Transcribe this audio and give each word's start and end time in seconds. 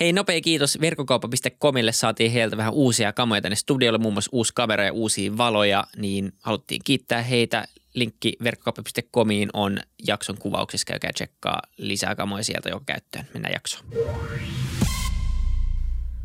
Hei, 0.00 0.12
nopea 0.12 0.40
kiitos 0.40 0.80
verkkokauppa.comille. 0.80 1.92
Saatiin 1.92 2.32
heiltä 2.32 2.56
vähän 2.56 2.72
uusia 2.72 3.12
kamoja 3.12 3.40
tänne 3.40 3.56
studiolle, 3.56 3.98
muun 3.98 4.14
muassa 4.14 4.30
uusi 4.32 4.52
kamera 4.54 4.84
ja 4.84 4.92
uusia 4.92 5.36
valoja, 5.36 5.84
niin 5.96 6.32
haluttiin 6.42 6.80
kiittää 6.84 7.22
heitä. 7.22 7.64
Linkki 7.94 8.36
verkkokauppa.comiin 8.44 9.48
on 9.52 9.78
jakson 10.06 10.38
kuvauksessa. 10.38 10.84
Käykää 10.86 11.12
tsekkaa 11.12 11.62
lisää 11.76 12.14
kamoja 12.14 12.44
sieltä 12.44 12.68
jo 12.68 12.80
käyttöön. 12.86 13.24
Mennään 13.34 13.52
jaksoon. 13.52 13.84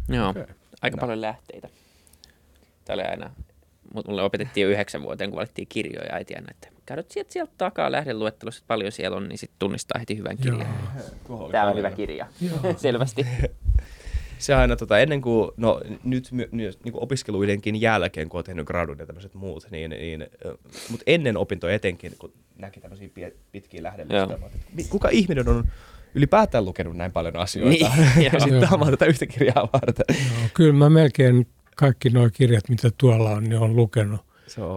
Joo, 0.10 0.30
okay. 0.30 0.46
aika 0.82 0.98
no. 0.98 1.02
paljon 1.02 1.22
lähteitä. 1.22 1.70
Tämä 2.86 2.96
oli 2.96 3.04
aina, 3.04 3.30
mulle 4.08 4.24
opetettiin 4.24 4.64
jo 4.64 4.70
yhdeksän 4.70 5.02
vuoteen, 5.02 5.30
kun 5.30 5.38
valittiin 5.38 5.68
kirjoja 5.68 6.14
äiti 6.16 6.36
aina, 6.36 6.48
että 6.52 6.68
käydät 6.86 7.12
sieltä, 7.12 7.34
sieltä 7.34 7.54
takaa 7.58 7.92
lähdeluettelossa, 7.92 8.60
että 8.60 8.68
paljon 8.68 8.92
siellä 8.92 9.18
on, 9.18 9.30
niin 9.30 9.38
sitten 9.38 9.60
tunnistaa 9.60 10.00
heti 10.00 10.18
hyvän 10.18 10.38
kirjan. 10.38 10.68
Tämä 11.52 11.68
on 11.68 11.78
hyvä 11.78 11.92
kirja, 11.92 12.28
selvästi. 12.78 13.26
Se 14.42 14.54
aina 14.54 14.76
tota, 14.76 15.00
ennen 15.00 15.22
kuin, 15.22 15.52
no 15.58 15.82
nyt 16.04 16.32
my, 16.32 16.50
my, 16.52 16.72
niin 16.84 16.92
kuin 16.92 17.04
opiskeluidenkin 17.04 17.82
jälkeen, 17.82 18.30
kun 18.30 18.38
on 18.38 18.44
tehnyt 18.44 18.68
gradun 18.68 19.00
ja 19.00 19.06
tämmöiset 19.06 19.34
muut, 19.34 19.68
niin, 19.72 19.92
niin 19.92 20.28
mutta 20.90 21.04
ennen 21.08 21.38
opintoja 21.38 21.76
etenkin, 21.76 22.14
kun 22.20 22.34
näki 22.58 22.80
tämmöisiä 22.80 23.10
pitkiä 23.52 23.84
lähdeluetteloja, 23.84 24.52
kuka 24.90 25.10
ihminen 25.10 25.50
on 25.50 25.64
ylipäätään 26.16 26.66
lukenut 26.66 26.98
näin 26.98 27.12
paljon 27.12 27.38
asioita 27.38 27.92
niin, 28.16 28.26
ja 28.34 28.40
sitten 28.40 28.70
tämä 28.70 28.92
tätä 28.92 29.06
yhtä 29.06 29.26
kirjaa 29.26 29.70
varten. 29.74 30.06
Joo, 30.10 30.50
kyllä 30.54 30.74
mä 30.74 30.90
melkein 30.90 31.48
kaikki 31.76 32.10
nuo 32.10 32.30
kirjat, 32.34 32.70
mitä 32.70 32.92
tuolla 32.98 33.30
on, 33.30 33.44
niin 33.44 33.60
on 33.60 33.76
lukenut. 33.76 34.22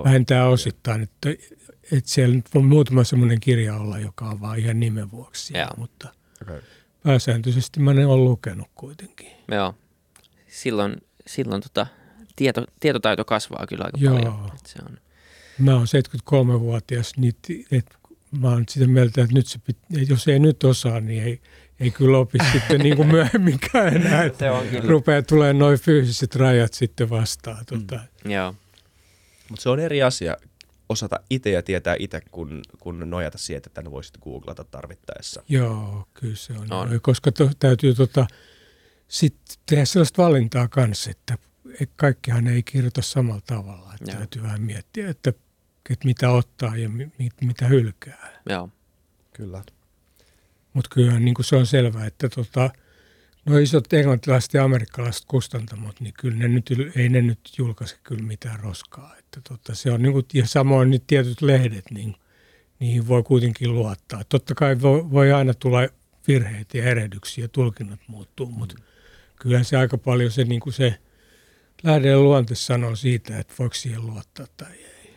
Vähintään 0.04 0.48
osittain, 0.48 1.02
että, 1.02 1.30
että 1.92 2.10
siellä 2.10 2.34
nyt 2.34 2.46
on 2.54 2.64
muutama 2.64 3.04
semmoinen 3.04 3.40
kirja 3.40 3.76
olla, 3.76 3.98
joka 3.98 4.24
on 4.24 4.40
vain 4.40 4.60
ihan 4.60 4.80
nimen 4.80 5.10
vuoksi 5.10 5.46
siellä, 5.46 5.74
mutta 5.76 6.08
okay. 6.42 6.60
Pääsääntöisesti 7.04 7.80
mä 7.80 7.94
ne 7.94 8.06
on 8.06 8.24
lukenut 8.24 8.68
kuitenkin. 8.74 9.28
Joo, 9.50 9.74
silloin, 10.48 10.96
silloin 11.26 11.62
tota, 11.62 11.86
tieto, 12.36 12.64
tietotaito 12.80 13.24
kasvaa 13.24 13.66
kyllä 13.68 13.84
aika 13.84 13.98
Joo. 14.00 14.14
paljon. 14.14 14.50
Että 14.54 14.68
se 14.70 14.78
on. 14.88 14.98
Mä 15.58 15.74
oon 15.74 15.86
73-vuotias, 15.86 17.12
niin 17.16 17.34
et, 17.70 17.86
mä 18.40 18.48
oon 18.48 18.64
sitä 18.68 18.86
mieltä, 18.86 19.22
että 19.22 19.34
nyt 19.34 19.46
se 19.46 19.58
pit, 19.58 19.78
jos 20.08 20.28
ei 20.28 20.38
nyt 20.38 20.64
osaa, 20.64 21.00
niin 21.00 21.22
ei, 21.22 21.40
ei 21.80 21.90
kyllä 21.90 22.18
opi 22.18 22.38
sitten 22.52 22.80
niin 22.80 22.96
kuin 22.96 23.08
myöhemminkään 23.08 23.96
enää. 23.96 24.30
se 24.38 24.50
on 24.50 24.66
kyllä. 24.68 24.88
Rupeaa 24.88 25.22
tulemaan 25.22 25.58
noin 25.58 25.78
fyysiset 25.78 26.36
rajat 26.36 26.74
sitten 26.74 27.10
vastaan. 27.10 27.66
Tuota. 27.66 28.00
Mm. 28.24 28.30
Joo. 28.30 28.54
Mutta 29.48 29.62
se 29.62 29.68
on 29.68 29.80
eri 29.80 30.02
asia 30.02 30.36
osata 30.88 31.20
itse 31.30 31.50
ja 31.50 31.62
tietää 31.62 31.96
itse, 31.98 32.20
kun, 32.30 32.62
kun 32.80 33.10
nojata 33.10 33.38
siihen, 33.38 33.56
että 33.56 33.70
tänne 33.70 33.90
voisit 33.90 34.18
googlata 34.18 34.64
tarvittaessa. 34.64 35.42
Joo, 35.48 36.08
kyllä 36.14 36.36
se 36.36 36.52
on. 36.52 36.72
on. 36.72 37.00
Koska 37.02 37.32
to, 37.32 37.50
täytyy 37.58 37.94
tota, 37.94 38.26
sit 39.08 39.36
tehdä 39.66 39.84
sellaista 39.84 40.22
valintaa 40.22 40.68
kanssa, 40.68 41.10
että 41.10 41.38
kaikkihan 41.96 42.46
ei 42.46 42.62
kirjoita 42.62 43.02
samalla 43.02 43.42
tavalla. 43.46 43.94
Että 43.94 44.16
täytyy 44.16 44.42
vähän 44.42 44.62
miettiä, 44.62 45.08
että, 45.08 45.32
että 45.90 46.04
mitä 46.04 46.30
ottaa 46.30 46.76
ja 46.76 46.88
mit, 46.88 47.34
mitä 47.40 47.68
hylkää. 47.68 48.42
Joo. 48.48 48.68
Kyllä. 49.32 49.62
Mutta 50.72 50.90
kyllä 50.94 51.20
niin 51.20 51.34
kuin 51.34 51.44
se 51.44 51.56
on 51.56 51.66
selvää, 51.66 52.06
että 52.06 52.28
tota, 52.28 52.70
no 53.46 53.58
isot 53.58 53.92
englantilaiset 53.92 54.54
ja 54.54 54.64
amerikkalaiset 54.64 55.24
kustantamot, 55.26 56.00
niin 56.00 56.14
kyllä 56.20 56.36
ne 56.36 56.48
nyt, 56.48 56.70
ei 56.96 57.08
ne 57.08 57.22
nyt 57.22 57.38
julkaise 57.58 57.96
kyllä 58.02 58.22
mitään 58.22 58.60
roskaa. 58.60 59.16
Että 59.18 59.40
tota, 59.48 59.74
se 59.74 59.90
on 59.90 60.02
niin 60.02 60.12
kuin, 60.12 60.26
ja 60.34 60.46
samoin 60.46 60.90
nyt 60.90 61.06
tietyt 61.06 61.42
lehdet, 61.42 61.84
niin 61.90 62.16
niihin 62.78 63.08
voi 63.08 63.22
kuitenkin 63.22 63.74
luottaa. 63.74 64.22
Totta 64.28 64.54
kai 64.54 64.80
voi, 64.80 65.10
voi 65.10 65.32
aina 65.32 65.54
tulla 65.54 65.88
virheitä 66.28 66.78
ja 66.78 66.84
erehdyksiä, 66.84 67.48
tulkinnat 67.48 68.00
muuttuu, 68.06 68.46
mutta 68.46 68.74
mm. 68.78 68.84
kyllä 69.36 69.62
se 69.62 69.76
aika 69.76 69.98
paljon 69.98 70.30
se, 70.30 70.44
niin 70.44 70.60
kuin 70.60 70.72
se 70.72 70.98
lähden 71.82 72.24
luonte 72.24 72.54
sanoo 72.54 72.96
siitä, 72.96 73.38
että 73.38 73.54
voiko 73.58 73.74
siihen 73.74 74.06
luottaa 74.06 74.46
tai 74.56 74.72
ei. 74.72 75.14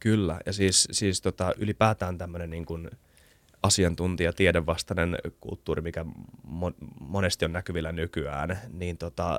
Kyllä, 0.00 0.40
ja 0.46 0.52
siis, 0.52 0.88
siis 0.90 1.20
tota, 1.20 1.54
ylipäätään 1.58 2.18
tämmöinen 2.18 2.50
niin 2.50 2.66
kuin– 2.66 2.90
asiantuntija, 3.62 4.32
tiedevastainen 4.32 5.18
kulttuuri, 5.40 5.82
mikä 5.82 6.04
mo- 6.46 6.86
monesti 7.00 7.44
on 7.44 7.52
näkyvillä 7.52 7.92
nykyään, 7.92 8.58
niin 8.72 8.98
tota, 8.98 9.38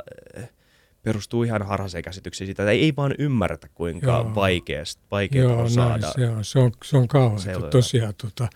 perustuu 1.03 1.43
ihan 1.43 1.63
harhaiseen 1.63 2.03
käsityksiin 2.03 2.47
siitä, 2.47 2.63
että 2.63 2.71
ei 2.71 2.93
vaan 2.97 3.15
ymmärretä, 3.19 3.67
kuinka 3.73 4.11
Joo. 4.11 4.35
vaikeast, 4.35 4.99
vaikeaa 5.11 5.43
Joo, 5.43 5.61
on 5.61 5.69
saada. 5.69 5.97
Näin, 5.97 6.13
se 6.13 6.29
on, 6.29 6.45
se 6.45 6.59
on, 6.59 6.71
se 6.83 6.97
on 6.97 7.07
kauheaa. 7.07 7.69
Tosiaan, 7.69 8.13
tota, 8.15 8.47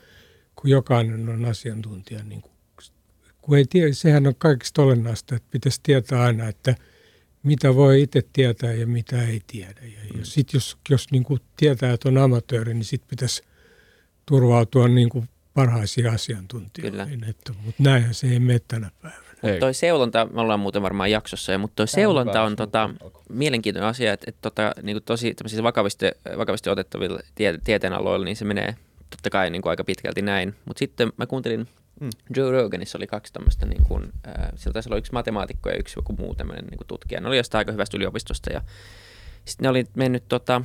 kun 0.56 0.69
jokainen 0.69 1.29
on 1.29 1.45
asiantuntija, 1.45 2.23
niin 2.23 2.41
kun, 2.41 2.51
kun 3.41 3.57
ei 3.57 3.66
tiedä, 3.69 3.94
sehän 3.94 4.27
on 4.27 4.35
kaikista 4.38 4.81
olennaista, 4.81 5.35
että 5.35 5.47
pitäisi 5.51 5.79
tietää 5.83 6.23
aina, 6.23 6.47
että 6.47 6.75
mitä 7.44 7.75
voi 7.75 8.01
itse 8.01 8.22
tietää 8.33 8.73
ja 8.73 8.88
mitä 8.88 9.22
ei 9.22 9.41
tiedä. 9.47 9.81
Ja 9.83 10.13
mm. 10.13 10.23
sit 10.23 10.53
jos, 10.53 10.77
jos 10.89 11.11
niin 11.11 11.23
kuin 11.23 11.39
tietää, 11.57 11.94
että 11.94 12.09
on 12.09 12.17
amatööri, 12.17 12.73
niin 12.73 12.83
sitten 12.83 13.09
pitäisi 13.09 13.44
turvautua 14.25 14.88
niin 14.88 15.09
kuin 15.09 15.29
parhaisia 15.57 16.12
asiantuntijoihin. 16.12 17.23
Että, 17.23 17.53
mutta 17.66 17.84
näinhän 17.84 18.13
se 18.13 18.28
ei 18.28 18.40
mene 18.40 18.59
tänä 18.68 18.91
päivänä. 19.01 19.28
Mutta 19.41 19.59
toi 19.59 19.73
seulonta, 19.73 20.28
me 20.34 20.41
ollaan 20.41 20.59
muuten 20.59 20.81
varmaan 20.81 21.12
jaksossa, 21.12 21.51
ja, 21.51 21.57
mutta 21.57 21.75
toi 21.75 21.88
seulonta 21.88 22.44
on 22.44 22.56
tota, 22.56 22.90
mielenkiintoinen 23.29 23.90
asia, 23.90 24.13
että, 24.13 24.25
että 24.28 24.41
tota, 24.41 24.72
niin 24.84 25.03
tosi 25.06 25.35
vakavasti, 25.63 26.06
vakavasti 26.38 26.69
otettavilla 26.69 27.19
tie, 27.35 27.59
tieteenaloilla, 27.63 28.25
niin 28.25 28.35
se 28.35 28.45
menee 28.45 28.75
totta 29.09 29.29
kai 29.29 29.50
niin 29.50 29.62
kuin 29.62 29.69
aika 29.69 29.84
pitkälti 29.84 30.22
näin. 30.22 30.56
Mutta 30.66 30.79
sitten 30.79 31.12
mä 31.18 31.25
kuuntelin 31.25 31.68
mm. 32.01 32.09
Joe 32.35 32.51
Roganissa 32.51 32.97
oli 32.97 33.07
kaksi 33.07 33.34
tämmöistä, 33.34 33.66
niin 33.66 33.84
kuin, 33.84 34.03
äh, 34.28 34.34
sieltä 34.56 34.74
taisi 34.74 34.89
olla 34.89 34.97
yksi 34.97 35.13
matemaatikko 35.13 35.69
ja 35.69 35.78
yksi 35.78 36.00
joku 36.00 36.13
muu 36.13 36.35
tämmöinen 36.35 36.66
niin 36.66 36.78
kuin 36.78 36.88
tutkija. 36.88 37.22
Ne 37.22 37.28
oli 37.28 37.38
jostain 37.38 37.59
aika 37.59 37.72
hyvästä 37.72 37.97
yliopistosta 37.97 38.53
ja 38.53 38.62
sitten 39.45 39.63
ne 39.63 39.69
oli 39.69 39.85
mennyt 39.95 40.24
tota, 40.29 40.62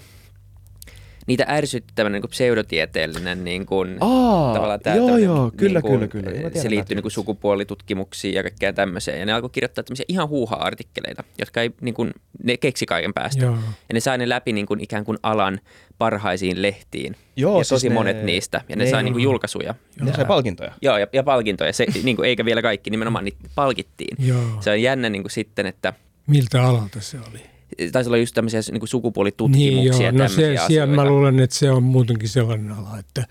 niitä 1.27 1.45
ärsytti 1.49 1.93
tämmöinen 1.95 2.23
niin 2.23 2.31
pseudotieteellinen 2.31 3.45
niin 3.45 3.67
kuin, 3.67 3.97
Aa, 4.01 4.55
tavallaan 4.55 4.81
tämä 4.81 4.97
joo, 4.97 5.17
joo, 5.17 5.53
kyllä, 5.57 5.81
niin 5.81 5.99
kuin, 5.99 6.09
kyllä, 6.09 6.31
kyllä. 6.33 6.63
Se 6.63 6.71
liittyy 6.71 6.95
niin 6.95 7.03
kuin 7.03 7.13
sukupuolitutkimuksiin 7.13 8.35
ja 8.35 8.43
kaikkea 8.43 8.73
tämmöiseen. 8.73 9.21
Ja 9.21 9.27
ne 9.27 9.33
alkoi 9.33 9.51
kirjoittaa 9.51 9.85
tämmöisiä 9.85 10.05
ihan 10.09 10.29
huuha-artikkeleita, 10.29 11.25
jotka 11.39 11.61
ei, 11.61 11.71
niin 11.81 11.95
kuin, 11.95 12.11
ne 12.45 12.57
keksi 12.57 12.87
kaiken 12.87 13.15
päästä. 13.15 13.45
Joo. 13.45 13.55
Ja 13.89 13.93
ne 13.93 14.01
sai 14.01 14.19
ne 14.19 14.29
läpi 14.29 14.53
niin 14.53 14.67
kuin, 14.67 14.81
ikään 14.81 15.05
kuin 15.05 15.19
alan 15.23 15.61
parhaisiin 15.99 16.63
lehtiin. 16.63 17.17
Joo, 17.37 17.59
ja 17.59 17.65
siis 17.65 17.69
tosi 17.69 17.89
ne, 17.89 17.95
monet 17.95 18.23
niistä. 18.23 18.61
Ja 18.69 18.77
ne, 18.77 18.85
ne 18.85 18.91
sai 18.91 19.03
niin 19.03 19.15
kuin, 19.15 19.23
julkaisuja. 19.23 19.75
Joo. 19.97 20.07
Ne 20.07 20.13
sai 20.13 20.25
palkintoja. 20.25 20.73
Joo, 20.83 20.99
ja, 20.99 21.07
ja 21.13 21.23
palkintoja. 21.23 21.73
Se, 21.73 21.87
niin 22.03 22.17
kuin, 22.17 22.29
eikä 22.29 22.45
vielä 22.45 22.63
kaikki, 22.63 22.91
nimenomaan 22.91 23.25
niitä 23.25 23.39
palkittiin. 23.55 24.17
Joo. 24.27 24.43
Se 24.61 24.71
on 24.71 24.83
jännä 24.83 25.11
niin 25.11 25.23
kuin, 25.23 25.31
sitten, 25.31 25.67
että... 25.67 25.93
Miltä 26.27 26.65
alalta 26.65 27.01
se 27.01 27.19
oli? 27.31 27.52
Taisi 27.93 28.09
olla 28.09 28.17
just 28.17 28.35
tämmöisiä 28.35 28.61
niin 28.73 28.89
sukupuolitutkimuksia. 28.89 30.11
Niin 30.11 30.19
joo, 30.19 30.29
no 30.29 30.29
se, 30.29 30.57
siellä 30.67 30.95
mä 30.95 31.05
luulen, 31.05 31.41
että 31.41 31.57
se 31.57 31.71
on 31.71 31.83
muutenkin 31.83 32.29
sellainen 32.29 32.73
ala, 32.73 32.99
että 32.99 33.27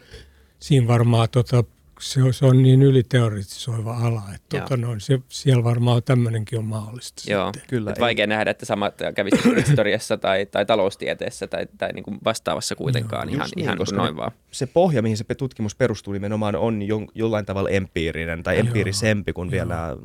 siinä 0.60 0.88
varmaan 0.88 1.28
tota, 1.32 1.64
se, 2.00 2.24
on, 2.24 2.34
se 2.34 2.46
on 2.46 2.64
niin 2.64 2.82
yliteoretisoiva 2.82 3.98
ala, 3.98 4.24
että 4.36 4.60
tota, 4.60 4.78
no, 4.78 4.96
se, 4.98 5.20
siellä 5.30 5.64
varmaan 5.64 6.04
tämmöinenkin 6.04 6.60
on 6.60 6.66
mahdollista. 6.66 7.32
Joo, 7.32 7.46
sitten. 7.54 7.70
kyllä. 7.70 7.94
vaikea 8.00 8.28
nähdä, 8.28 8.52
että 8.52 8.66
samat 8.66 8.94
kävisi 9.16 9.38
historiassa 9.68 10.18
tai, 10.18 10.46
tai 10.46 10.66
taloustieteessä 10.66 11.48
tai, 11.48 11.68
tai 11.78 11.92
niin 11.94 12.04
kuin 12.04 12.18
vastaavassa 12.24 12.76
kuitenkaan 12.76 13.30
Joo, 13.30 13.36
ihan, 13.36 13.50
niin, 13.56 13.64
ihan 13.64 13.78
koska 13.78 13.96
noin 13.96 14.18
vaan. 14.18 14.32
Se 14.52 14.66
pohja, 14.66 15.02
mihin 15.02 15.18
se 15.18 15.36
tutkimus 15.38 15.76
perustuu 15.76 16.14
nimenomaan 16.14 16.56
on 16.56 16.82
jo, 16.82 17.02
jollain 17.16 17.46
tavalla 17.46 17.70
empiirinen 17.70 18.44
tai 18.44 18.60
empiirisempi 18.60 19.34
kuin 19.34 19.48
Joo. 19.48 19.52
vielä... 19.52 19.98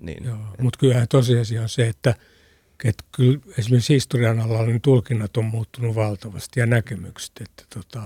Niin. 0.00 0.26
Mutta 0.60 0.78
kyllähän 0.78 1.08
tosiasia 1.08 1.62
on 1.62 1.68
se, 1.68 1.88
että– 1.88 2.14
että 2.84 3.04
kyllä 3.12 3.38
esimerkiksi 3.58 3.94
historian 3.94 4.40
alalla 4.40 4.66
niin 4.66 4.80
tulkinnat 4.80 5.36
on 5.36 5.44
muuttunut 5.44 5.94
valtavasti 5.94 6.60
ja 6.60 6.66
näkemykset, 6.66 7.32
että, 7.40 7.64
tota, 7.74 8.02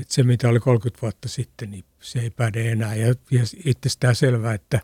että 0.00 0.14
se 0.14 0.22
mitä 0.22 0.48
oli 0.48 0.60
30 0.60 1.02
vuotta 1.02 1.28
sitten, 1.28 1.70
niin 1.70 1.84
se 2.00 2.20
ei 2.20 2.30
päde 2.30 2.72
enää. 2.72 2.94
Ja, 2.94 3.06
ja 3.30 3.40
itsestään 3.64 4.14
selvää, 4.14 4.54
että 4.54 4.80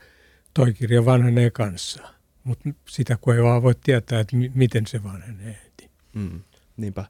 toi 0.55 0.73
kirja 0.73 1.05
vanhenee 1.05 1.51
kanssa, 1.51 2.03
mutta 2.45 2.71
sitä 2.89 3.19
kun 3.21 3.35
ei 3.35 3.43
vaan 3.43 3.63
voi 3.63 3.75
tietää, 3.85 4.21
että 4.21 4.37
m- 4.37 4.53
miten 4.55 4.87
se 4.87 5.03
vanhenee. 5.03 5.57
Mm, 6.15 6.41
niinpä. 6.77 7.05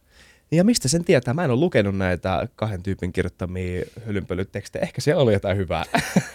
Ja 0.50 0.64
mistä 0.64 0.88
sen 0.88 1.05
tietää? 1.05 1.34
Mä 1.34 1.44
en 1.44 1.50
ole 1.50 1.60
lukenut 1.60 1.96
näitä 1.96 2.49
kahden 2.56 2.82
tyypin 2.82 3.12
kirjoittamia 3.12 3.84
hölynpölytekstejä. 4.06 4.82
Ehkä 4.82 5.00
siellä 5.00 5.22
oli 5.22 5.32
jotain 5.32 5.56
hyvää. 5.56 5.84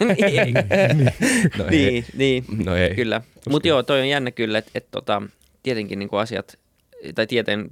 niin, 0.00 0.54
no 1.58 1.64
niin, 1.70 2.04
niin, 2.16 2.44
no 2.64 2.76
ei. 2.76 2.94
kyllä. 2.94 3.22
Mutta 3.48 3.68
joo, 3.68 3.82
toi 3.82 4.00
on 4.00 4.08
jännä 4.08 4.30
kyllä, 4.30 4.58
että 4.58 4.70
et, 4.74 4.90
tota, 4.90 5.22
tietenkin 5.62 5.98
niin 5.98 6.08
kuin 6.08 6.20
asiat, 6.20 6.58
tai 7.14 7.26
tieteen 7.26 7.70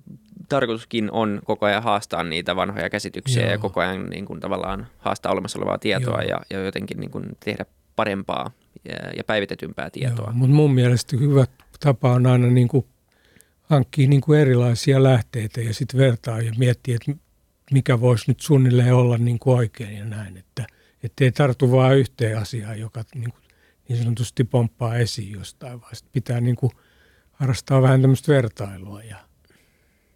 tarkoituskin 0.49 1.11
on 1.11 1.41
koko 1.45 1.67
ajan 1.67 1.83
haastaa 1.83 2.25
niitä 2.25 2.57
vanhoja 2.57 2.91
käsityksiä 2.91 3.43
Joo. 3.43 3.51
ja 3.53 3.59
koko 3.59 3.81
ajan 3.81 4.11
niin 4.11 4.25
kuin 4.25 4.41
tavallaan 4.41 4.87
haastaa 4.99 5.33
olemassa 5.33 5.59
olevaa 5.59 5.79
tietoa 5.79 6.23
ja, 6.23 6.41
ja 6.51 6.65
jotenkin 6.65 7.01
niin 7.01 7.11
kuin 7.11 7.25
tehdä 7.45 7.65
parempaa 7.97 8.51
ja, 8.85 9.11
ja 9.17 9.25
päivitetympää 9.25 9.91
tietoa. 9.91 10.33
Mutta 10.33 10.57
mun 10.57 10.75
mielestä 10.75 11.17
hyvä 11.17 11.45
tapa 11.81 12.13
on 12.13 12.27
aina 12.27 12.47
niin 12.47 12.69
kuin 12.69 12.87
hankkia 13.63 14.09
niin 14.09 14.21
kuin 14.21 14.41
erilaisia 14.41 15.03
lähteitä 15.03 15.61
ja 15.61 15.75
sitten 15.75 16.01
vertaa 16.01 16.41
ja 16.41 16.53
miettiä, 16.59 16.97
että 16.97 17.23
mikä 17.71 18.01
voisi 18.01 18.25
nyt 18.29 18.41
suunnilleen 18.41 18.95
olla 18.95 19.19
niin 19.19 19.39
kuin 19.39 19.59
oikein 19.59 19.97
ja 19.97 20.05
näin. 20.05 20.37
Että 20.37 21.25
ei 21.25 21.33
tartu 21.33 21.73
vain 21.73 21.99
yhteen 21.99 22.39
asiaan, 22.39 22.81
joka 22.81 23.05
niin 23.15 23.31
kuin 23.31 23.43
niin 23.89 23.99
sanotusti 23.99 24.45
pomppaa 24.45 24.97
esiin 24.97 25.33
jostain, 25.33 25.81
vaan 25.81 25.93
pitää 26.13 26.41
niin 26.41 26.57
kuin 26.57 26.73
harrastaa 27.39 27.83
vähän 27.83 28.01
tämmöistä 28.01 28.33
vertailua 28.33 29.03
ja 29.03 29.17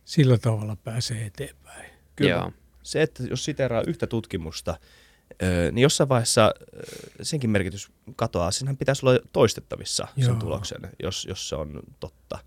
sillä 0.05 0.39
tavalla 0.39 0.77
pääsee 0.77 1.27
eteenpäin. 1.27 1.91
Kyllä. 2.17 2.31
Joo. 2.31 2.53
Se, 2.83 3.03
että 3.03 3.23
jos 3.23 3.45
siteraa 3.45 3.83
yhtä 3.87 4.07
tutkimusta, 4.07 4.77
niin 5.73 5.83
jossain 5.83 6.09
vaiheessa 6.09 6.55
senkin 7.23 7.51
merkitys 7.51 7.91
katoaa. 8.17 8.51
Siinähän 8.51 8.77
pitäisi 8.77 9.07
olla 9.07 9.21
toistettavissa 9.33 10.09
Joo. 10.17 10.27
sen 10.27 10.39
tuloksen, 10.39 10.81
jos, 11.03 11.27
jos 11.29 11.49
se 11.49 11.57
on 11.57 11.81
totta. 12.01 12.39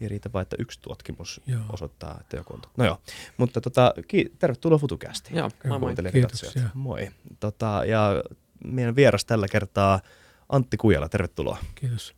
Ei 0.00 0.08
riitä 0.08 0.30
vain, 0.32 0.42
että 0.42 0.56
yksi 0.58 0.80
tutkimus 0.80 1.40
joo. 1.46 1.60
osoittaa, 1.68 2.18
että 2.20 2.36
joku 2.36 2.54
on 2.54 2.60
totta. 2.60 2.82
No 2.82 2.84
joo, 2.84 3.00
mutta 3.36 3.60
tota, 3.60 3.94
ki- 4.08 4.32
tervetuloa 4.38 4.78
FutuCastiin. 4.78 5.36
Joo, 5.36 5.50
moi 5.68 5.78
moi. 5.78 5.94
Kiitos. 6.12 6.54
Moi. 6.74 7.10
Tota, 7.40 7.82
ja 7.86 8.22
meidän 8.64 8.96
vieras 8.96 9.24
tällä 9.24 9.48
kertaa 9.48 10.00
Antti 10.48 10.76
Kujala, 10.76 11.08
tervetuloa. 11.08 11.58
Kiitos. 11.74 12.14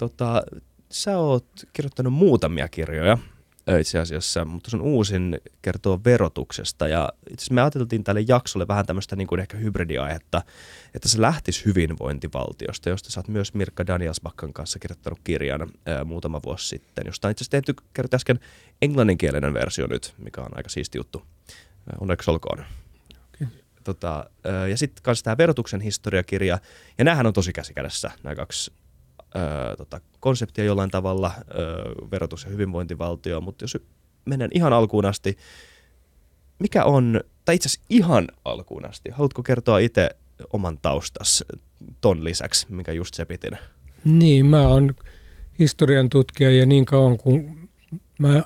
Tota, 0.00 0.42
sä 0.90 1.18
oot 1.18 1.46
kirjoittanut 1.72 2.12
muutamia 2.12 2.68
kirjoja 2.68 3.18
itse 3.80 3.98
asiassa, 3.98 4.44
mutta 4.44 4.70
sun 4.70 4.80
uusin 4.80 5.38
kertoo 5.62 6.00
verotuksesta. 6.04 6.88
Ja 6.88 7.08
itse 7.30 7.42
asiassa 7.42 7.54
me 7.54 7.60
ajateltiin 7.60 8.04
tälle 8.04 8.24
jaksolle 8.28 8.68
vähän 8.68 8.86
tämmöistä 8.86 9.16
niin 9.16 9.26
kuin 9.26 9.40
ehkä 9.40 9.56
hybridiaihetta, 9.56 10.42
että 10.94 11.08
se 11.08 11.20
lähtisi 11.20 11.64
hyvinvointivaltiosta, 11.64 12.88
josta 12.88 13.10
sä 13.10 13.20
oot 13.20 13.28
myös 13.28 13.54
Mirkka 13.54 13.86
Danielsbakkan 13.86 14.52
kanssa 14.52 14.78
kirjoittanut 14.78 15.20
kirjan 15.24 15.70
ää, 15.86 16.04
muutama 16.04 16.40
vuosi 16.44 16.68
sitten, 16.68 17.04
josta 17.06 17.28
on 17.28 17.32
itse 17.32 17.42
asiassa 17.42 17.50
tehty 17.50 17.74
kerrot 17.94 18.14
äsken 18.14 18.40
englanninkielinen 18.82 19.54
versio 19.54 19.86
nyt, 19.86 20.14
mikä 20.18 20.40
on 20.40 20.56
aika 20.56 20.68
siisti 20.68 20.98
juttu. 20.98 21.22
Onneksi 22.00 22.30
olkoon. 22.30 22.64
Tota, 23.84 24.30
ja 24.70 24.76
sitten 24.76 25.02
kanssa 25.02 25.24
tämä 25.24 25.38
verotuksen 25.38 25.80
historiakirja, 25.80 26.58
ja 26.98 27.04
näähän 27.04 27.26
on 27.26 27.32
tosi 27.32 27.52
käsikädessä, 27.52 28.10
nämä 28.22 28.36
kaksi 28.36 28.72
tota, 29.78 30.00
konseptia 30.20 30.64
jollain 30.64 30.90
tavalla, 30.90 31.32
ö, 31.38 31.54
verotus 32.10 32.44
ja 32.44 32.50
hyvinvointivaltio, 32.50 33.40
mutta 33.40 33.64
jos 33.64 33.78
menen 34.24 34.50
ihan 34.54 34.72
alkuun 34.72 35.06
asti, 35.06 35.38
mikä 36.58 36.84
on, 36.84 37.20
tai 37.44 37.54
itse 37.54 37.68
asiassa 37.68 37.86
ihan 37.90 38.28
alkuun 38.44 38.88
asti, 38.88 39.10
haluatko 39.10 39.42
kertoa 39.42 39.78
itse 39.78 40.10
oman 40.52 40.78
taustas 40.82 41.44
ton 42.00 42.24
lisäksi, 42.24 42.66
mikä 42.70 42.92
just 42.92 43.14
se 43.14 43.24
pitin? 43.24 43.58
Niin, 44.04 44.46
mä 44.46 44.68
oon 44.68 44.94
historian 45.58 46.08
tutkija 46.08 46.50
ja 46.50 46.66
niin 46.66 46.84
kauan 46.84 47.18
kuin 47.18 47.68
mä 48.18 48.42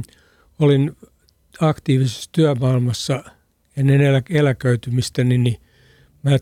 olin 0.60 0.96
aktiivisessa 1.60 2.30
työmaailmassa 2.32 3.24
ennen 3.76 4.00
elä- 4.00 4.22
eläköitymistä, 4.30 5.24
niin, 5.24 5.42
niin 5.42 5.60
mä 6.22 6.38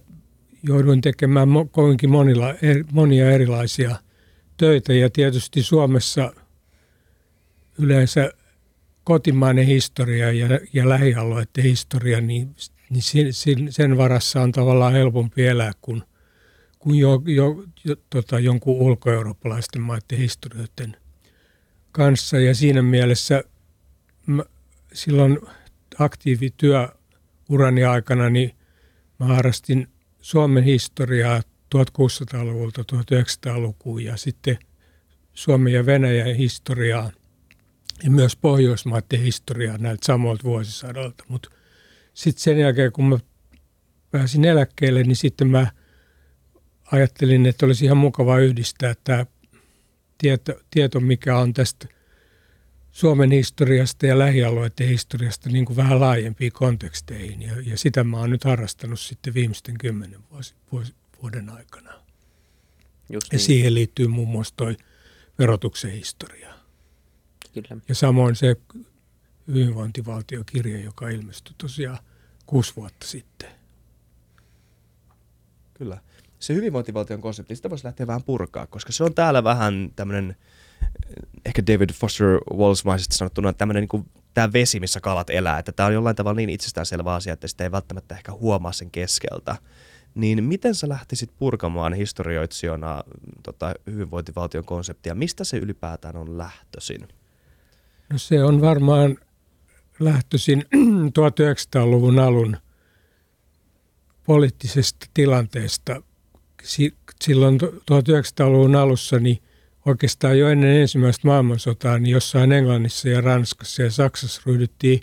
jouduin 0.68 1.00
tekemään 1.00 1.48
kovinkin 1.70 2.10
monilla, 2.10 2.54
monia 2.92 3.30
erilaisia 3.30 3.96
töitä 4.56 4.92
ja 4.92 5.10
tietysti 5.10 5.62
Suomessa 5.62 6.32
yleensä 7.78 8.32
kotimainen 9.04 9.66
historia 9.66 10.32
ja, 10.32 10.48
ja 10.72 10.88
lähialueiden 10.88 11.64
historia, 11.64 12.20
niin, 12.20 12.56
niin 12.90 13.02
sen, 13.32 13.72
sen 13.72 13.96
varassa 13.96 14.42
on 14.42 14.52
tavallaan 14.52 14.92
helpompi 14.92 15.46
elää 15.46 15.72
kuin, 15.80 16.02
kuin 16.78 16.98
jo, 16.98 17.22
jo, 17.26 17.64
jo, 17.84 17.96
tota, 18.10 18.38
jonkun 18.38 18.76
ulkoeurooppalaisten 18.76 19.82
maiden 19.82 20.18
historioiden 20.18 20.96
kanssa. 21.92 22.38
Ja 22.38 22.54
siinä 22.54 22.82
mielessä 22.82 23.44
mä, 24.26 24.44
silloin 24.92 25.38
aktiivityöurani 25.98 27.84
aikana 27.84 28.30
niin 28.30 28.56
mä 29.18 29.26
harrastin 29.26 29.88
Suomen 30.26 30.64
historiaa 30.64 31.42
1600-luvulta 31.74 32.82
1900-lukuun 32.82 34.04
ja 34.04 34.16
sitten 34.16 34.58
Suomen 35.32 35.72
ja 35.72 35.86
Venäjän 35.86 36.34
historiaa 36.36 37.10
ja 38.04 38.10
myös 38.10 38.36
Pohjoismaiden 38.36 39.20
historiaa 39.20 39.78
näiltä 39.78 40.06
samoilta 40.06 40.44
vuosisadalta. 40.44 41.24
Mutta 41.28 41.50
sitten 42.14 42.42
sen 42.42 42.58
jälkeen, 42.58 42.92
kun 42.92 43.04
mä 43.04 43.18
pääsin 44.10 44.44
eläkkeelle, 44.44 45.02
niin 45.02 45.16
sitten 45.16 45.48
mä 45.48 45.66
ajattelin, 46.92 47.46
että 47.46 47.66
olisi 47.66 47.84
ihan 47.84 47.96
mukava 47.96 48.38
yhdistää 48.38 48.94
tämä 49.04 49.26
tieto, 50.18 50.52
tieto 50.70 51.00
mikä 51.00 51.38
on 51.38 51.52
tästä 51.52 51.88
Suomen 52.96 53.30
historiasta 53.30 54.06
ja 54.06 54.18
lähialueiden 54.18 54.88
historiasta 54.88 55.50
niin 55.50 55.64
kuin 55.64 55.76
vähän 55.76 56.00
laajempiin 56.00 56.52
konteksteihin. 56.52 57.42
Ja, 57.42 57.52
ja 57.62 57.78
sitä 57.78 58.04
mä 58.04 58.18
oon 58.18 58.30
nyt 58.30 58.44
harrastanut 58.44 59.00
sitten 59.00 59.34
viimeisten 59.34 59.78
kymmenen 59.78 60.20
vuosi, 60.30 60.54
vuosi, 60.72 60.94
vuoden 61.22 61.50
aikana. 61.50 61.92
Just 61.92 63.32
niin. 63.32 63.32
Ja 63.32 63.38
siihen 63.38 63.74
liittyy 63.74 64.06
muun 64.06 64.28
muassa 64.28 64.54
toi 64.56 64.76
verotuksen 65.38 65.90
historia. 65.90 66.54
Kyllä. 67.54 67.80
Ja 67.88 67.94
samoin 67.94 68.36
se 68.36 68.56
hyvinvointivaltiokirja, 69.48 70.80
joka 70.80 71.08
ilmestyi 71.08 71.54
tosiaan 71.58 71.98
kuusi 72.46 72.76
vuotta 72.76 73.06
sitten. 73.06 73.50
Kyllä. 75.74 76.00
Se 76.38 76.54
hyvinvointivaltion 76.54 77.20
konsepti, 77.20 77.56
sitä 77.56 77.70
voisi 77.70 77.84
lähteä 77.84 78.06
vähän 78.06 78.22
purkaa, 78.22 78.66
koska 78.66 78.92
se 78.92 79.04
on 79.04 79.14
täällä 79.14 79.44
vähän 79.44 79.90
tämmöinen 79.96 80.36
ehkä 81.44 81.62
David 81.66 81.90
Foster 81.92 82.38
Wallace-maisesti 82.52 83.16
sanottuna 83.16 83.52
tämmöinen 83.52 83.88
niin 83.92 84.06
tämä 84.34 84.52
vesi, 84.52 84.80
missä 84.80 85.00
kalat 85.00 85.30
elää, 85.30 85.58
että 85.58 85.72
tämä 85.72 85.86
on 85.86 85.92
jollain 85.94 86.16
tavalla 86.16 86.36
niin 86.36 86.50
itsestäänselvä 86.50 87.14
asia, 87.14 87.32
että 87.32 87.48
sitä 87.48 87.64
ei 87.64 87.72
välttämättä 87.72 88.14
ehkä 88.14 88.32
huomaa 88.32 88.72
sen 88.72 88.90
keskeltä. 88.90 89.56
Niin 90.14 90.44
miten 90.44 90.74
sä 90.74 90.88
lähtisit 90.88 91.30
purkamaan 91.38 91.92
historioitsijana 91.94 93.04
tota, 93.42 93.74
hyvinvointivaltion 93.86 94.64
konseptia? 94.64 95.14
Mistä 95.14 95.44
se 95.44 95.56
ylipäätään 95.56 96.16
on 96.16 96.38
lähtöisin? 96.38 97.08
No 98.12 98.18
se 98.18 98.44
on 98.44 98.60
varmaan 98.60 99.18
lähtöisin 100.00 100.64
1900-luvun 101.18 102.18
alun 102.18 102.56
poliittisesta 104.24 105.06
tilanteesta. 105.14 106.02
Silloin 107.24 107.60
1900-luvun 107.62 108.76
alussa 108.76 109.18
niin 109.18 109.42
oikeastaan 109.86 110.38
jo 110.38 110.48
ennen 110.48 110.80
ensimmäistä 110.80 111.28
maailmansotaa 111.28 111.98
niin 111.98 112.12
jossain 112.12 112.52
Englannissa 112.52 113.08
ja 113.08 113.20
Ranskassa 113.20 113.82
ja 113.82 113.90
Saksassa 113.90 114.42
ryhdyttiin 114.46 115.00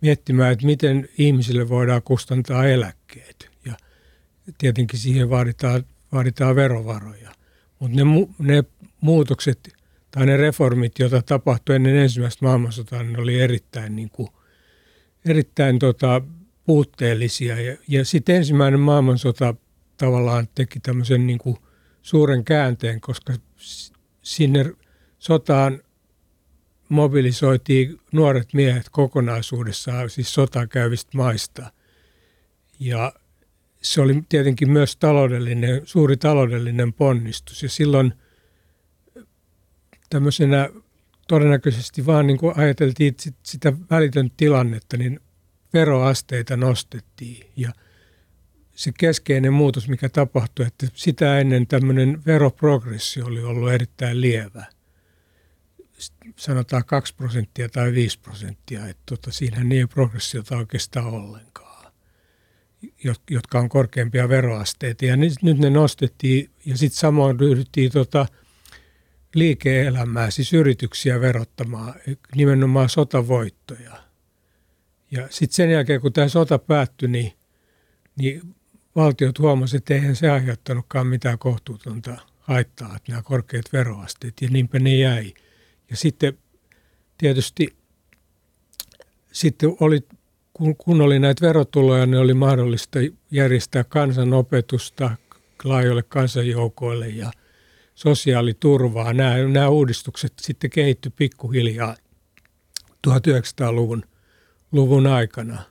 miettimään, 0.00 0.52
että 0.52 0.66
miten 0.66 1.08
ihmisille 1.18 1.68
voidaan 1.68 2.02
kustantaa 2.02 2.66
eläkkeet. 2.66 3.50
Ja 3.64 3.72
tietenkin 4.58 4.98
siihen 4.98 5.30
vaaditaan, 5.30 5.84
vaaditaan 6.12 6.56
verovaroja. 6.56 7.32
Mutta 7.78 7.96
ne, 7.96 8.04
ne 8.38 8.64
muutokset 9.00 9.72
tai 10.10 10.26
ne 10.26 10.36
reformit, 10.36 10.98
joita 10.98 11.22
tapahtui 11.22 11.76
ennen 11.76 11.96
ensimmäistä 11.96 12.44
maailmansotaa, 12.44 13.02
ne 13.02 13.18
oli 13.18 13.40
erittäin, 13.40 13.96
niin 13.96 14.10
kuin, 14.10 14.28
erittäin 15.24 15.78
tota, 15.78 16.22
puutteellisia. 16.66 17.60
Ja, 17.60 17.76
ja 17.88 18.04
sitten 18.04 18.36
ensimmäinen 18.36 18.80
maailmansota 18.80 19.54
tavallaan 19.96 20.48
teki 20.54 20.80
tämmöisen 20.80 21.26
niin 21.26 21.38
kuin 21.38 21.56
suuren 22.02 22.44
käänteen, 22.44 23.00
koska 23.00 23.32
sinne 24.22 24.72
sotaan 25.18 25.82
mobilisoitiin 26.88 28.00
nuoret 28.12 28.54
miehet 28.54 28.88
kokonaisuudessaan, 28.90 30.10
siis 30.10 30.34
sotaa 30.34 30.66
käyvistä 30.66 31.10
maista. 31.16 31.72
Ja 32.80 33.12
se 33.82 34.00
oli 34.00 34.22
tietenkin 34.28 34.70
myös 34.70 34.96
taloudellinen, 34.96 35.80
suuri 35.84 36.16
taloudellinen 36.16 36.92
ponnistus. 36.92 37.62
Ja 37.62 37.68
silloin 37.68 38.14
tämmöisenä 40.10 40.68
todennäköisesti 41.28 42.06
vaan 42.06 42.26
niin 42.26 42.38
kuin 42.38 42.58
ajateltiin 42.58 43.14
sitä 43.42 43.72
välitöntä 43.90 44.34
tilannetta, 44.36 44.96
niin 44.96 45.20
veroasteita 45.72 46.56
nostettiin. 46.56 47.46
Ja 47.56 47.72
se 48.74 48.92
keskeinen 48.98 49.52
muutos, 49.52 49.88
mikä 49.88 50.08
tapahtui, 50.08 50.66
että 50.66 50.86
sitä 50.94 51.38
ennen 51.38 51.66
tämmöinen 51.66 52.22
veroprogressio 52.26 53.26
oli 53.26 53.42
ollut 53.42 53.72
erittäin 53.72 54.20
lievä. 54.20 54.64
Sanotaan 56.36 56.84
2 56.84 57.14
prosenttia 57.14 57.68
tai 57.68 57.92
5 57.92 58.18
prosenttia, 58.18 58.86
että 58.86 59.02
tota, 59.06 59.32
siinähän 59.32 59.72
ei 59.72 59.86
progressiota 59.86 60.56
oikeastaan 60.56 61.06
ollenkaan, 61.06 61.92
jotka 63.30 63.58
on 63.58 63.68
korkeampia 63.68 64.28
veroasteita. 64.28 65.04
Ja 65.04 65.16
nyt, 65.16 65.32
nyt 65.42 65.58
ne 65.58 65.70
nostettiin 65.70 66.50
ja 66.64 66.76
sitten 66.76 66.98
samoin 66.98 67.40
ryhdyttiin 67.40 67.92
tota, 67.92 68.26
liike-elämää, 69.34 70.30
siis 70.30 70.52
yrityksiä 70.52 71.20
verottamaan, 71.20 71.94
nimenomaan 72.34 72.88
sotavoittoja. 72.88 74.02
Ja 75.10 75.28
sitten 75.30 75.54
sen 75.54 75.70
jälkeen, 75.70 76.00
kun 76.00 76.12
tämä 76.12 76.28
sota 76.28 76.58
päättyi, 76.58 77.08
niin, 77.08 77.32
niin 78.16 78.54
valtiot 78.96 79.38
huomasivat, 79.38 79.80
että 79.80 79.94
eihän 79.94 80.16
se 80.16 80.30
aiheuttanutkaan 80.30 81.06
mitään 81.06 81.38
kohtuutonta 81.38 82.16
haittaa, 82.40 82.96
että 82.96 83.12
nämä 83.12 83.22
korkeat 83.22 83.64
veroasteet, 83.72 84.34
ja 84.40 84.48
niinpä 84.50 84.78
ne 84.78 84.96
jäi. 84.96 85.34
Ja 85.90 85.96
sitten 85.96 86.38
tietysti 87.18 87.76
sitten 89.32 89.76
oli, 89.80 90.00
kun, 90.52 90.76
kun 90.76 91.00
oli 91.00 91.18
näitä 91.18 91.46
verotuloja, 91.46 92.06
niin 92.06 92.20
oli 92.20 92.34
mahdollista 92.34 92.98
järjestää 93.30 93.84
kansanopetusta, 93.84 95.16
laajoille 95.64 96.02
kansanjoukoille 96.02 97.08
ja 97.08 97.32
sosiaaliturvaa. 97.94 99.12
Nämä, 99.12 99.36
nämä 99.36 99.68
uudistukset 99.68 100.32
sitten 100.40 100.70
kehittyi 100.70 101.12
pikkuhiljaa 101.16 101.96
1900-luvun 103.08 104.02
luvun 104.72 105.06
aikana. 105.06 105.62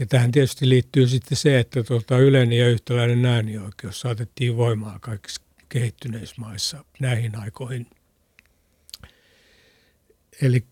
Ja 0.00 0.06
tähän 0.06 0.32
tietysti 0.32 0.68
liittyy 0.68 1.06
sitten 1.06 1.38
se, 1.38 1.58
että 1.60 1.82
tuota, 1.82 2.18
yleinen 2.18 2.58
ja 2.58 2.68
yhtäläinen 2.68 3.24
äänioikeus 3.24 4.00
saatettiin 4.00 4.56
voimaa 4.56 4.98
kaikissa 4.98 5.42
kehittyneissä 5.68 6.34
maissa 6.38 6.84
näihin 7.00 7.36
aikoihin. 7.36 7.86
Eli, 10.42 10.64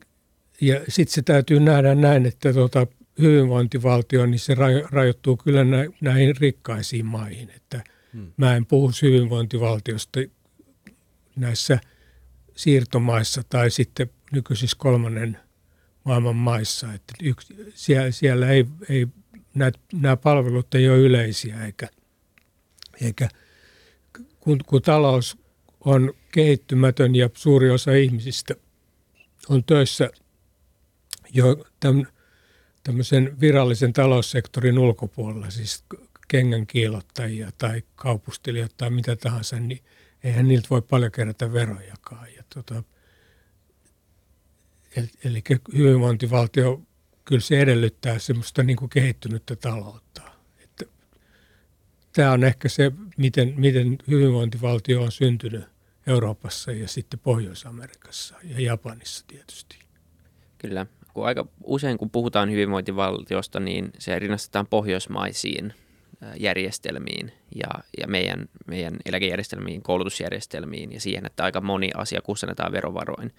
ja 0.61 0.80
sitten 0.88 1.14
se 1.14 1.23
täytyy 1.23 1.61
nähdä 1.61 1.94
näin, 1.94 2.26
että 2.26 2.52
tuota, 2.52 2.87
hyvinvointivaltio, 3.18 4.26
niin 4.26 4.38
se 4.38 4.54
rajoittuu 4.90 5.37
kyllä 5.37 5.64
näihin 6.00 6.37
rikkaisiin 6.37 7.06
maihin. 7.06 7.50
Että 7.50 7.85
hmm. 8.12 8.32
Mä 8.37 8.56
en 8.56 8.66
puhu 8.66 8.90
hyvinvointivaltiosta 9.02 10.20
näissä 11.37 11.78
siirtomaissa 12.56 13.42
tai 13.49 13.70
sitten 13.70 14.11
nykyisissä 14.32 14.76
kolmannen 14.80 15.38
maailman 16.05 16.37
maissa. 16.37 16.93
Että 16.93 17.14
yksi, 17.23 17.55
siellä, 17.75 18.11
siellä 18.11 18.49
ei, 18.49 18.67
ei 18.88 19.07
nämä, 19.55 19.73
nämä 19.93 20.17
palvelut 20.17 20.75
ei 20.75 20.88
ole 20.88 20.99
yleisiä 20.99 21.64
eikä, 21.64 21.88
eikä 23.00 23.28
kun, 24.40 24.61
kun 24.67 24.83
talous 24.83 25.38
on 25.81 26.14
kehittymätön 26.33 27.14
ja 27.14 27.31
suuri 27.35 27.71
osa 27.71 27.93
ihmisistä 27.93 28.55
on 29.49 29.64
töissä 29.64 30.11
jo 31.33 31.64
tämän, 31.81 32.07
tämmöisen 32.85 33.40
virallisen 33.40 33.93
taloussektorin 33.93 34.78
ulkopuolella, 34.78 35.50
siis 35.50 35.85
kengän 36.28 36.67
kiilottajia 36.67 37.50
tai 37.59 37.83
kaupustelijat 37.95 38.76
tai 38.76 38.90
mitä 38.90 39.17
tahansa, 39.17 39.61
niin 39.61 39.81
eihän 40.25 40.49
niiltä 40.49 40.67
voi 40.71 40.83
paljon 40.83 41.12
kerätä 41.12 41.52
verojakaan. 41.52 42.35
Ja 42.37 42.43
tota, 42.55 42.83
eli 45.25 45.42
hyvinvointivaltio, 45.76 46.80
kyllä 47.25 47.40
se 47.40 47.61
edellyttää 47.61 48.18
semmoista 48.18 48.62
niin 48.62 48.76
kuin 48.76 48.88
kehittynyttä 48.88 49.57
taloutta. 49.57 50.23
Että 50.59 50.85
tämä 52.12 52.33
on 52.33 52.45
ehkä 52.45 52.68
se, 52.68 52.92
miten, 53.16 53.54
miten 53.57 53.99
hyvinvointivaltio 54.09 55.02
on 55.02 55.12
syntynyt 55.12 55.64
Euroopassa 56.07 56.73
ja 56.73 56.88
sitten 56.88 57.21
Pohjois-Amerikassa 57.21 58.35
ja 58.45 58.61
Japanissa 58.61 59.25
tietysti. 59.26 59.78
Kyllä 60.59 60.87
kun 61.14 61.26
aika 61.26 61.47
usein 61.64 61.99
kun 61.99 62.11
puhutaan 62.11 62.50
hyvinvointivaltiosta, 62.50 63.61
niin 63.61 63.90
se 63.99 64.18
rinnastetaan 64.18 64.66
pohjoismaisiin 64.66 65.75
järjestelmiin 66.37 67.33
ja, 67.54 67.68
ja 68.00 68.07
meidän, 68.07 68.49
meidän 68.66 68.97
eläkejärjestelmiin, 69.04 69.83
koulutusjärjestelmiin 69.83 70.92
ja 70.92 71.00
siihen, 71.00 71.26
että 71.26 71.45
aika 71.45 71.61
moni 71.61 71.90
asia 71.95 72.23
kustannetaan 72.23 72.73
verovaroin. 72.73 73.33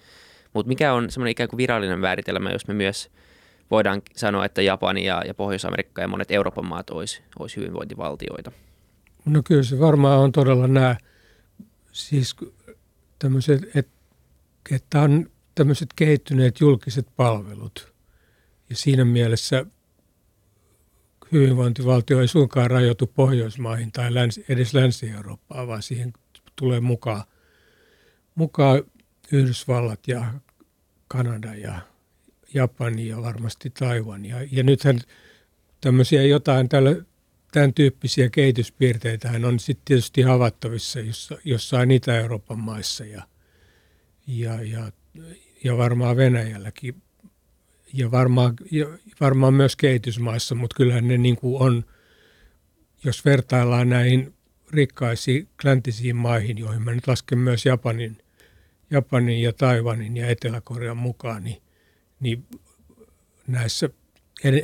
Mutta 0.52 0.68
mikä 0.68 0.92
on 0.94 1.10
semmoinen 1.10 1.32
ikään 1.32 1.48
kuin 1.48 1.58
virallinen 1.58 1.98
määritelmä, 1.98 2.50
jos 2.50 2.66
me 2.66 2.74
myös 2.74 3.10
voidaan 3.70 4.02
sanoa, 4.16 4.44
että 4.44 4.62
Japani 4.62 5.04
ja, 5.04 5.22
ja 5.26 5.34
Pohjois-Amerikka 5.34 6.02
ja 6.02 6.08
monet 6.08 6.30
Euroopan 6.30 6.66
maat 6.66 6.90
olisi, 6.90 7.22
olisi 7.38 7.56
hyvinvointivaltioita? 7.56 8.52
No 9.24 9.42
kyllä 9.44 9.62
se 9.62 9.78
varmaan 9.78 10.18
on 10.18 10.32
todella 10.32 10.66
nämä, 10.66 10.96
siis 11.92 12.36
tämmöiset, 13.18 13.76
että, 13.76 13.92
että 14.70 15.00
on 15.00 15.30
tämmöiset 15.54 15.88
kehittyneet 15.96 16.60
julkiset 16.60 17.06
palvelut. 17.16 17.92
Ja 18.70 18.76
siinä 18.76 19.04
mielessä 19.04 19.66
hyvinvointivaltio 21.32 22.20
ei 22.20 22.28
suinkaan 22.28 22.70
rajoitu 22.70 23.06
Pohjoismaihin 23.06 23.92
tai 23.92 24.14
länsi, 24.14 24.44
edes 24.48 24.74
Länsi-Eurooppaan, 24.74 25.68
vaan 25.68 25.82
siihen 25.82 26.12
tulee 26.56 26.80
mukaan, 26.80 27.22
mukaan 28.34 28.82
Yhdysvallat 29.32 30.08
ja 30.08 30.34
Kanada 31.08 31.54
ja 31.54 31.80
Japani 32.54 33.08
ja 33.08 33.22
varmasti 33.22 33.70
Taiwan. 33.70 34.24
Ja, 34.24 34.36
ja 34.50 34.62
nythän 34.62 35.00
tämmöisiä 35.80 36.22
jotain 36.22 36.68
tällä, 36.68 36.96
tämän 37.52 37.74
tyyppisiä 37.74 38.30
kehityspiirteitä 38.30 39.30
on 39.44 39.60
sitten 39.60 39.84
tietysti 39.84 40.22
havaittavissa 40.22 41.00
jossa, 41.00 41.38
jossain 41.44 41.90
Itä-Euroopan 41.90 42.58
maissa 42.58 43.04
ja, 43.04 43.22
ja, 44.26 44.62
ja 44.62 44.92
ja 45.64 45.76
varmaan 45.76 46.16
Venäjälläkin 46.16 47.02
ja 47.92 48.10
varmaan, 48.10 48.54
ja 48.70 48.86
varmaan 49.20 49.54
myös 49.54 49.76
kehitysmaissa, 49.76 50.54
mutta 50.54 50.76
kyllähän 50.76 51.08
ne 51.08 51.18
niin 51.18 51.36
kuin 51.36 51.62
on, 51.62 51.84
jos 53.04 53.24
vertaillaan 53.24 53.88
näihin 53.88 54.34
rikkaisiin 54.70 55.48
läntisiin 55.64 56.16
maihin, 56.16 56.58
joihin 56.58 56.82
mä 56.82 56.94
nyt 56.94 57.06
lasken 57.06 57.38
myös 57.38 57.66
Japanin, 57.66 58.18
Japanin 58.90 59.42
ja 59.42 59.52
Taiwanin 59.52 60.16
ja 60.16 60.28
Etelä-Korean 60.28 60.96
mukaan, 60.96 61.44
niin, 61.44 61.62
niin 62.20 62.46
näissä 63.46 63.90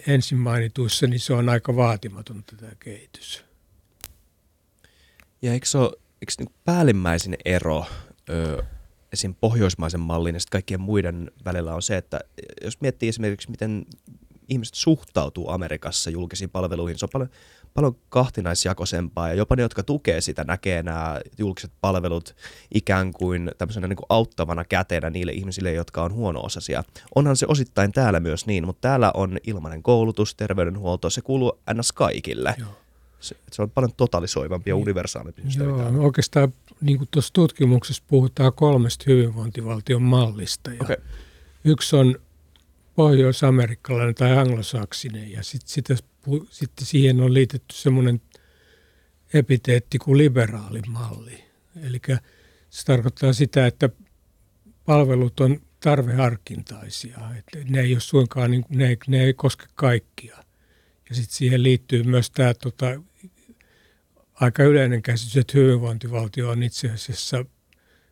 ensin 0.06 0.38
mainituissa, 0.38 1.06
niin 1.06 1.20
se 1.20 1.32
on 1.32 1.48
aika 1.48 1.76
vaatimaton 1.76 2.44
tämä 2.44 2.72
kehitys. 2.78 3.44
Ja 5.42 5.52
eikö 5.52 5.66
se 5.66 5.78
ole 5.78 5.92
eikö 6.22 6.32
niin 6.38 6.54
päällimmäisin 6.64 7.36
ero 7.44 7.84
ö, 8.30 8.62
esim. 9.12 9.34
pohjoismaisen 9.34 10.00
mallin 10.00 10.34
ja 10.34 10.40
kaikkien 10.50 10.80
muiden 10.80 11.30
välillä 11.44 11.74
on 11.74 11.82
se, 11.82 11.96
että 11.96 12.20
jos 12.62 12.80
miettii 12.80 13.08
esimerkiksi, 13.08 13.50
miten 13.50 13.86
ihmiset 14.48 14.74
suhtautuu 14.74 15.50
Amerikassa 15.50 16.10
julkisiin 16.10 16.50
palveluihin, 16.50 16.98
se 16.98 17.04
on 17.04 17.10
paljon, 17.12 17.30
paljon 17.76 17.96
kahtinaisjakoisempaa 18.08 19.28
ja 19.28 19.34
jopa 19.34 19.56
ne, 19.56 19.62
jotka 19.62 19.82
tukee 19.82 20.20
sitä, 20.20 20.44
näkee 20.44 20.82
nämä 20.82 21.20
julkiset 21.38 21.70
palvelut 21.80 22.36
ikään 22.74 23.12
kuin 23.12 23.50
tämmöisenä 23.58 23.88
niin 23.88 23.96
kuin 23.96 24.06
auttavana 24.08 24.64
käteenä 24.64 25.10
niille 25.10 25.32
ihmisille, 25.32 25.72
jotka 25.72 26.02
on 26.02 26.12
huono-osaisia. 26.12 26.84
Onhan 27.14 27.36
se 27.36 27.46
osittain 27.48 27.92
täällä 27.92 28.20
myös 28.20 28.46
niin, 28.46 28.66
mutta 28.66 28.88
täällä 28.88 29.10
on 29.14 29.38
ilmainen 29.46 29.82
koulutus, 29.82 30.34
terveydenhuolto, 30.34 31.10
se 31.10 31.20
kuuluu 31.22 31.58
ns. 31.74 31.92
kaikille. 31.92 32.54
Joo. 32.58 32.68
Se, 33.20 33.36
se 33.52 33.62
on 33.62 33.70
paljon 33.70 33.92
totalisoivampi 33.96 34.70
ja 34.70 34.74
niin. 34.74 34.82
universaalimpi. 34.82 35.42
Joo, 35.58 35.90
no 35.90 36.02
oikeastaan 36.02 36.52
niin 36.80 36.98
kuin 36.98 37.08
tuossa 37.10 37.32
tutkimuksessa 37.32 38.02
puhutaan 38.08 38.52
kolmesta 38.52 39.04
hyvinvointivaltion 39.06 40.02
mallista. 40.02 40.70
Ja 40.70 40.78
okay. 40.80 40.96
Yksi 41.64 41.96
on 41.96 42.16
pohjois-amerikkalainen 42.96 44.14
tai 44.14 44.38
anglosaksinen 44.38 45.32
ja 45.32 45.42
sitten 45.42 45.68
sit, 45.68 46.06
sit 46.50 46.70
siihen 46.80 47.20
on 47.20 47.34
liitetty 47.34 47.76
semmoinen 47.76 48.20
epiteetti 49.34 49.98
kuin 49.98 50.18
liberaalimalli. 50.18 51.44
Eli 51.82 52.00
se 52.70 52.84
tarkoittaa 52.84 53.32
sitä, 53.32 53.66
että 53.66 53.88
palvelut 54.84 55.40
on 55.40 55.60
tarveharkintaisia. 55.80 57.18
Että 57.38 57.58
ne 57.64 57.80
ei 57.80 57.92
ole 57.92 58.00
suinkaan, 58.00 58.50
niin, 58.50 58.64
ne, 58.68 58.88
ei, 58.88 58.96
ne 59.06 59.24
ei 59.24 59.34
koske 59.34 59.66
kaikkia. 59.74 60.36
Ja 61.08 61.14
sitten 61.14 61.36
siihen 61.36 61.62
liittyy 61.62 62.02
myös 62.02 62.30
tämä 62.30 62.54
tota, 62.54 62.86
aika 64.34 64.62
yleinen 64.62 65.02
käsitys, 65.02 65.36
että 65.36 65.58
hyvinvointivaltio 65.58 66.50
on 66.50 66.62
itse 66.62 66.90
asiassa 66.90 67.44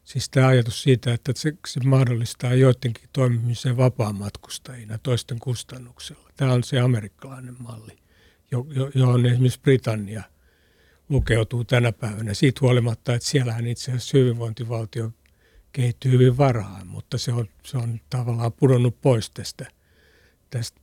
siis 0.05 0.29
tämä 0.29 0.47
ajatus 0.47 0.83
siitä, 0.83 1.15
että 1.15 1.33
se, 1.37 1.53
se 1.67 1.81
mahdollistaa 1.81 2.55
joidenkin 2.55 3.09
toimimisen 3.13 3.77
vapaamatkustajina 3.77 4.99
toisten 4.99 5.39
kustannuksella. 5.39 6.31
Tämä 6.37 6.53
on 6.53 6.65
se 6.65 6.81
amerikkalainen 6.81 7.57
malli, 7.59 7.97
johon 8.95 9.27
esimerkiksi 9.27 9.61
Britannia 9.61 10.23
lukeutuu 11.09 11.65
tänä 11.65 11.93
päivänä. 11.93 12.35
Siitä 12.35 12.59
huolimatta, 12.63 13.15
että 13.15 13.29
siellähän 13.29 13.67
itse 13.67 13.91
asiassa 13.91 14.19
hyvinvointivaltio 14.19 15.13
kehittyy 15.73 16.13
hyvin 16.13 16.37
varhain, 16.37 16.87
mutta 16.87 17.19
se 17.19 17.33
on, 17.33 17.49
se 17.63 17.77
on 17.77 18.01
tavallaan 18.11 18.53
pudonnut 18.53 19.01
pois 19.01 19.31
tästä, 19.31 19.67
tästä 20.51 20.81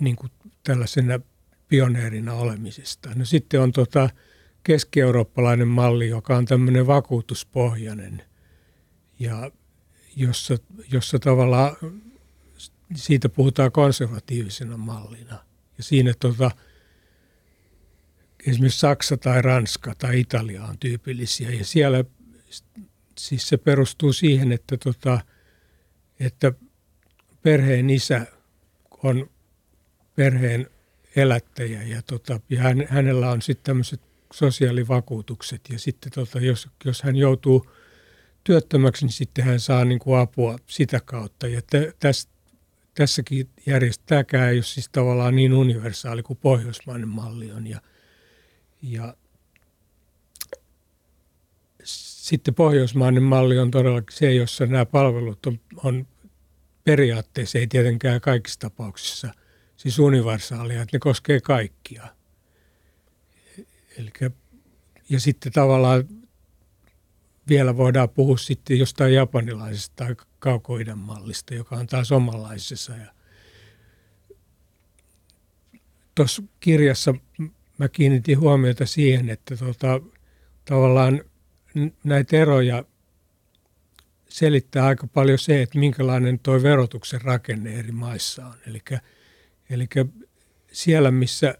niin 0.00 0.16
kuin 0.16 0.32
tällaisena 0.62 1.20
pioneerina 1.68 2.32
olemisesta. 2.34 3.10
No 3.14 3.24
sitten 3.24 3.60
on 3.60 3.72
tota, 3.72 4.10
keski-eurooppalainen 4.62 5.68
malli, 5.68 6.08
joka 6.08 6.36
on 6.36 6.44
tämmöinen 6.44 6.86
vakuutuspohjainen 6.86 8.22
ja 9.18 9.50
jossa, 10.16 10.56
jossa 10.92 11.18
tavallaan 11.18 11.76
siitä 12.94 13.28
puhutaan 13.28 13.72
konservatiivisena 13.72 14.76
mallina. 14.76 15.47
Ja 15.78 15.84
siinä 15.84 16.14
tota, 16.20 16.50
esimerkiksi 18.46 18.78
Saksa 18.78 19.16
tai 19.16 19.42
Ranska 19.42 19.94
tai 19.94 20.20
Italia 20.20 20.64
on 20.64 20.78
tyypillisiä 20.78 21.50
ja 21.50 21.64
siellä 21.64 22.04
siis 23.18 23.48
se 23.48 23.56
perustuu 23.56 24.12
siihen, 24.12 24.52
että, 24.52 24.76
tota, 24.76 25.20
että 26.20 26.52
perheen 27.42 27.90
isä 27.90 28.26
on 29.02 29.30
perheen 30.16 30.66
elättäjä 31.16 31.82
ja, 31.82 32.02
tota, 32.02 32.40
ja 32.50 32.62
hän, 32.62 32.86
hänellä 32.88 33.30
on 33.30 33.42
sitten 33.42 33.64
tämmöiset 33.64 34.00
sosiaalivakuutukset 34.32 35.60
ja 35.68 35.78
sitten 35.78 36.12
tota, 36.12 36.40
jos, 36.40 36.68
jos 36.84 37.02
hän 37.02 37.16
joutuu 37.16 37.70
työttömäksi, 38.44 39.04
niin 39.04 39.12
sitten 39.12 39.44
hän 39.44 39.60
saa 39.60 39.84
niin 39.84 39.98
kuin 39.98 40.18
apua 40.18 40.58
sitä 40.66 41.00
kautta. 41.04 41.46
Ja 41.46 41.60
tä, 41.70 41.92
täs, 42.00 42.28
tässäkin 42.98 43.50
järjestelmäkään 43.66 44.48
ei 44.48 44.56
ole 44.56 44.62
siis 44.62 44.88
tavallaan 44.88 45.36
niin 45.36 45.52
universaali 45.52 46.22
kuin 46.22 46.38
pohjoismainen 46.42 47.08
malli 47.08 47.52
on. 47.52 47.66
Ja, 47.66 47.80
ja 48.82 49.14
sitten 51.84 52.54
pohjoismainen 52.54 53.22
malli 53.22 53.58
on 53.58 53.70
todellakin 53.70 54.16
se, 54.16 54.32
jossa 54.32 54.66
nämä 54.66 54.86
palvelut 54.86 55.46
on, 55.46 55.60
on 55.84 56.06
periaatteessa, 56.84 57.58
ei 57.58 57.66
tietenkään 57.66 58.20
kaikissa 58.20 58.60
tapauksissa, 58.60 59.28
siis 59.76 59.98
universaalia, 59.98 60.82
että 60.82 60.96
ne 60.96 61.00
koskee 61.00 61.40
kaikkia. 61.40 62.08
Elikkä, 63.98 64.30
ja 65.08 65.20
sitten 65.20 65.52
tavallaan 65.52 66.04
vielä 67.48 67.76
voidaan 67.76 68.08
puhua 68.08 68.36
sitten 68.36 68.78
jostain 68.78 69.14
japanilaisesta 69.14 69.94
tai 69.96 70.16
kaukoidän 70.38 70.98
mallista, 70.98 71.54
joka 71.54 71.76
on 71.76 71.86
taas 71.86 72.12
omanlaisessa. 72.12 72.92
Ja 72.92 73.12
tuossa 76.14 76.42
kirjassa 76.60 77.14
mä 77.78 77.88
kiinnitin 77.88 78.40
huomiota 78.40 78.86
siihen, 78.86 79.30
että 79.30 79.56
tota, 79.56 80.00
tavallaan 80.64 81.24
näitä 82.04 82.36
eroja 82.36 82.84
selittää 84.28 84.86
aika 84.86 85.06
paljon 85.06 85.38
se, 85.38 85.62
että 85.62 85.78
minkälainen 85.78 86.38
tuo 86.38 86.62
verotuksen 86.62 87.20
rakenne 87.20 87.78
eri 87.78 87.92
maissa 87.92 88.46
on. 88.46 88.54
Eli 89.70 89.86
siellä, 90.72 91.10
missä, 91.10 91.54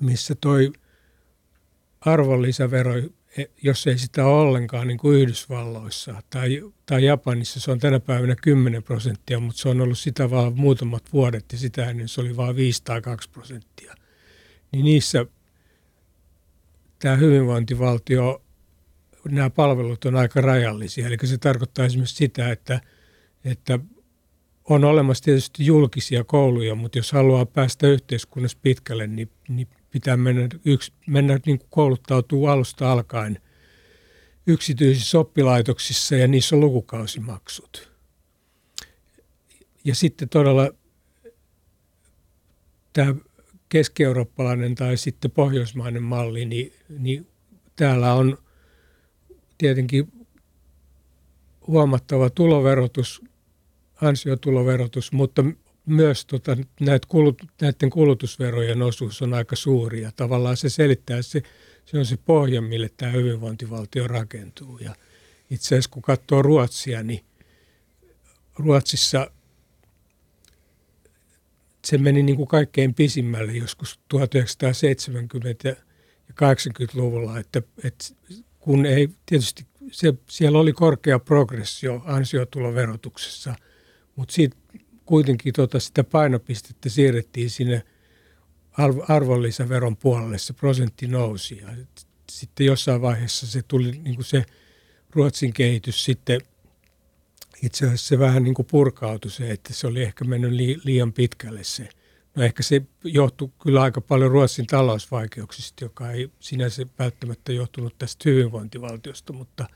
missä 0.00 0.34
toi 0.34 0.72
arvonlisävero, 2.00 2.92
jos 3.62 3.86
ei 3.86 3.98
sitä 3.98 4.26
ole 4.26 4.40
ollenkaan 4.40 4.88
niin 4.88 4.98
kuin 4.98 5.18
Yhdysvalloissa 5.18 6.22
tai, 6.30 6.62
tai 6.86 7.04
Japanissa, 7.04 7.60
se 7.60 7.70
on 7.70 7.78
tänä 7.78 8.00
päivänä 8.00 8.36
10 8.42 8.82
prosenttia, 8.82 9.40
mutta 9.40 9.60
se 9.60 9.68
on 9.68 9.80
ollut 9.80 9.98
sitä 9.98 10.30
vaan 10.30 10.56
muutamat 10.56 11.02
vuodet 11.12 11.44
ja 11.52 11.58
sitä 11.58 11.90
ennen 11.90 12.08
se 12.08 12.20
oli 12.20 12.36
vain 12.36 12.56
5 12.56 12.82
tai 12.84 13.02
2 13.02 13.30
prosenttia. 13.30 13.94
Niin 14.72 14.84
niissä 14.84 15.26
tämä 16.98 17.16
hyvinvointivaltio 17.16 18.42
nämä 19.28 19.50
palvelut 19.50 20.04
on 20.04 20.16
aika 20.16 20.40
rajallisia. 20.40 21.06
Eli 21.06 21.16
se 21.24 21.38
tarkoittaa 21.38 21.84
esimerkiksi 21.84 22.16
sitä, 22.16 22.50
että, 22.50 22.80
että 23.44 23.78
on 24.64 24.84
olemassa 24.84 25.24
tietysti 25.24 25.66
julkisia 25.66 26.24
kouluja, 26.24 26.74
mutta 26.74 26.98
jos 26.98 27.12
haluaa 27.12 27.46
päästä 27.46 27.86
yhteiskunnassa 27.86 28.58
pitkälle, 28.62 29.06
niin, 29.06 29.30
niin 29.48 29.68
pitää 29.96 30.16
mennä, 30.16 30.48
yksi, 30.64 30.92
mennä 31.06 31.40
niin 31.46 31.58
kuin 31.58 31.70
kouluttautua 31.70 32.52
alusta 32.52 32.92
alkaen 32.92 33.40
yksityisissä 34.46 35.18
oppilaitoksissa 35.18 36.16
ja 36.16 36.28
niissä 36.28 36.56
on 36.56 36.60
lukukausimaksut. 36.60 37.92
Ja 39.84 39.94
sitten 39.94 40.28
todella 40.28 40.70
tämä 42.92 43.14
keski-eurooppalainen 43.68 44.74
tai 44.74 44.96
sitten 44.96 45.30
pohjoismainen 45.30 46.02
malli, 46.02 46.44
niin, 46.44 46.72
niin 46.98 47.26
täällä 47.76 48.14
on 48.14 48.38
tietenkin 49.58 50.12
huomattava 51.66 52.30
tuloverotus, 52.30 53.22
ansiotuloverotus, 54.02 55.12
mutta 55.12 55.44
myös 55.86 56.26
tota, 56.26 56.56
näitä 56.80 57.06
kulut, 57.10 57.42
näiden 57.60 57.90
kulutusverojen 57.90 58.82
osuus 58.82 59.22
on 59.22 59.34
aika 59.34 59.56
suuri 59.56 60.02
ja 60.02 60.12
tavallaan 60.16 60.56
se 60.56 60.68
selittää, 60.68 61.22
se, 61.22 61.42
se 61.84 61.98
on 61.98 62.06
se 62.06 62.16
pohja, 62.16 62.62
mille 62.62 62.90
tämä 62.96 63.12
hyvinvointivaltio 63.12 64.08
rakentuu. 64.08 64.78
Ja 64.78 64.94
itse 65.50 65.66
asiassa 65.66 65.90
kun 65.90 66.02
katsoo 66.02 66.42
Ruotsia, 66.42 67.02
niin 67.02 67.24
Ruotsissa 68.58 69.30
se 71.84 71.98
meni 71.98 72.22
niin 72.22 72.36
kuin 72.36 72.48
kaikkein 72.48 72.94
pisimmälle 72.94 73.52
joskus 73.52 74.00
1970- 74.14 74.18
ja 76.28 76.34
80-luvulla, 76.34 77.38
että, 77.38 77.62
että 77.84 78.04
kun 78.58 78.86
ei 78.86 79.08
tietysti, 79.26 79.66
se, 79.90 80.14
siellä 80.28 80.58
oli 80.58 80.72
korkea 80.72 81.18
progressio 81.18 82.02
ansiotuloverotuksessa, 82.04 83.54
mutta 84.16 84.34
siitä 84.34 84.56
kuitenkin 85.06 85.52
tota 85.52 85.80
sitä 85.80 86.04
painopistettä 86.04 86.88
siirrettiin 86.88 87.50
sinne 87.50 87.82
arvonlisäveron 89.08 89.96
puolelle, 89.96 90.38
se 90.38 90.52
prosentti 90.52 91.06
nousi. 91.06 91.58
Ja 91.58 91.68
sitten 92.30 92.66
jossain 92.66 93.02
vaiheessa 93.02 93.46
se 93.46 93.62
tuli 93.62 93.90
niin 93.90 94.14
kuin 94.14 94.24
se 94.24 94.44
Ruotsin 95.10 95.52
kehitys 95.52 96.04
sitten 96.04 96.40
itse 97.62 97.86
asiassa 97.86 98.06
se 98.06 98.18
vähän 98.18 98.44
niin 98.44 98.54
kuin 98.54 98.66
purkautui 98.66 99.30
se, 99.30 99.50
että 99.50 99.74
se 99.74 99.86
oli 99.86 100.02
ehkä 100.02 100.24
mennyt 100.24 100.52
liian 100.84 101.12
pitkälle 101.12 101.64
se. 101.64 101.88
No 102.34 102.42
ehkä 102.42 102.62
se 102.62 102.82
johtui 103.04 103.50
kyllä 103.62 103.82
aika 103.82 104.00
paljon 104.00 104.30
Ruotsin 104.30 104.66
talousvaikeuksista, 104.66 105.84
joka 105.84 106.10
ei 106.10 106.30
sinänsä 106.40 106.86
välttämättä 106.98 107.52
johtunut 107.52 107.98
tästä 107.98 108.30
hyvinvointivaltiosta, 108.30 109.32
mutta 109.32 109.66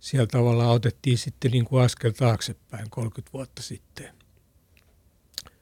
siellä 0.00 0.26
tavallaan 0.26 0.70
otettiin 0.70 1.18
sitten 1.18 1.50
niin 1.50 1.64
kuin 1.64 1.82
askel 1.82 2.10
taaksepäin 2.10 2.90
30 2.90 3.32
vuotta 3.32 3.62
sitten. 3.62 4.23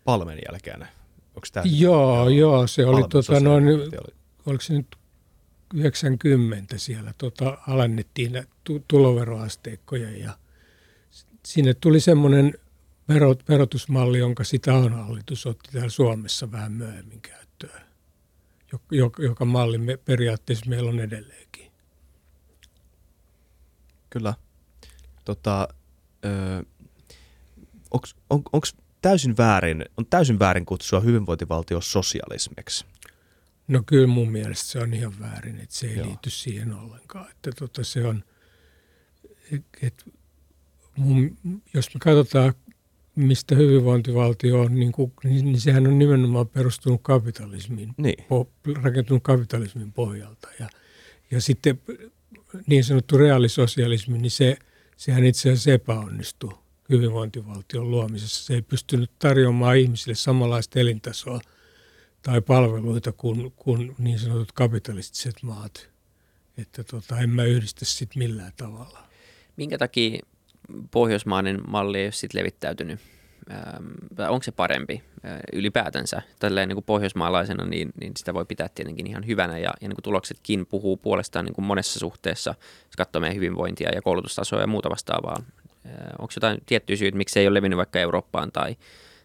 Palmen 0.04 0.38
jälkeen? 0.48 0.80
Onko 1.34 1.46
tämä 1.52 1.64
joo, 1.66 2.16
joo, 2.16 2.28
joo, 2.28 2.66
se 2.66 2.86
oli, 2.86 3.02
tota, 3.08 3.40
noin, 3.40 3.68
oli. 3.68 4.14
oliko 4.46 4.60
se 4.62 4.74
nyt 4.74 4.96
90 5.74 6.78
siellä, 6.78 7.14
tota, 7.18 7.58
alennettiin 7.68 8.46
tuloveroasteikkoja 8.88 10.10
ja 10.10 10.38
sinne 11.46 11.74
tuli 11.74 12.00
semmoinen 12.00 12.54
verot, 13.08 13.48
verotusmalli, 13.48 14.18
jonka 14.18 14.44
sitä 14.44 14.74
on 14.74 14.92
hallitus 14.92 15.46
otti 15.46 15.70
täällä 15.72 15.88
Suomessa 15.88 16.52
vähän 16.52 16.72
myöhemmin 16.72 17.20
käyttöön, 17.20 17.82
joka, 18.90 19.22
joka 19.22 19.44
malli 19.44 19.78
me, 19.78 19.96
periaatteessa 19.96 20.70
meillä 20.70 20.90
on 20.90 21.00
edelleenkin. 21.00 21.72
Kyllä. 24.10 24.34
Tota, 25.24 25.68
on, 27.90 28.00
onko 28.30 28.66
täysin 29.02 29.36
väärin, 29.36 29.84
on 29.96 30.06
täysin 30.06 30.38
väärin 30.38 30.66
kutsua 30.66 31.00
hyvinvointivaltio 31.00 31.80
sosialismiksi? 31.80 32.84
No 33.68 33.82
kyllä 33.86 34.06
mun 34.06 34.32
mielestä 34.32 34.66
se 34.66 34.78
on 34.78 34.94
ihan 34.94 35.12
väärin, 35.20 35.60
että 35.60 35.74
se 35.74 35.86
ei 35.86 35.96
Joo. 35.96 36.06
liity 36.06 36.30
siihen 36.30 36.74
ollenkaan. 36.74 37.30
Että 37.30 37.52
tota 37.52 37.84
se 37.84 38.06
on, 38.06 38.24
et, 39.52 39.62
et 39.82 40.04
mun, 40.96 41.38
jos 41.74 41.94
me 41.94 42.00
katsotaan 42.00 42.54
mistä 43.14 43.54
hyvinvointivaltio 43.54 44.60
on, 44.60 44.74
niin, 44.74 44.92
kuin, 44.92 45.12
niin, 45.24 45.44
niin 45.44 45.60
sehän 45.60 45.86
on 45.86 45.98
nimenomaan 45.98 46.48
perustunut 46.48 47.00
kapitalismiin, 47.02 47.94
niin. 47.96 48.24
po, 48.28 48.50
rakentunut 48.82 49.22
kapitalismin 49.22 49.92
pohjalta. 49.92 50.48
Ja, 50.60 50.68
ja 51.30 51.40
sitten 51.40 51.80
niin 52.66 52.84
sanottu 52.84 53.18
reaalisosialismi, 53.18 54.18
niin 54.18 54.30
se, 54.30 54.56
sehän 54.96 55.24
itse 55.24 55.50
asiassa 55.50 55.72
epäonnistui 55.72 56.61
hyvinvointivaltion 56.88 57.90
luomisessa. 57.90 58.44
Se 58.44 58.54
ei 58.54 58.62
pystynyt 58.62 59.10
tarjoamaan 59.18 59.76
ihmisille 59.76 60.14
samanlaista 60.14 60.80
elintasoa 60.80 61.40
tai 62.22 62.40
palveluita 62.40 63.12
kuin, 63.12 63.52
kuin 63.56 63.94
niin 63.98 64.18
sanotut 64.18 64.52
kapitalistiset 64.52 65.42
maat. 65.42 65.90
Että 66.58 66.84
tota, 66.84 67.18
en 67.18 67.30
mä 67.30 67.44
yhdistä 67.44 67.84
sitä 67.84 68.18
millään 68.18 68.52
tavalla. 68.56 69.02
Minkä 69.56 69.78
takia 69.78 70.18
pohjoismainen 70.90 71.60
malli 71.68 71.98
ei 71.98 72.06
ole 72.06 72.12
sitten 72.12 72.38
levittäytynyt? 72.38 73.00
Ähm, 73.50 74.30
onko 74.30 74.42
se 74.42 74.52
parempi 74.52 75.02
äh, 75.24 75.40
ylipäätänsä 75.52 76.22
tälleen 76.38 76.68
niin 76.68 76.76
kuin 76.76 76.84
pohjoismaalaisena, 76.84 77.64
niin, 77.64 77.92
niin 78.00 78.12
sitä 78.16 78.34
voi 78.34 78.44
pitää 78.44 78.68
tietenkin 78.68 79.06
ihan 79.06 79.26
hyvänä 79.26 79.58
ja, 79.58 79.72
ja 79.80 79.88
niin 79.88 79.96
kuin 79.96 80.02
tuloksetkin 80.02 80.66
puhuu 80.66 80.96
puolestaan 80.96 81.44
niin 81.44 81.54
kuin 81.54 81.64
monessa 81.64 82.00
suhteessa, 82.00 82.54
jos 82.84 82.96
katsoo 82.96 83.20
meidän 83.20 83.36
hyvinvointia 83.36 83.94
ja 83.94 84.02
koulutustasoa 84.02 84.60
ja 84.60 84.66
muuta 84.66 84.90
vastaavaa. 84.90 85.42
Onko 86.18 86.32
jotain 86.36 86.58
tiettyjä 86.66 86.96
syitä, 86.96 87.18
miksi 87.18 87.32
se 87.32 87.40
ei 87.40 87.46
ole 87.46 87.54
levinnyt 87.54 87.76
vaikka 87.76 88.00
Eurooppaan 88.00 88.52
tai, 88.52 88.76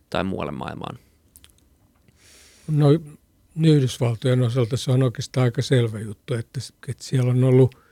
tai 0.09 0.23
muualle 0.23 0.51
maailmaan? 0.51 0.99
No 2.67 2.87
Yhdysvaltojen 3.63 4.41
osalta 4.41 4.77
se 4.77 4.91
on 4.91 5.03
oikeastaan 5.03 5.43
aika 5.43 5.61
selvä 5.61 5.99
juttu, 5.99 6.33
että, 6.33 6.59
että 6.87 7.03
siellä 7.03 7.31
on 7.31 7.43
ollut– 7.43 7.75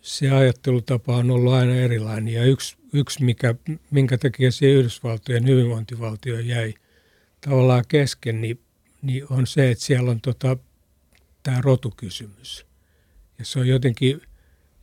se 0.00 0.30
ajattelutapa 0.30 1.16
on 1.16 1.30
ollut 1.30 1.52
aina 1.52 1.74
erilainen. 1.74 2.34
Ja 2.34 2.44
yksi, 2.44 2.76
yksi 2.92 3.24
mikä, 3.24 3.54
minkä 3.90 4.18
takia 4.18 4.50
se 4.50 4.66
Yhdysvaltojen 4.66 5.46
hyvinvointivaltio 5.46 6.38
jäi 6.38 6.74
tavallaan 7.40 7.84
kesken, 7.88 8.40
niin, 8.40 8.60
niin 9.02 9.24
on 9.30 9.46
se, 9.46 9.70
että 9.70 9.84
siellä 9.84 10.10
on 10.10 10.20
tota, 10.20 10.56
tämä 11.42 11.60
rotukysymys. 11.60 12.66
Ja 13.38 13.44
se 13.44 13.58
on 13.58 13.68
jotenkin, 13.68 14.20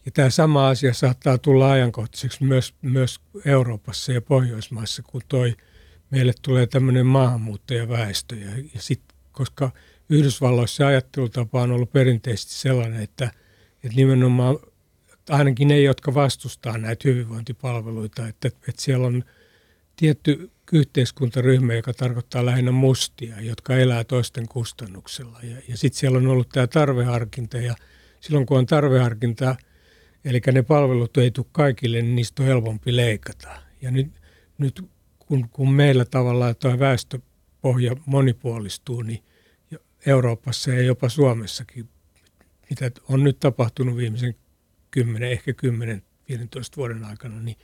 ja 0.08 0.12
tämä 0.12 0.30
sama 0.30 0.70
asia 0.70 0.94
saattaa 0.94 1.38
tulla 1.38 1.72
ajankohtaiseksi 1.72 2.44
myös, 2.44 2.74
myös 2.82 3.20
Euroopassa 3.46 4.12
ja 4.12 4.22
Pohjoismaissa, 4.22 5.04
kun 5.04 5.22
toi, 5.28 5.56
meille 6.10 6.34
tulee 6.42 6.68
tämmöinen 6.68 7.06
maahanmuuttajaväestö. 7.06 8.36
Ja, 8.36 8.50
ja 8.74 8.82
sit, 8.82 9.02
koska 9.32 9.72
Yhdysvalloissa 10.10 10.88
ajattelutapa 10.88 11.62
on 11.62 11.72
ollut 11.72 11.92
perinteisesti 11.92 12.54
sellainen, 12.54 13.02
että, 13.02 13.32
että 13.84 13.96
nimenomaan 13.96 14.58
ainakin 15.30 15.68
ne, 15.68 15.82
jotka 15.82 16.14
vastustaa 16.14 16.78
näitä 16.78 17.08
hyvinvointipalveluita, 17.08 18.28
että, 18.28 18.48
että 18.48 18.82
siellä 18.82 19.08
on 19.08 19.24
tietty 19.96 20.52
yhteiskuntaryhmä, 20.72 21.74
joka 21.74 21.94
tarkoittaa 21.94 22.46
lähinnä 22.46 22.72
mustia, 22.72 23.42
jotka 23.42 23.76
elää 23.76 24.04
toisten 24.04 24.48
kustannuksella. 24.48 25.40
Ja, 25.44 25.58
ja 25.68 25.78
sitten 25.78 26.00
siellä 26.00 26.18
on 26.18 26.28
ollut 26.28 26.50
tämä 26.50 26.68
tarveharkinta 26.68 27.58
ja 27.58 27.76
silloin 28.20 28.46
kun 28.46 28.58
on 28.58 28.66
tarveharkinta 28.66 29.56
Eli 30.26 30.42
ne 30.52 30.62
palvelut 30.62 31.18
ei 31.18 31.32
tule 31.32 31.46
kaikille, 31.52 32.02
niin 32.02 32.16
niistä 32.16 32.44
on 32.44 32.48
helpompi 32.48 32.96
leikata. 32.96 33.62
Ja 33.82 33.92
nyt, 33.92 34.22
nyt 34.58 34.86
kun, 35.20 35.50
kun 35.50 35.72
meillä 35.72 36.06
tavallaan 36.06 36.56
tuo 36.56 36.80
väestöpohja 36.80 37.96
monipuolistuu, 38.06 39.02
niin 39.02 39.24
Euroopassa 40.06 40.72
ja 40.72 40.82
jopa 40.82 41.10
Suomessakin, 41.10 41.90
mitä 42.70 42.92
on 43.10 43.24
nyt 43.24 43.40
tapahtunut 43.40 43.98
viimeisen 43.98 44.36
10, 44.92 45.32
ehkä 45.32 45.52
10-15 45.52 45.56
vuoden 46.78 47.04
aikana, 47.04 47.40
niin 47.40 47.58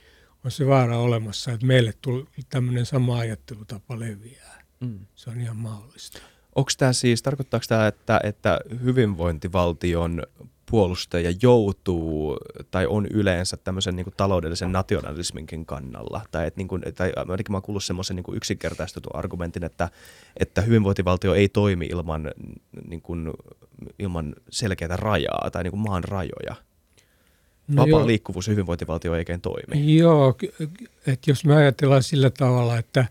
on 0.44 0.50
se 0.50 0.66
vaara 0.66 0.98
olemassa, 0.98 1.52
että 1.52 1.66
meille 1.66 1.92
tuli 2.00 2.26
tämmöinen 2.48 2.86
sama 2.86 3.18
ajattelutapa 3.18 4.00
leviää. 4.00 4.64
Mm. 4.80 5.06
Se 5.14 5.30
on 5.30 5.40
ihan 5.40 5.56
mahdollista. 5.56 6.18
Onko 6.54 6.70
tämä 6.78 6.92
siis, 6.92 7.22
tarkoittaako 7.22 7.64
tämä, 7.68 7.86
että, 7.86 8.20
että 8.22 8.60
hyvinvointivaltion 8.84 10.22
puolustaja 10.70 11.32
joutuu 11.42 12.36
tai 12.70 12.86
on 12.86 13.06
yleensä 13.06 13.56
tämmöisen 13.56 13.96
niin 13.96 14.04
kuin 14.04 14.14
taloudellisen 14.16 14.72
nationalisminkin 14.72 15.66
kannalla. 15.66 16.20
Tai, 16.30 16.46
että, 16.46 16.60
niin 16.60 16.68
kuin, 16.68 16.82
tai 16.94 17.12
ainakin 17.16 17.52
mä 17.52 17.56
oon 17.56 17.62
kuullut 17.62 17.84
semmoisen 17.84 18.16
niin 18.16 18.36
yksinkertaistetun 18.36 19.16
argumentin, 19.16 19.64
että, 19.64 19.90
että 20.36 20.60
hyvinvointivaltio 20.60 21.34
ei 21.34 21.48
toimi 21.48 21.86
ilman, 21.86 22.30
niin 22.88 23.02
kuin, 23.02 23.32
ilman 23.98 24.34
selkeää 24.50 24.96
rajaa 24.96 25.50
tai 25.52 25.62
niin 25.62 25.70
kuin 25.72 25.80
maan 25.80 26.04
rajoja. 26.04 26.54
No 27.68 27.82
Vapaa 27.82 27.88
joo. 28.00 28.06
liikkuvuus 28.06 28.48
hyvinvointivaltio 28.48 29.14
ei 29.14 29.18
oikein 29.18 29.40
toimi. 29.40 29.96
Joo, 29.96 30.36
että 31.06 31.30
jos 31.30 31.44
me 31.44 31.56
ajatellaan 31.56 32.02
sillä 32.02 32.30
tavalla, 32.30 32.78
että 32.78 33.06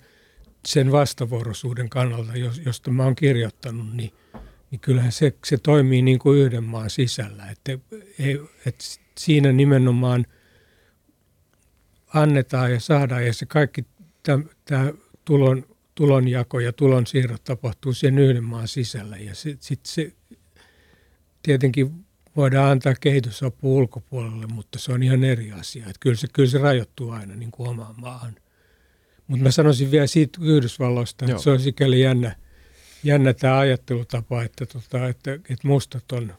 sen 0.65 0.91
vastavuoroisuuden 0.91 1.89
kannalta, 1.89 2.31
josta 2.65 2.91
mä 2.91 3.03
oon 3.03 3.15
kirjoittanut, 3.15 3.93
niin– 3.93 4.11
niin 4.73 4.79
kyllähän 4.79 5.11
se, 5.11 5.33
se 5.45 5.57
toimii 5.57 6.01
niin 6.01 6.19
kuin 6.19 6.39
yhden 6.39 6.63
maan 6.63 6.89
sisällä. 6.89 7.49
Että, 7.51 7.71
että 8.65 8.83
siinä 9.17 9.51
nimenomaan 9.51 10.25
annetaan 12.13 12.71
ja 12.71 12.79
saadaan 12.79 13.25
ja 13.25 13.33
se 13.33 13.45
kaikki 13.45 13.85
tämä 14.65 14.93
tulon, 15.25 15.65
tulonjako 15.95 16.59
ja 16.59 16.73
tulonsiirrot 16.73 17.43
tapahtuu 17.43 17.93
sen 17.93 18.19
yhden 18.19 18.43
maan 18.43 18.67
sisällä. 18.67 19.17
Ja 19.17 19.35
sitten 19.35 19.65
sit 19.65 19.85
se 19.85 20.13
tietenkin 21.43 22.05
voidaan 22.35 22.71
antaa 22.71 22.93
kehitysapua 22.95 23.77
ulkopuolelle, 23.77 24.47
mutta 24.47 24.79
se 24.79 24.91
on 24.91 25.03
ihan 25.03 25.23
eri 25.23 25.51
asia. 25.51 25.83
Että 25.83 25.99
kyllä, 25.99 26.17
se, 26.17 26.27
kyllä 26.33 26.49
se 26.49 26.57
rajoittuu 26.57 27.11
aina 27.11 27.35
niin 27.35 27.51
kuin 27.51 27.69
omaan 27.69 27.95
maahan. 27.97 28.35
Mutta 29.27 29.43
mä 29.43 29.51
sanoisin 29.51 29.91
vielä 29.91 30.07
siitä 30.07 30.39
Yhdysvalloista, 30.41 31.25
että 31.25 31.33
Joo. 31.33 31.39
se 31.39 31.49
on 31.49 31.59
sikäli 31.59 32.01
jännä– 32.01 32.35
jännä 33.03 33.33
tämä 33.33 33.59
ajattelutapa, 33.59 34.43
että, 34.43 34.65
tota, 34.65 35.07
että, 35.07 35.33
että 35.33 35.67
mustat 35.67 36.11
on 36.11 36.33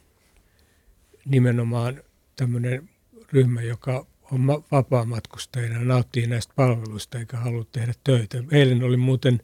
nimenomaan 1.24 2.03
tämmöinen 2.37 2.88
ryhmä, 3.33 3.62
joka 3.62 4.07
on 4.33 4.46
vapaamatkustajina 4.46 5.81
nauttii 5.81 6.27
näistä 6.27 6.53
palveluista 6.57 7.18
eikä 7.18 7.37
halua 7.37 7.64
tehdä 7.72 7.92
töitä. 8.05 8.38
Eilen 8.53 8.83
oli 8.83 8.96
muuten 8.96 9.40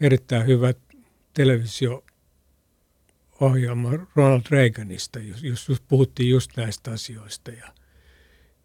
erittäin 0.00 0.46
hyvä 0.46 0.74
televisio-ohjelma 1.34 3.90
Ronald 4.14 4.42
Reaganista, 4.50 5.18
jos, 5.18 5.68
jos 5.68 5.80
puhuttiin 5.88 6.30
just 6.30 6.50
näistä 6.56 6.90
asioista 6.90 7.50
ja 7.50 7.68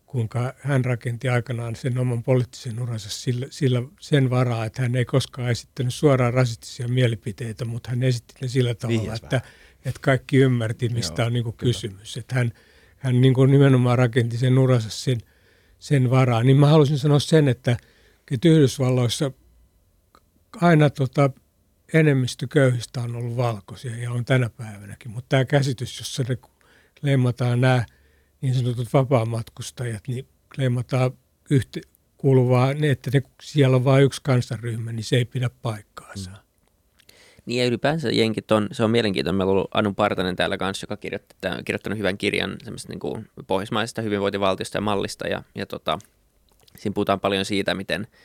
kuinka 0.05 0.53
hän 0.57 0.85
rakenti 0.85 1.29
aikanaan 1.29 1.75
sen 1.75 1.97
oman 1.97 2.23
poliittisen 2.23 2.81
uransa 2.81 3.09
sillä, 3.09 3.47
sillä 3.49 3.83
sen 3.99 4.29
varaa, 4.29 4.65
että 4.65 4.81
hän 4.81 4.95
ei 4.95 5.05
koskaan 5.05 5.49
esittänyt 5.49 5.93
suoraan 5.93 6.33
rasistisia 6.33 6.87
mielipiteitä, 6.87 7.65
mutta 7.65 7.89
hän 7.89 8.03
esitti 8.03 8.33
ne 8.41 8.47
sillä 8.47 8.75
tavalla, 8.75 9.15
että, 9.15 9.41
että 9.85 9.99
kaikki 10.01 10.37
ymmärti, 10.37 10.89
mistä 10.89 11.21
Joo, 11.21 11.27
on 11.27 11.33
niin 11.33 11.43
kuin 11.43 11.57
kysymys. 11.57 12.17
Että 12.17 12.35
hän, 12.35 12.51
hän 12.97 13.21
niin 13.21 13.33
kuin 13.33 13.51
nimenomaan 13.51 13.97
rakenti 13.97 14.37
sen 14.37 14.57
uransa 14.57 14.89
sen, 14.89 15.17
sen 15.79 16.09
varaa. 16.09 16.43
Niin 16.43 16.57
mä 16.57 16.67
haluaisin 16.67 16.99
sanoa 16.99 17.19
sen, 17.19 17.47
että, 17.47 17.77
että 18.31 18.47
Yhdysvalloissa 18.47 19.31
aina 20.61 20.89
tota, 20.89 21.29
enemmistö 21.93 22.47
köyhistä 22.47 23.01
on 23.01 23.15
ollut 23.15 23.37
valkoisia 23.37 23.95
ja 23.95 24.11
on 24.11 24.25
tänä 24.25 24.49
päivänäkin, 24.49 25.11
mutta 25.11 25.29
tämä 25.29 25.45
käsitys, 25.45 25.99
jossa 25.99 26.23
ne 26.29 26.37
leimataan 27.01 27.61
nämä– 27.61 27.85
niin 28.45 28.55
sanotut 28.55 28.93
vapaamatkustajat, 28.93 30.07
niin 30.07 30.27
leimataan 30.57 31.11
yhte, 31.49 31.81
kuuluvaa, 32.17 32.71
että 32.71 33.11
ne, 33.13 33.21
siellä 33.41 33.75
on 33.75 33.83
vain 33.83 34.03
yksi 34.03 34.21
kansanryhmä, 34.23 34.91
niin 34.91 35.03
se 35.03 35.15
ei 35.15 35.25
pidä 35.25 35.49
paikkaansa. 35.61 36.29
Mm. 36.29 36.37
Niin 37.45 37.59
ja 37.59 37.67
ylipäänsä 37.67 38.09
jenkit 38.11 38.51
on, 38.51 38.67
se 38.71 38.83
on 38.83 38.91
mielenkiintoinen. 38.91 39.37
Meillä 39.37 39.51
on 39.51 39.57
ollut 39.57 39.69
Anu 39.73 39.93
Partanen 39.93 40.35
täällä 40.35 40.57
kanssa, 40.57 40.83
joka 40.83 40.97
kirjoitti, 40.97 41.35
kirjoittanut 41.65 41.99
hyvän 41.99 42.17
kirjan 42.17 42.57
niin 42.87 42.99
kuin 42.99 43.29
pohjoismaisesta 43.47 44.01
hyvinvointivaltiosta 44.01 44.77
ja 44.77 44.81
mallista. 44.81 45.27
Ja, 45.27 45.43
ja 45.55 45.65
tota, 45.65 45.99
siinä 46.77 46.93
puhutaan 46.93 47.19
paljon 47.19 47.45
siitä, 47.45 47.73
miten– 47.73 48.07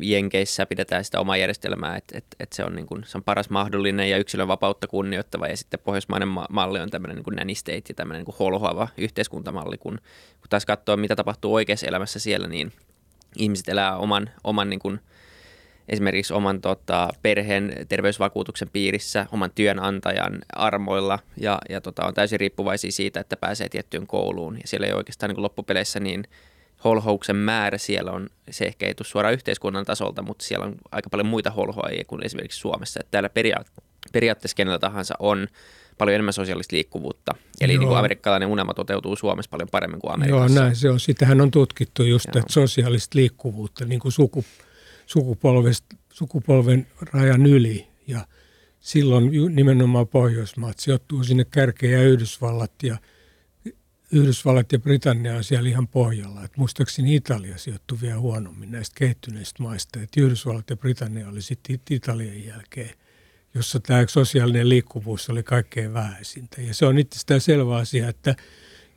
Jenkeissä 0.00 0.66
pidetään 0.66 1.04
sitä 1.04 1.20
omaa 1.20 1.36
järjestelmää, 1.36 1.96
että 1.96 2.18
et, 2.18 2.24
et 2.40 2.52
se, 2.52 2.64
on 2.64 2.74
niin 2.74 2.86
kuin, 2.86 3.04
se 3.06 3.18
on 3.18 3.24
paras 3.24 3.50
mahdollinen 3.50 4.10
ja 4.10 4.18
yksilön 4.18 4.48
vapautta 4.48 4.86
kunnioittava. 4.86 5.46
Ja 5.46 5.56
sitten 5.56 5.80
pohjoismainen 5.80 6.28
ma- 6.28 6.46
malli 6.50 6.80
on 6.80 6.90
tämmöinen 6.90 7.16
niin 7.16 7.36
nanny 7.36 7.54
state 7.54 7.82
ja 7.88 7.94
tämmöinen 7.94 8.18
niin 8.18 8.24
kuin 8.24 8.36
holhoava 8.38 8.88
yhteiskuntamalli, 8.96 9.78
kun, 9.78 9.98
kun 10.40 10.48
taas 10.50 10.66
katsoo 10.66 10.96
mitä 10.96 11.16
tapahtuu 11.16 11.54
oikeassa 11.54 11.86
elämässä 11.86 12.18
siellä, 12.18 12.48
niin 12.48 12.72
ihmiset 13.36 13.68
elää 13.68 13.96
oman, 13.96 14.30
oman 14.44 14.70
niin 14.70 14.80
kuin, 14.80 15.00
esimerkiksi 15.88 16.34
oman 16.34 16.60
tota, 16.60 17.08
perheen 17.22 17.72
terveysvakuutuksen 17.88 18.68
piirissä, 18.72 19.26
oman 19.32 19.50
työnantajan 19.54 20.38
armoilla. 20.52 21.18
Ja, 21.36 21.58
ja 21.68 21.80
tota, 21.80 22.06
on 22.06 22.14
täysin 22.14 22.40
riippuvaisia 22.40 22.92
siitä, 22.92 23.20
että 23.20 23.36
pääsee 23.36 23.68
tiettyyn 23.68 24.06
kouluun. 24.06 24.56
Ja 24.56 24.62
siellä 24.64 24.86
ei 24.86 24.92
oikeastaan 24.92 25.28
niin 25.28 25.34
kuin 25.34 25.42
loppupeleissä 25.42 26.00
niin– 26.00 26.24
holhouksen 26.84 27.36
määrä 27.36 27.78
siellä 27.78 28.12
on, 28.12 28.28
se 28.50 28.64
ehkä 28.64 28.86
ei 28.86 28.94
tule 28.94 29.06
suoraan 29.06 29.34
yhteiskunnan 29.34 29.84
tasolta, 29.84 30.22
mutta 30.22 30.44
siellä 30.44 30.66
on 30.66 30.74
aika 30.92 31.10
paljon 31.10 31.26
muita 31.26 31.50
holhoajia 31.50 32.04
kuin 32.06 32.24
esimerkiksi 32.24 32.60
Suomessa. 32.60 33.00
Että 33.00 33.10
täällä 33.10 33.28
peria- 33.28 33.64
periaatteessa 34.12 34.56
kenellä 34.56 34.78
tahansa 34.78 35.14
on 35.18 35.48
paljon 35.98 36.14
enemmän 36.14 36.32
sosiaalista 36.32 36.76
liikkuvuutta. 36.76 37.34
Eli 37.60 37.78
niin 37.78 37.88
kuin 37.88 37.98
amerikkalainen 37.98 38.48
unelma 38.48 38.74
toteutuu 38.74 39.16
Suomessa 39.16 39.50
paljon 39.50 39.68
paremmin 39.68 40.00
kuin 40.00 40.14
Amerikassa. 40.14 40.54
Joo, 40.54 40.64
näin 40.64 40.76
se 40.76 40.90
on. 40.90 41.00
Sitähän 41.00 41.40
on 41.40 41.50
tutkittu 41.50 42.02
just 42.02 42.26
että 42.26 42.52
sosiaalista 42.52 43.18
liikkuvuutta 43.18 43.84
niin 43.84 44.00
kuin 44.00 44.12
suku, 44.12 44.44
sukupolven 46.12 46.86
rajan 47.12 47.46
yli. 47.46 47.86
Ja 48.06 48.26
silloin 48.80 49.30
nimenomaan 49.54 50.08
Pohjoismaat 50.08 50.78
sijoittuu 50.78 51.24
sinne 51.24 51.44
kärkeen 51.44 51.92
ja 51.92 52.02
Yhdysvallat 52.02 52.72
ja– 52.82 52.96
Yhdysvallat 54.14 54.72
ja 54.72 54.78
Britannia 54.78 55.36
on 55.36 55.44
siellä 55.44 55.68
ihan 55.68 55.88
pohjalla. 55.88 56.44
Et 56.44 56.56
muistaakseni 56.56 57.14
Italia 57.14 57.58
sijoittui 57.58 57.98
vielä 58.00 58.18
huonommin 58.18 58.70
näistä 58.70 58.94
kehittyneistä 58.98 59.62
maista. 59.62 60.00
Et 60.00 60.16
Yhdysvallat 60.16 60.70
ja 60.70 60.76
Britannia 60.76 61.28
oli 61.28 61.42
sitten 61.42 61.78
Italian 61.90 62.44
jälkeen, 62.44 62.90
jossa 63.54 63.80
tämä 63.80 64.04
sosiaalinen 64.08 64.68
liikkuvuus 64.68 65.30
oli 65.30 65.42
kaikkein 65.42 65.94
vähäisintä. 65.94 66.62
Ja 66.62 66.74
se 66.74 66.86
on 66.86 66.98
itsestään 66.98 67.40
selvä 67.40 67.76
asia, 67.76 68.08
että 68.08 68.34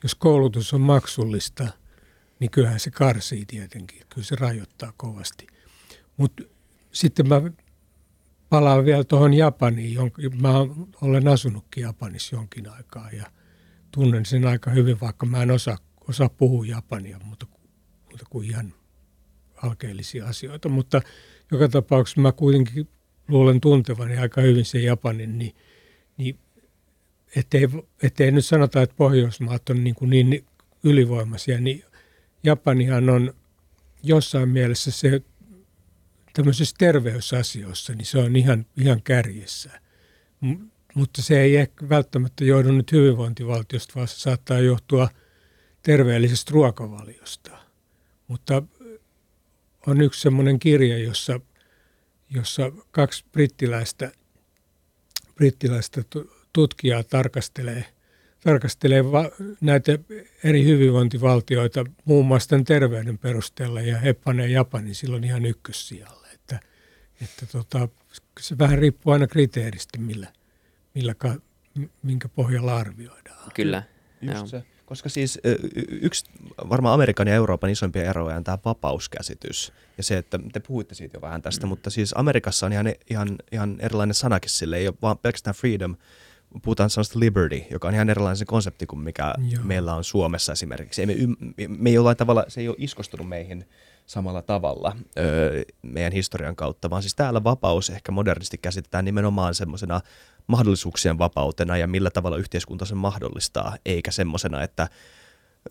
jos 0.04 0.16
koulutus 0.16 0.74
on 0.74 0.82
maksullista, 0.82 1.68
niin 2.40 2.52
kyllähän 2.52 2.80
se 2.80 2.92
karsii 2.92 3.46
tietenkin. 3.46 4.02
Kyllä 4.10 4.26
se 4.26 4.36
rajoittaa 4.36 4.94
kovasti. 4.98 5.48
Mutta 6.18 6.44
sitten 6.92 7.28
mä 7.28 7.42
palaan 8.50 8.86
vielä 8.86 9.04
tuohon 9.04 9.34
Japaniin. 9.34 9.98
Mä 10.42 10.54
olen 11.02 11.28
asunutkin 11.28 11.82
Japanissa 11.82 12.36
jonkin 12.36 12.70
aikaa 12.70 13.12
ja– 13.12 13.26
tunnen 13.92 14.26
sen 14.26 14.46
aika 14.46 14.72
hyvin, 14.72 15.00
vaikka 15.00 15.26
mä 15.26 15.44
en 15.44 15.52
osaa, 15.52 15.78
osaa 16.10 16.30
puhua 16.30 16.66
japania, 16.66 17.20
mutta, 17.24 17.46
mutta 18.12 18.26
kuin 18.30 18.50
ihan 18.50 18.74
alkeellisia 19.64 20.26
asioita. 20.26 20.70
Mutta 20.70 21.02
joka 21.52 21.68
tapauksessa 21.68 22.22
mä 22.22 22.32
kuitenkin 22.32 22.88
luulen 23.28 23.62
tuntevani 23.62 24.18
aika 24.18 24.42
hyvin 24.42 24.66
sen 24.66 24.84
japanin, 24.84 25.38
niin, 25.38 25.56
niin 26.18 26.40
ettei, 27.36 27.68
ettei 28.04 28.32
nyt 28.32 28.46
sanota, 28.46 28.82
että 28.82 28.96
Pohjoismaat 28.96 29.70
on 29.70 29.84
niin, 29.84 29.96
kuin 29.96 30.10
niin 30.10 30.46
ylivoimaisia, 30.84 31.62
niin 31.62 31.84
Japanihan 32.44 33.10
on 33.10 33.34
jossain 34.04 34.50
mielessä 34.50 34.92
se 34.92 35.22
tämmöisissä 36.34 36.76
terveysasioissa, 36.80 37.94
niin 37.94 38.06
se 38.06 38.18
on 38.18 38.36
ihan, 38.36 38.66
ihan 38.78 39.02
kärjessä 39.02 39.82
mutta 40.98 41.22
se 41.22 41.42
ei 41.42 41.56
ehkä 41.56 41.90
välttämättä 41.90 42.46
johdu 42.46 42.72
nyt 42.72 42.92
hyvinvointivaltiosta, 42.92 43.94
vaan 43.96 44.08
se 44.08 44.20
saattaa 44.20 44.60
johtua 44.60 45.10
terveellisestä 45.82 46.52
ruokavaliosta. 46.52 47.58
Mutta 48.28 48.64
on 49.88 50.02
yksi 50.02 50.22
semmoinen 50.22 50.60
kirja, 50.60 50.98
jossa, 50.98 51.40
jossa 52.30 52.72
kaksi 52.92 53.26
brittiläistä, 53.32 54.12
brittiläistä 55.36 56.04
tutkijaa 56.54 57.04
tarkastelee, 57.04 57.86
tarkastelee 58.44 59.12
va, 59.12 59.30
näitä 59.62 60.00
eri 60.44 60.64
hyvinvointivaltioita 60.64 61.86
muun 62.06 62.26
muassa 62.26 62.50
tämän 62.50 62.66
terveyden 62.66 63.18
perusteella 63.18 63.82
ja 63.82 63.98
he 63.98 64.14
panee 64.14 64.48
Japanin 64.48 64.96
silloin 64.96 65.24
ihan 65.24 65.46
ykkössijalle. 65.46 66.28
Että, 66.34 66.60
että 67.22 67.46
tota, 67.46 67.90
se 68.40 68.58
vähän 68.58 68.80
riippuu 68.80 69.14
aina 69.14 69.28
kriteeristä, 69.28 69.98
millä, 69.98 70.37
millä, 70.98 71.16
minkä 72.04 72.30
pohjalla 72.30 72.78
arvioidaan. 72.78 73.52
Kyllä. 73.54 73.84
Just 74.22 74.48
se. 74.48 74.64
Koska 74.86 75.10
siis 75.10 75.40
yksi 75.90 76.26
varmaan 76.70 76.94
Amerikan 76.94 77.28
ja 77.28 77.34
Euroopan 77.36 77.70
isompia 77.70 78.10
eroja 78.10 78.36
on 78.36 78.44
tämä 78.44 78.58
vapauskäsitys. 78.66 79.74
Ja 79.98 80.04
se, 80.04 80.18
että 80.18 80.40
te 80.54 80.60
puhuitte 80.60 80.96
siitä 80.96 81.18
jo 81.18 81.22
vähän 81.22 81.42
tästä, 81.42 81.66
mm. 81.66 81.70
mutta 81.70 81.90
siis 81.90 82.14
Amerikassa 82.18 82.66
on 82.66 82.74
ihan, 82.74 82.86
ihan, 83.10 83.36
ihan 83.52 83.76
erilainen 83.80 84.14
sanakin 84.14 84.50
sille. 84.50 84.78
Ei 84.78 84.88
ole 84.88 84.96
vaan 85.02 85.18
pelkästään 85.18 85.56
freedom, 85.56 85.96
puhutaan 86.64 86.90
sanasta 86.90 87.20
liberty, 87.20 87.64
joka 87.72 87.88
on 87.88 87.94
ihan 87.94 88.10
erilainen 88.10 88.38
se 88.38 88.46
konsepti 88.46 88.86
kuin 88.86 89.00
mikä 89.00 89.34
Joo. 89.50 89.64
meillä 89.64 89.96
on 89.96 90.04
Suomessa 90.04 90.52
esimerkiksi. 90.52 91.02
Ei 91.02 91.06
me, 91.06 91.16
me 91.68 91.90
ei 91.90 91.94
jollain 91.94 92.18
tavalla, 92.18 92.46
se 92.48 92.62
ei 92.62 92.68
ole 92.68 92.76
iskostunut 92.80 93.30
meihin 93.30 93.66
samalla 94.06 94.42
tavalla 94.42 94.98
öö, 95.18 95.64
meidän 95.82 96.14
historian 96.14 96.56
kautta, 96.56 96.90
vaan 96.90 97.02
siis 97.02 97.16
täällä 97.16 97.44
vapaus 97.44 97.90
ehkä 97.90 98.12
modernisti 98.12 98.58
käsitetään 98.58 99.06
nimenomaan 99.06 99.56
semmoisena 99.56 100.02
mahdollisuuksien 100.48 101.18
vapautena 101.18 101.78
ja 101.78 101.88
millä 101.88 102.10
tavalla 102.10 102.38
yhteiskunta 102.38 102.86
sen 102.86 102.98
mahdollistaa, 102.98 103.76
eikä 103.86 104.12
semmoisena, 104.12 104.64
että 104.64 104.88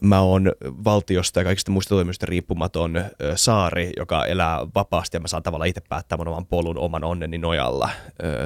mä 0.01 0.21
oon 0.21 0.53
valtiosta 0.65 1.41
ja 1.41 1.45
kaikista 1.45 1.71
muista 1.71 1.95
toimijoista 1.95 2.27
riippumaton 2.27 3.05
saari, 3.35 3.93
joka 3.97 4.25
elää 4.25 4.67
vapaasti 4.75 5.17
ja 5.17 5.21
mä 5.21 5.29
saan 5.29 5.43
tavallaan 5.43 5.69
itse 5.69 5.83
päättää 5.89 6.19
mun 6.19 6.29
oman 6.29 6.47
polun 6.47 6.79
oman 6.79 7.05
onneni 7.05 7.39
nojalla. 7.39 7.91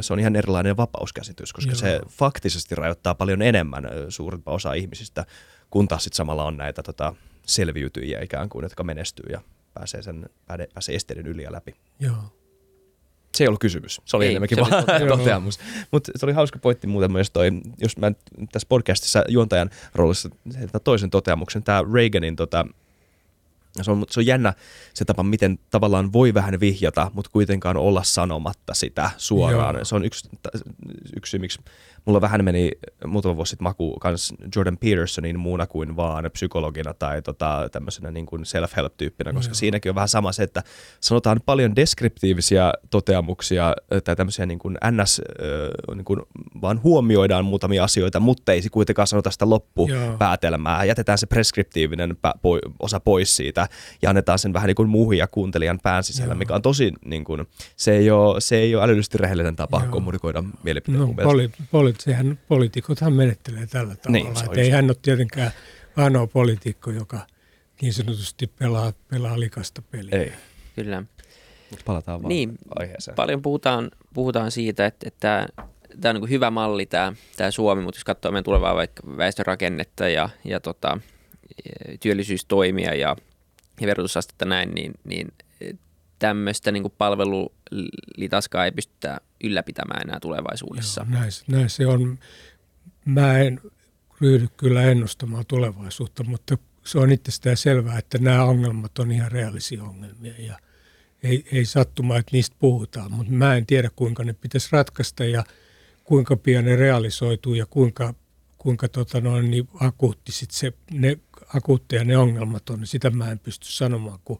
Se 0.00 0.12
on 0.12 0.20
ihan 0.20 0.36
erilainen 0.36 0.76
vapauskäsitys, 0.76 1.52
koska 1.52 1.70
Joo. 1.70 1.78
se 1.78 2.00
faktisesti 2.08 2.74
rajoittaa 2.74 3.14
paljon 3.14 3.42
enemmän 3.42 3.88
suurimpaa 4.08 4.54
osa 4.54 4.72
ihmisistä, 4.72 5.26
kun 5.70 5.88
taas 5.88 6.04
sitten 6.04 6.16
samalla 6.16 6.44
on 6.44 6.56
näitä 6.56 6.82
tota, 6.82 7.14
selviytyjiä 7.46 8.20
ikään 8.20 8.48
kuin, 8.48 8.62
jotka 8.62 8.84
menestyy 8.84 9.32
ja 9.32 9.40
pääsee, 9.74 10.02
sen, 10.02 10.28
pääsee 10.46 10.94
esteiden 10.94 11.26
yli 11.26 11.42
ja 11.42 11.52
läpi. 11.52 11.74
Joo. 12.00 12.39
Se 13.34 13.44
ei 13.44 13.48
ollut 13.48 13.60
kysymys, 13.60 14.00
se 14.04 14.16
oli 14.16 14.24
ei, 14.24 14.30
enemmänkin 14.30 14.64
se 14.64 14.70
vaan 14.70 14.84
toteamus. 15.08 15.58
Mutta 15.90 16.12
se 16.16 16.26
oli 16.26 16.32
hauska 16.32 16.58
pointti 16.58 16.86
muuten 16.86 17.12
myös 17.12 17.30
toi, 17.30 17.50
jos 17.80 17.96
mä 17.96 18.12
tässä 18.52 18.66
podcastissa 18.68 19.24
juontajan 19.28 19.70
roolissa 19.94 20.30
toisen 20.84 21.10
toteamuksen, 21.10 21.62
tämä 21.62 21.84
Reaganin 21.94 22.36
tota, 22.36 22.66
se 23.82 23.90
on, 23.90 24.04
se 24.10 24.20
on 24.20 24.26
jännä 24.26 24.52
se 24.94 25.04
tapa, 25.04 25.22
miten 25.22 25.58
tavallaan 25.70 26.12
voi 26.12 26.34
vähän 26.34 26.60
vihjata, 26.60 27.10
mutta 27.14 27.30
kuitenkaan 27.30 27.76
olla 27.76 28.02
sanomatta 28.02 28.74
sitä 28.74 29.10
suoraan. 29.16 29.74
Joo. 29.74 29.84
Se 29.84 29.94
on 29.94 30.04
yksi, 30.04 30.28
yksi 31.16 31.30
syy, 31.30 31.40
miksi 31.40 31.60
mulla 32.04 32.20
vähän 32.20 32.44
meni 32.44 32.70
muutama 33.06 33.36
vuosi 33.36 33.50
sitten 33.50 33.64
maku 33.64 33.96
kans 34.00 34.34
Jordan 34.56 34.78
Petersonin 34.78 35.38
muuna 35.38 35.66
kuin 35.66 35.96
vaan 35.96 36.30
psykologina 36.32 36.94
tai 36.94 37.22
tota, 37.22 37.68
tämmöisenä 37.72 38.10
niin 38.10 38.26
kuin 38.26 38.42
self-help-tyyppinä, 38.46 39.32
koska 39.32 39.50
Joo. 39.50 39.54
siinäkin 39.54 39.90
on 39.90 39.94
vähän 39.94 40.08
sama 40.08 40.32
se, 40.32 40.42
että 40.42 40.62
sanotaan 41.00 41.40
paljon 41.46 41.76
deskriptiivisia 41.76 42.72
toteamuksia 42.90 43.74
tai 44.04 44.16
tämmöisiä 44.16 44.46
niin 44.46 44.58
kuin 44.58 44.78
ns. 44.90 45.22
Niin 45.94 46.04
kuin 46.04 46.20
vaan 46.62 46.82
huomioidaan 46.82 47.44
muutamia 47.44 47.84
asioita, 47.84 48.20
mutta 48.20 48.52
ei 48.52 48.62
kuitenkaan 48.70 49.06
sanota 49.06 49.30
sitä 49.30 49.50
loppupäätelmää. 49.50 50.84
Jätetään 50.84 51.18
se 51.18 51.26
preskriptiivinen 51.26 52.16
osa 52.80 53.00
pois 53.00 53.36
siitä 53.36 53.59
ja 54.02 54.10
annetaan 54.10 54.38
sen 54.38 54.52
vähän 54.52 54.66
niin 54.66 54.74
kuin 54.74 54.88
muhia 54.88 55.26
kuuntelijan 55.26 55.78
pään 55.82 56.04
sisällä, 56.04 56.32
Joo. 56.32 56.38
mikä 56.38 56.54
on 56.54 56.62
tosi, 56.62 56.92
niin 57.04 57.24
kuin, 57.24 57.46
se, 57.76 57.96
ei 57.96 58.10
ole, 58.10 58.40
se 58.40 58.56
ei 58.56 58.74
ole 58.74 58.84
älyllisesti 58.84 59.18
rehellinen 59.18 59.56
tapa 59.56 59.80
Joo. 59.80 59.92
kommunikoida 59.92 60.44
mielipiteitä. 60.62 61.06
No, 61.06 61.14
poli, 61.14 61.50
poli, 61.70 61.94
sehän, 61.98 62.38
poliitikothan 62.48 63.12
menettelee 63.12 63.66
tällä 63.66 63.94
tavalla, 63.94 64.24
niin, 64.24 64.44
että 64.44 64.60
ei 64.60 64.70
hän 64.70 64.84
ole 64.84 64.96
tietenkään 65.02 65.50
ainoa 65.96 66.26
poliitikko, 66.26 66.90
joka 66.90 67.18
niin 67.82 67.92
sanotusti 67.92 68.46
pelaa, 68.46 68.92
pelaa 69.08 69.40
likasta 69.40 69.82
peliä. 69.82 70.18
Ei. 70.18 70.32
Kyllä. 70.76 71.02
Mutta 71.70 71.84
palataan 71.84 72.22
vaan 72.22 72.28
niin, 72.28 72.58
aiheeseen. 72.78 73.14
Paljon 73.14 73.42
puhutaan, 73.42 73.90
puhutaan 74.14 74.50
siitä, 74.50 74.86
että, 74.86 75.08
että 75.08 75.48
tämä 76.00 76.14
on 76.14 76.20
niin 76.20 76.30
hyvä 76.30 76.50
malli 76.50 76.86
tämä, 76.86 77.12
tämä 77.36 77.50
Suomi, 77.50 77.82
mutta 77.82 77.98
jos 77.98 78.04
katsoo 78.04 78.32
meidän 78.32 78.44
tulevaa 78.44 78.74
vaikka 78.74 79.02
väestörakennetta 79.16 80.08
ja, 80.08 80.28
ja 80.44 80.60
tota, 80.60 80.98
työllisyystoimia 82.00 82.94
ja 82.94 83.16
ja 83.80 83.86
verotusastetta 83.86 84.44
näin, 84.44 84.70
niin, 84.70 84.92
niin 85.04 85.28
tämmöistä 86.18 86.72
niin 86.72 86.92
palvelulitaskaa 86.98 88.64
ei 88.64 88.72
pystytä 88.72 89.20
ylläpitämään 89.44 90.02
enää 90.02 90.20
tulevaisuudessa. 90.20 91.06
Joo, 91.10 91.20
näin, 91.20 91.32
näin 91.48 91.70
se 91.70 91.86
on. 91.86 92.18
Mä 93.04 93.38
en 93.38 93.60
ryhdy 94.20 94.48
kyllä 94.56 94.82
ennustamaan 94.82 95.46
tulevaisuutta, 95.46 96.24
mutta 96.24 96.58
se 96.84 96.98
on 96.98 97.12
itsestään 97.12 97.56
selvää, 97.56 97.98
että 97.98 98.18
nämä 98.18 98.44
ongelmat 98.44 98.98
on 98.98 99.12
ihan 99.12 99.32
reaalisia 99.32 99.84
ongelmia 99.84 100.34
ja 100.38 100.58
ei, 101.22 101.44
ei 101.52 101.64
sattumaa, 101.64 102.18
että 102.18 102.32
niistä 102.32 102.56
puhutaan, 102.58 103.12
mutta 103.12 103.32
mä 103.32 103.56
en 103.56 103.66
tiedä 103.66 103.90
kuinka 103.96 104.24
ne 104.24 104.32
pitäisi 104.32 104.68
ratkaista 104.72 105.24
ja 105.24 105.44
kuinka 106.04 106.36
pian 106.36 106.64
ne 106.64 106.76
realisoituu 106.76 107.54
ja 107.54 107.66
kuinka, 107.66 108.14
kuinka 108.58 108.88
tota 108.88 109.20
noin, 109.20 109.50
niin 109.50 109.68
akuutti 109.80 110.32
sit 110.32 110.50
se, 110.50 110.72
ne 110.90 111.18
akuutteja 111.56 112.04
ne 112.04 112.16
ongelmat 112.16 112.70
on, 112.70 112.78
niin 112.78 112.86
sitä 112.86 113.10
mä 113.10 113.30
en 113.30 113.38
pysty 113.38 113.66
sanomaan, 113.72 114.18
kun, 114.24 114.38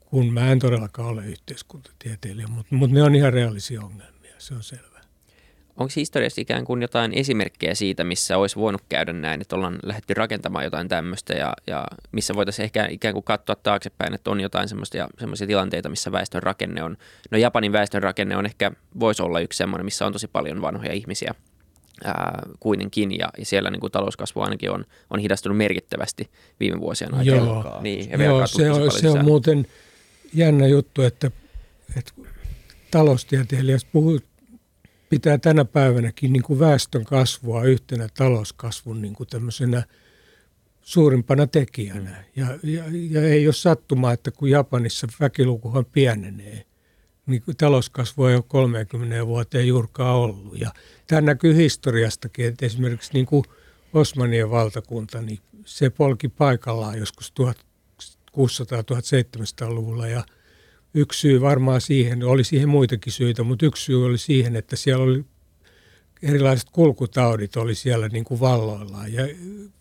kun 0.00 0.32
mä 0.32 0.52
en 0.52 0.58
todellakaan 0.58 1.08
ole 1.08 1.26
yhteiskuntatieteilijä, 1.26 2.46
mutta, 2.46 2.74
mutta 2.74 2.94
ne 2.94 3.02
on 3.02 3.14
ihan 3.14 3.32
reaalisia 3.32 3.82
ongelmia, 3.82 4.34
se 4.38 4.54
on 4.54 4.62
selvä. 4.62 4.96
Onko 5.76 5.92
historiassa 5.96 6.40
ikään 6.40 6.64
kuin 6.64 6.82
jotain 6.82 7.12
esimerkkejä 7.14 7.74
siitä, 7.74 8.04
missä 8.04 8.38
olisi 8.38 8.56
voinut 8.56 8.82
käydä 8.88 9.12
näin, 9.12 9.40
että 9.40 9.56
ollaan 9.56 9.78
lähdetty 9.82 10.14
rakentamaan 10.14 10.64
jotain 10.64 10.88
tämmöistä 10.88 11.34
ja, 11.34 11.52
ja 11.66 11.84
missä 12.12 12.34
voitaisiin 12.34 12.64
ehkä 12.64 12.86
ikään 12.90 13.14
kuin 13.14 13.24
katsoa 13.24 13.56
taaksepäin, 13.56 14.14
että 14.14 14.30
on 14.30 14.40
jotain 14.40 14.68
semmoisia 14.68 15.46
tilanteita, 15.46 15.88
missä 15.88 16.12
väestön 16.12 16.42
rakenne 16.42 16.82
on. 16.82 16.96
No 17.30 17.38
Japanin 17.38 17.72
väestön 17.72 18.02
rakenne 18.02 18.36
on 18.36 18.46
ehkä, 18.46 18.72
voisi 19.00 19.22
olla 19.22 19.40
yksi 19.40 19.56
semmoinen, 19.56 19.84
missä 19.84 20.06
on 20.06 20.12
tosi 20.12 20.28
paljon 20.28 20.62
vanhoja 20.62 20.92
ihmisiä– 20.92 21.34
ää, 22.04 22.42
kuitenkin, 22.60 23.18
ja, 23.18 23.28
ja 23.38 23.44
siellä 23.44 23.70
niin 23.70 23.80
kuin 23.80 23.92
talouskasvu 23.92 24.40
ainakin 24.40 24.70
on, 24.70 24.84
on 25.10 25.20
hidastunut 25.20 25.58
merkittävästi 25.58 26.30
viime 26.60 26.80
vuosien 26.80 27.14
aikana. 27.14 27.36
Joo, 27.36 27.80
niin, 27.82 28.10
ja 28.10 28.24
Joo 28.24 28.46
se, 28.46 28.70
on, 28.70 28.92
se 28.92 29.10
on 29.10 29.24
muuten 29.24 29.66
jännä 30.34 30.66
juttu, 30.66 31.02
että, 31.02 31.30
että 31.96 32.12
taloustieteilijät 32.90 33.86
puhuu, 33.92 34.20
pitää 35.08 35.38
tänä 35.38 35.64
päivänäkin 35.64 36.32
niin 36.32 36.42
kuin 36.42 36.58
väestön 36.58 37.04
kasvua 37.04 37.64
yhtenä 37.64 38.08
talouskasvun 38.16 39.02
niin 39.02 39.14
kuin 39.14 39.28
tämmöisenä 39.28 39.82
suurimpana 40.82 41.46
tekijänä. 41.46 42.10
Mm. 42.10 42.42
Ja, 42.42 42.46
ja, 42.62 42.84
ja 43.10 43.22
ei 43.22 43.46
ole 43.46 43.54
sattumaa, 43.54 44.12
että 44.12 44.30
kun 44.30 44.50
Japanissa 44.50 45.06
väkilukuhan 45.20 45.84
pienenee, 45.84 46.64
niin 47.26 47.42
talouskasvu 47.58 48.24
ei 48.24 48.34
ole 48.34 48.44
30 48.48 49.26
vuoteen 49.26 49.68
juurkaan 49.68 50.16
ollut. 50.16 50.60
Ja 50.60 50.70
tämä 51.06 51.20
näkyy 51.20 51.56
historiastakin, 51.56 52.46
että 52.46 52.66
esimerkiksi 52.66 53.10
niin 53.12 53.26
kuin 53.26 53.44
Osmanien 53.92 54.50
valtakunta, 54.50 55.22
niin 55.22 55.38
se 55.64 55.90
polki 55.90 56.28
paikallaan 56.28 56.98
joskus 56.98 57.32
1600-1700-luvulla 57.40 60.06
ja 60.06 60.24
yksi 60.94 61.20
syy 61.20 61.40
varmaan 61.40 61.80
siihen, 61.80 62.22
oli 62.22 62.44
siihen 62.44 62.68
muitakin 62.68 63.12
syitä, 63.12 63.42
mutta 63.42 63.66
yksi 63.66 63.84
syy 63.84 64.06
oli 64.06 64.18
siihen, 64.18 64.56
että 64.56 64.76
siellä 64.76 65.04
oli 65.04 65.24
erilaiset 66.22 66.68
kulkutaudit 66.72 67.56
oli 67.56 67.74
siellä 67.74 68.08
niin 68.08 68.24
kuin 68.24 68.40
valloillaan 68.40 69.12
ja 69.12 69.22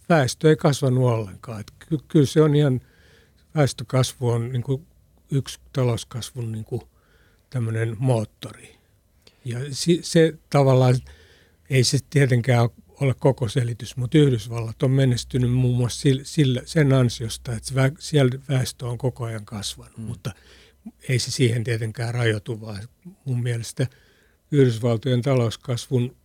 väestö 0.09 0.49
ei 0.49 0.55
kasvanut 0.55 1.03
ollenkaan. 1.03 1.59
Että 1.59 1.73
ky- 1.79 1.99
kyllä 2.07 2.25
se 2.25 2.41
on 2.41 2.55
ihan, 2.55 2.81
väestökasvu 3.55 4.29
on 4.29 4.51
niin 4.51 4.63
kuin 4.63 4.87
yksi 5.31 5.59
talouskasvun 5.73 6.51
niin 6.51 6.65
kuin 6.65 6.81
tämmöinen 7.55 7.95
moottori. 7.99 8.75
Ja 9.45 9.59
se, 9.71 9.97
se 10.01 10.33
tavallaan, 10.49 10.95
ei 11.69 11.83
se 11.83 11.99
tietenkään 12.09 12.69
ole 13.01 13.15
koko 13.19 13.49
selitys, 13.49 13.97
mutta 13.97 14.17
Yhdysvallat 14.17 14.83
on 14.83 14.91
menestynyt 14.91 15.51
muun 15.51 15.77
muassa 15.77 16.09
sillä, 16.23 16.61
sen 16.65 16.93
ansiosta, 16.93 17.53
että 17.53 17.91
siellä 17.99 18.31
väestö 18.49 18.85
on 18.85 18.97
koko 18.97 19.23
ajan 19.23 19.45
kasvanut, 19.45 19.97
mm. 19.97 20.03
mutta 20.03 20.31
ei 21.09 21.19
se 21.19 21.31
siihen 21.31 21.63
tietenkään 21.63 22.13
rajoitu, 22.13 22.61
vaan 22.61 22.87
mun 23.25 23.43
mielestä 23.43 23.87
Yhdysvaltojen 24.51 25.21
talouskasvun 25.21 26.15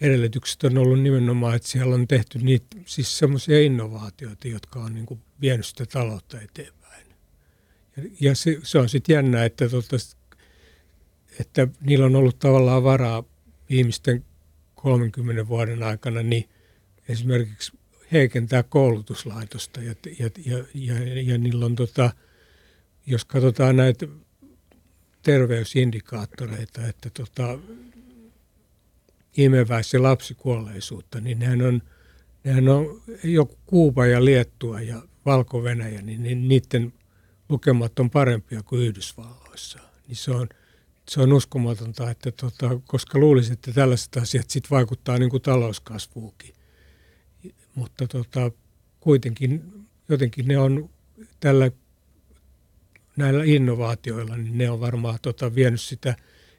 edellytykset 0.00 0.64
on 0.64 0.78
ollut 0.78 1.00
nimenomaan, 1.02 1.56
että 1.56 1.68
siellä 1.68 1.94
on 1.94 2.08
tehty 2.08 2.38
niitä, 2.38 2.76
siis 2.86 3.18
semmoisia 3.18 3.60
innovaatioita, 3.60 4.48
jotka 4.48 4.80
on 4.80 4.94
niin 4.94 5.06
kuin 5.06 5.20
vienyt 5.40 5.66
sitä 5.66 5.86
taloutta 5.86 6.40
eteenpäin. 6.40 7.06
Ja, 7.96 8.02
ja 8.20 8.34
se, 8.34 8.58
se 8.62 8.78
on 8.78 8.88
sitten 8.88 9.14
jännä, 9.14 9.44
että 9.44 9.68
tota, 9.68 9.96
että 11.38 11.68
niillä 11.80 12.06
on 12.06 12.16
ollut 12.16 12.38
tavallaan 12.38 12.84
varaa 12.84 13.24
viimeisten 13.70 14.24
30 14.74 15.48
vuoden 15.48 15.82
aikana 15.82 16.22
niin 16.22 16.48
esimerkiksi 17.08 17.72
heikentää 18.12 18.62
koulutuslaitosta 18.62 19.80
ja, 19.80 19.94
ja, 20.18 20.30
ja, 20.44 20.64
ja, 20.74 21.22
ja 21.22 21.38
niillä 21.38 21.66
on, 21.66 21.76
tota, 21.76 22.10
jos 23.06 23.24
katsotaan 23.24 23.76
näitä 23.76 24.06
terveysindikaattoreita, 25.22 26.86
että 26.86 27.10
tota, 27.10 27.58
imeväis- 29.36 29.92
ja 29.92 30.02
lapsikuolleisuutta, 30.02 31.20
niin 31.20 31.38
nehän 31.38 31.62
on, 31.62 31.82
nehän 32.44 32.68
on 32.68 33.02
joku 33.24 33.58
Kuuba 33.66 34.06
ja 34.06 34.24
Liettua 34.24 34.80
ja 34.80 35.02
Valko-Venäjä, 35.26 36.02
niin, 36.02 36.22
niin 36.22 36.48
niiden 36.48 36.92
lukemat 37.48 37.98
on 37.98 38.10
parempia 38.10 38.62
kuin 38.62 38.82
Yhdysvalloissa. 38.82 39.78
Niin 40.08 40.16
se 40.16 40.30
on– 40.30 40.48
se 41.10 41.20
on 41.20 41.32
uskomatonta, 41.32 42.10
että 42.10 42.32
tota, 42.32 42.80
koska 42.86 43.18
luulisin, 43.18 43.52
että 43.52 43.72
tällaiset 43.72 44.16
asiat 44.16 44.50
sit 44.50 44.70
vaikuttaa 44.70 45.18
niin 45.18 45.30
kuin 45.30 45.42
talouskasvuukin. 45.42 46.54
mutta 47.74 48.06
tota, 48.06 48.50
kuitenkin 49.00 49.72
jotenkin 50.08 50.48
ne 50.48 50.58
on 50.58 50.90
tällä 51.40 51.70
näillä 53.16 53.44
innovaatioilla, 53.44 54.36
niin 54.36 54.58
ne 54.58 54.70
on 54.70 54.80
varmaan 54.80 55.18
tota, 55.22 55.54
vienyt 55.54 55.80
sitä 55.80 56.16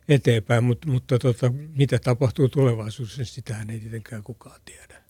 eteenpäin, 0.10 0.64
mutta, 0.64 0.88
mutta 0.88 1.20
tota, 1.20 1.54
mitä 1.76 2.00
tapahtuu 2.00 2.50
tulevaisuudessa, 2.50 3.18
niin 3.18 3.26
sitähän 3.26 3.70
ei 3.70 3.80
tietenkään 3.80 4.24
kukaan 4.24 4.62
tiedä. 4.66 5.04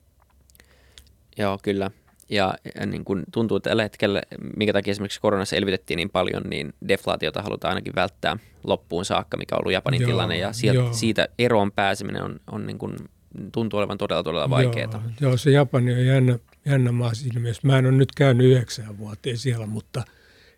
Joo, 1.37 1.59
kyllä. 1.63 1.91
Ja, 2.31 2.53
ja 2.79 2.85
niin 2.85 3.05
kuin 3.05 3.23
tuntuu 3.33 3.57
että 3.57 3.69
tällä 3.69 3.83
hetkellä, 3.83 4.21
minkä 4.57 4.73
takia 4.73 4.91
esimerkiksi 4.91 5.21
koronassa 5.21 5.55
elvytettiin 5.55 5.97
niin 5.97 6.09
paljon, 6.09 6.43
niin 6.49 6.73
deflaatiota 6.87 7.41
halutaan 7.41 7.69
ainakin 7.69 7.95
välttää 7.95 8.37
loppuun 8.63 9.05
saakka, 9.05 9.37
mikä 9.37 9.55
on 9.55 9.59
ollut 9.59 9.73
Japanin 9.73 10.01
joo, 10.01 10.11
tilanne. 10.11 10.37
Ja 10.37 10.53
sieltä, 10.53 10.93
siitä 10.93 11.27
eroon 11.39 11.71
pääseminen 11.71 12.23
on, 12.23 12.39
on 12.51 12.67
niin 12.67 12.77
kuin, 12.77 12.95
tuntuu 13.51 13.79
olevan 13.79 13.97
todella, 13.97 14.23
todella 14.23 14.49
vaikeaa. 14.49 14.91
Joo, 14.91 15.01
joo, 15.21 15.37
se 15.37 15.51
Japani 15.51 15.93
on 15.93 16.05
jännä, 16.05 16.39
jännä 16.65 16.91
maa 16.91 17.13
siinä 17.13 17.39
mielessä. 17.39 17.67
Mä 17.67 17.77
en 17.77 17.85
ole 17.85 17.93
nyt 17.93 18.11
käynyt 18.15 18.47
yhdeksän 18.47 18.97
vuoteen 18.97 19.37
siellä, 19.37 19.65
mutta 19.65 20.03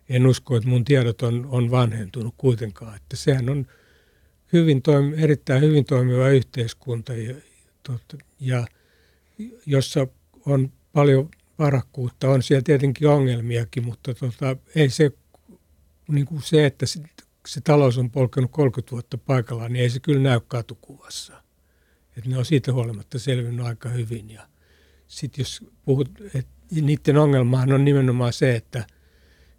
en 0.08 0.26
usko, 0.26 0.56
että 0.56 0.68
mun 0.68 0.84
tiedot 0.84 1.22
on, 1.22 1.46
on 1.50 1.70
vanhentunut 1.70 2.34
kuitenkaan. 2.36 2.96
Että 2.96 3.16
sehän 3.16 3.48
on 3.48 3.66
hyvin 4.52 4.82
toimi, 4.82 5.22
erittäin 5.22 5.60
hyvin 5.62 5.84
toimiva 5.84 6.28
yhteiskunta, 6.28 7.12
ja, 7.14 7.34
ja 8.40 8.66
jossa 9.66 10.06
on 10.46 10.72
paljon 10.92 11.28
varakkuutta. 11.58 12.28
On 12.28 12.42
siellä 12.42 12.62
tietenkin 12.62 13.08
ongelmiakin, 13.08 13.84
mutta 13.84 14.14
tota, 14.14 14.56
ei 14.74 14.90
se, 14.90 15.10
niin 16.08 16.26
kuin 16.26 16.42
se, 16.42 16.66
että 16.66 16.86
se, 16.86 17.00
se 17.46 17.60
talous 17.60 17.98
on 17.98 18.10
polkenut 18.10 18.50
30 18.50 18.90
vuotta 18.90 19.18
paikallaan, 19.18 19.72
niin 19.72 19.82
ei 19.82 19.90
se 19.90 20.00
kyllä 20.00 20.20
näy 20.20 20.40
katukuvassa. 20.48 21.42
Et 22.16 22.26
ne 22.26 22.38
on 22.38 22.44
siitä 22.44 22.72
huolimatta 22.72 23.18
selvinnyt 23.18 23.66
aika 23.66 23.88
hyvin. 23.88 24.30
Ja 24.30 24.48
sitten 25.06 25.42
jos 25.42 25.64
puhut, 25.84 26.10
että 26.34 26.52
niiden 26.70 27.16
ongelmahan 27.16 27.72
on 27.72 27.84
nimenomaan 27.84 28.32
se, 28.32 28.56
että, 28.56 28.86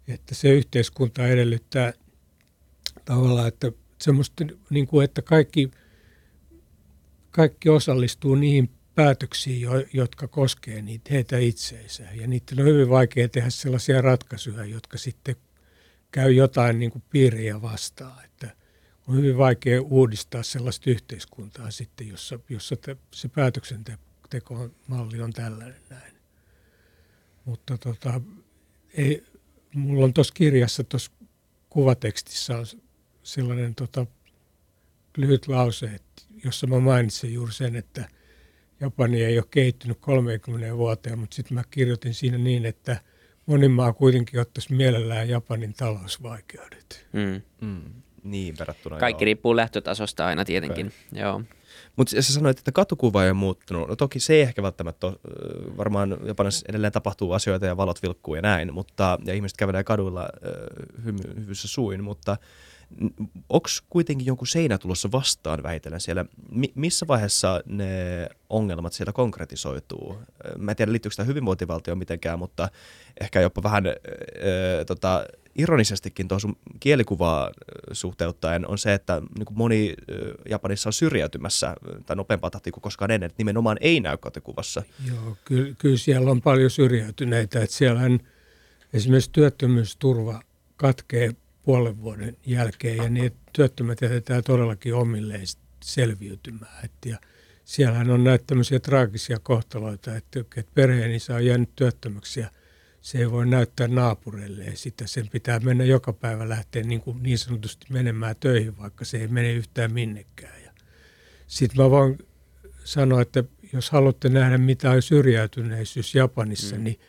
että 0.08 0.34
se 0.34 0.50
yhteiskunta 0.50 1.28
edellyttää 1.28 1.92
tavallaan, 3.04 3.48
että 3.48 3.72
semmoista, 4.00 4.44
niin 4.70 4.86
kuin, 4.86 5.04
että 5.04 5.22
kaikki, 5.22 5.70
kaikki 7.30 7.68
osallistuu 7.68 8.34
niihin 8.34 8.70
päätöksiin, 8.96 9.68
jotka 9.92 10.28
koskee 10.28 10.82
niitä 10.82 11.10
heitä 11.10 11.38
itseensä. 11.38 12.02
Ja 12.02 12.26
niiden 12.26 12.60
on 12.60 12.66
hyvin 12.66 12.88
vaikea 12.88 13.28
tehdä 13.28 13.50
sellaisia 13.50 14.00
ratkaisuja, 14.00 14.64
jotka 14.64 14.98
sitten 14.98 15.36
käy 16.10 16.32
jotain 16.32 16.78
niin 16.78 16.90
kuin 16.90 17.02
piiriä 17.10 17.62
vastaan. 17.62 18.24
Että 18.24 18.56
on 19.08 19.16
hyvin 19.16 19.38
vaikea 19.38 19.82
uudistaa 19.82 20.42
sellaista 20.42 20.90
yhteiskuntaa 20.90 21.70
sitten, 21.70 22.08
jossa, 22.08 22.38
jossa 22.48 22.76
te, 22.76 22.96
se 23.14 23.28
päätöksentekomalli 23.28 25.20
on 25.20 25.32
tällainen 25.32 25.80
näin. 25.90 26.16
Mutta 27.44 27.78
tota, 27.78 28.20
ei, 28.94 29.24
mulla 29.74 30.04
on 30.04 30.14
tuossa 30.14 30.34
kirjassa, 30.34 30.84
tuossa 30.84 31.10
kuvatekstissä 31.68 32.58
on 32.58 32.66
sellainen 33.22 33.74
tota, 33.74 34.06
lyhyt 35.16 35.48
lause, 35.48 35.86
että, 35.86 36.22
jossa 36.44 36.66
mä 36.66 36.80
mainitsin 36.80 37.34
juuri 37.34 37.52
sen, 37.52 37.76
että 37.76 38.08
Japani 38.80 39.24
ei 39.24 39.38
ole 39.38 39.46
kehittynyt 39.50 39.98
30 40.00 40.76
vuoteen, 40.76 41.18
mutta 41.18 41.36
sitten 41.36 41.54
mä 41.54 41.64
kirjoitin 41.70 42.14
siinä 42.14 42.38
niin, 42.38 42.66
että 42.66 43.00
moni 43.46 43.68
maa 43.68 43.92
kuitenkin 43.92 44.40
ottaisi 44.40 44.74
mielellään 44.74 45.28
Japanin 45.28 45.74
talousvaikeudet. 45.74 47.06
Mm. 47.12 47.42
Mm. 47.60 47.82
Niin, 48.22 48.54
verrattuna. 48.58 48.98
Kaikki 48.98 49.22
joo. 49.22 49.26
riippuu 49.26 49.56
lähtötasosta 49.56 50.26
aina 50.26 50.44
tietenkin, 50.44 50.86
okay. 50.86 51.20
joo. 51.22 51.42
Mutta 51.96 52.22
sä 52.22 52.32
sanoit, 52.32 52.58
että 52.58 52.72
katukuva 52.72 53.24
ei 53.24 53.28
ole 53.28 53.34
muuttunut. 53.34 53.88
No 53.88 53.96
toki 53.96 54.20
se 54.20 54.34
ei 54.34 54.40
ehkä 54.40 54.62
välttämättä 54.62 55.06
ole, 55.06 55.16
varmaan 55.76 56.16
Japanissa 56.24 56.66
edelleen 56.68 56.92
tapahtuu 56.92 57.32
asioita 57.32 57.66
ja 57.66 57.76
valot 57.76 58.02
vilkkuu 58.02 58.34
ja 58.34 58.42
näin, 58.42 58.74
mutta, 58.74 59.18
ja 59.24 59.34
ihmiset 59.34 59.56
kävelee 59.56 59.84
kaduilla 59.84 60.28
hymy, 61.04 61.18
hyvyssä 61.40 61.68
suin, 61.68 62.04
mutta 62.04 62.36
onko 63.48 63.68
kuitenkin 63.90 64.26
jonkun 64.26 64.46
seinä 64.46 64.78
tulossa 64.78 65.12
vastaan 65.12 65.62
vähitellen 65.62 66.00
siellä? 66.00 66.24
Mi- 66.50 66.72
missä 66.74 67.06
vaiheessa 67.08 67.62
ne 67.66 67.86
ongelmat 68.50 68.92
siellä 68.92 69.12
konkretisoituu? 69.12 70.18
Mä 70.58 70.70
en 70.70 70.76
tiedä, 70.76 70.92
liittyykö 70.92 71.16
tämä 71.16 71.26
hyvinvointivaltioon 71.26 71.98
mitenkään, 71.98 72.38
mutta 72.38 72.68
ehkä 73.20 73.40
jopa 73.40 73.62
vähän 73.62 73.86
äh, 73.86 73.92
tota, 74.86 75.26
ironisestikin 75.54 76.28
tuohon 76.28 76.56
kielikuvaa 76.80 77.50
suhteuttaen 77.92 78.68
on 78.68 78.78
se, 78.78 78.94
että 78.94 79.22
niin 79.38 79.46
kuin 79.46 79.58
moni 79.58 79.94
Japanissa 80.48 80.88
on 80.88 80.92
syrjäytymässä 80.92 81.74
tai 82.06 82.16
nopeampaa 82.16 82.50
tahtia 82.50 82.72
kuin 82.72 82.82
koskaan 82.82 83.10
ennen, 83.10 83.26
että 83.26 83.40
nimenomaan 83.40 83.76
ei 83.80 84.00
näy 84.00 84.16
kotikuvassa. 84.16 84.82
Joo, 85.08 85.36
kyllä, 85.44 85.74
kyllä 85.78 85.96
siellä 85.96 86.30
on 86.30 86.42
paljon 86.42 86.70
syrjäytyneitä, 86.70 87.62
että 87.62 87.76
siellähän 87.76 88.20
esimerkiksi 88.92 89.30
työttömyysturva 89.32 90.40
katkee 90.76 91.30
puolen 91.66 92.02
vuoden 92.02 92.36
jälkeen 92.46 92.96
ja 92.96 93.08
niin 93.08 93.32
työttömät 93.52 94.00
jätetään 94.00 94.44
todellakin 94.44 94.94
omilleen 94.94 95.46
selviytymään. 95.84 96.84
Et 96.84 96.92
ja 97.06 97.18
siellähän 97.64 98.10
on 98.10 98.24
näitä 98.24 98.44
tämmöisiä 98.46 98.80
traagisia 98.80 99.38
kohtaloita, 99.38 100.16
että, 100.16 100.40
että 100.40 100.72
perheeni 100.74 101.18
saa 101.18 101.40
jäänyt 101.40 101.76
työttömäksi 101.76 102.40
ja 102.40 102.50
se 103.00 103.18
ei 103.18 103.30
voi 103.30 103.46
näyttää 103.46 103.88
naapureille 103.88 104.64
sitä. 104.74 105.06
Sen 105.06 105.28
pitää 105.28 105.60
mennä 105.60 105.84
joka 105.84 106.12
päivä 106.12 106.48
lähteä 106.48 106.82
niin, 106.82 107.00
kuin 107.00 107.22
niin 107.22 107.38
sanotusti 107.38 107.86
menemään 107.90 108.36
töihin, 108.40 108.78
vaikka 108.78 109.04
se 109.04 109.18
ei 109.18 109.28
mene 109.28 109.52
yhtään 109.52 109.92
minnekään. 109.92 110.54
Sitten 111.46 111.82
mä 111.82 111.90
voin 111.90 112.18
sanoa, 112.84 113.22
että 113.22 113.44
jos 113.72 113.90
haluatte 113.90 114.28
nähdä 114.28 114.58
mitä 114.58 114.90
on 114.90 115.02
syrjäytyneisyys 115.02 116.14
Japanissa, 116.14 116.76
mm. 116.76 116.84
niin 116.84 117.00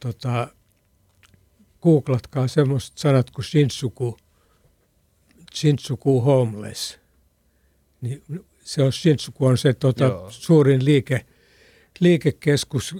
tota, 0.00 0.48
googlatkaa 1.86 2.48
semmoiset 2.48 2.98
sanat 2.98 3.30
kuin 3.30 3.44
Shinsuku, 3.44 4.16
Shinsuku 5.54 6.20
Homeless. 6.20 6.98
Niin 8.00 8.22
se 8.60 8.82
on, 8.82 8.92
Shinsuku 8.92 9.46
on 9.46 9.58
se 9.58 9.74
tota, 9.74 10.24
suurin 10.28 10.84
liike, 10.84 11.26
liikekeskus, 12.00 12.94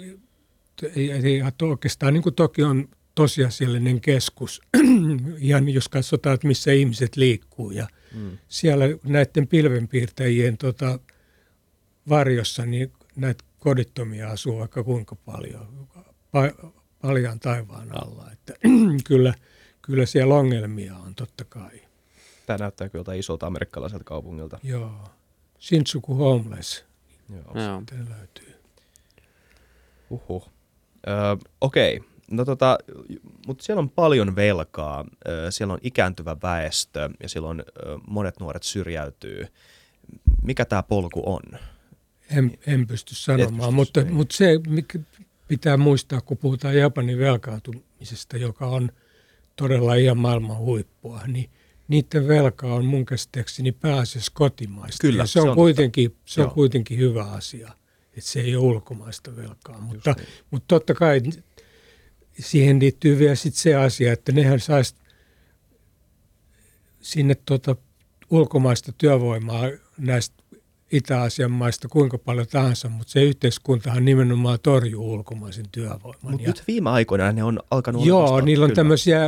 ja 1.39 1.53
oikeastaan 1.63 2.15
niin 2.15 2.23
kuin 2.23 2.35
toki 2.35 2.63
on 2.63 2.89
tosiasiallinen 3.15 4.01
keskus, 4.01 4.61
ja 5.39 5.59
jos 5.59 5.89
katsotaan, 5.89 6.35
että 6.35 6.47
missä 6.47 6.73
ihmiset 6.73 7.17
liikkuu. 7.17 7.71
Ja 7.71 7.89
mm. 8.15 8.39
siellä 8.49 8.85
näiden 9.05 9.49
pilvenpiirtäjien 9.49 10.57
tota, 10.57 10.99
varjossa 12.09 12.67
niin 12.67 12.93
näitä 13.17 13.45
kodittomia 13.59 14.31
asuu 14.31 14.59
vaikka 14.59 14.85
kuinka 14.85 15.17
paljon 15.17 15.89
paljan 17.07 17.41
taivaan 17.41 18.03
alla. 18.03 18.31
Että, 18.33 18.55
kyllä, 19.09 19.35
kyllä 19.83 20.07
siellä 20.07 20.35
ongelmia 20.35 20.97
on 20.97 21.15
totta 21.15 21.45
kai. 21.45 21.81
Tämä 22.47 22.57
näyttää 22.57 22.89
kyllä 22.89 23.15
isolta 23.15 23.47
amerikkalaiselta 23.47 24.05
kaupungilta. 24.05 24.59
Joo. 24.63 25.09
Shinsuku 25.61 26.15
Homeless. 26.15 26.85
Joo. 27.31 27.79
Sitten 27.79 28.07
löytyy. 28.19 28.55
Uhuh. 30.11 30.51
Öö, 31.09 31.37
Okei. 31.61 31.97
Okay. 31.97 32.09
No 32.31 32.45
tota, 32.45 32.79
mutta 33.47 33.65
siellä 33.65 33.81
on 33.81 33.91
paljon 33.91 34.37
velkaa, 34.37 35.05
siellä 35.51 35.75
on 35.75 35.81
ikääntyvä 35.83 36.37
väestö 36.43 37.11
ja 37.23 37.29
silloin 37.29 37.63
monet 38.07 38.41
nuoret 38.41 38.63
syrjäytyy. 38.63 39.47
Mikä 40.43 40.65
tämä 40.65 40.83
polku 40.83 41.23
on? 41.27 41.43
En, 42.31 42.59
en 42.67 42.87
pysty 42.87 43.15
sanomaan, 43.15 43.75
mutta, 43.75 44.03
niin. 44.03 44.15
mutta 44.15 44.37
se, 44.37 44.61
mikä 44.69 44.99
pitää 45.49 45.77
muistaa, 45.77 46.21
kun 46.21 46.37
puhutaan 46.37 46.77
Japanin 46.77 47.19
velkaantumisesta, 47.19 48.37
joka 48.37 48.67
on 48.67 48.91
todella 49.57 49.95
ihan 49.95 50.19
maailman 50.19 50.57
huippua, 50.57 51.21
niin 51.27 51.51
niiden 51.89 52.29
velka 52.29 52.75
on 52.75 52.85
mun 52.85 53.07
käsittääkseni 53.07 53.73
pääasiassa 53.73 54.33
kotimaista. 54.35 55.01
Kyllä, 55.01 55.27
se, 55.27 55.33
se 55.33 55.41
on, 55.41 55.49
on 55.49 55.55
kuitenkin, 55.55 56.17
se 56.25 56.43
on 56.43 56.51
kuitenkin 56.51 56.99
hyvä 56.99 57.25
asia, 57.25 57.73
että 58.17 58.31
se 58.31 58.41
ei 58.41 58.57
ole 58.57 58.67
ulkomaista 58.67 59.37
velkaa. 59.37 59.81
mutta, 59.81 60.15
niin. 60.19 60.29
mutta 60.51 60.65
totta 60.69 60.95
kai 60.95 61.21
siihen 62.41 62.81
liittyy 62.81 63.19
vielä 63.19 63.35
sit 63.35 63.55
se 63.55 63.75
asia, 63.75 64.13
että 64.13 64.33
nehän 64.33 64.61
saisi 64.61 64.95
sinne 67.01 67.35
tuota 67.35 67.77
ulkomaista 68.31 68.93
työvoimaa 68.93 69.63
näistä 69.99 70.43
Itä-Aasian 70.93 71.51
maista 71.51 71.89
kuinka 71.89 72.19
paljon 72.19 72.47
tahansa, 72.47 72.89
mutta 72.89 73.13
se 73.13 73.23
yhteiskuntahan 73.23 74.05
nimenomaan 74.05 74.59
torjuu 74.63 75.13
ulkomaisen 75.13 75.67
työvoiman. 75.73 76.33
Mutta 76.33 76.47
nyt 76.47 76.63
viime 76.69 76.91
aikoina 76.91 77.33
ne 77.33 77.45
on 77.45 77.61
alkanut 77.71 78.07
Joo, 78.07 78.29
olla 78.29 78.41
niillä 78.41 78.65
on 78.65 78.69
kyllä. 78.69 78.77
tämmöisiä, 78.77 79.21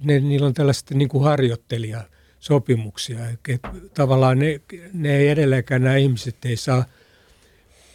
ne, 0.00 0.20
niillä 0.20 0.46
on 0.46 0.54
tällaista 0.54 0.94
niin 0.94 1.08
kuin 1.08 1.24
harjoittelijasopimuksia. 1.24 3.18
että 3.48 3.70
tavallaan 3.94 4.38
ne, 4.38 4.60
ne 4.92 5.16
ei 5.16 5.28
edelleenkään, 5.28 5.82
nämä 5.82 5.96
ihmiset 5.96 6.44
ei 6.44 6.56
saa 6.56 6.84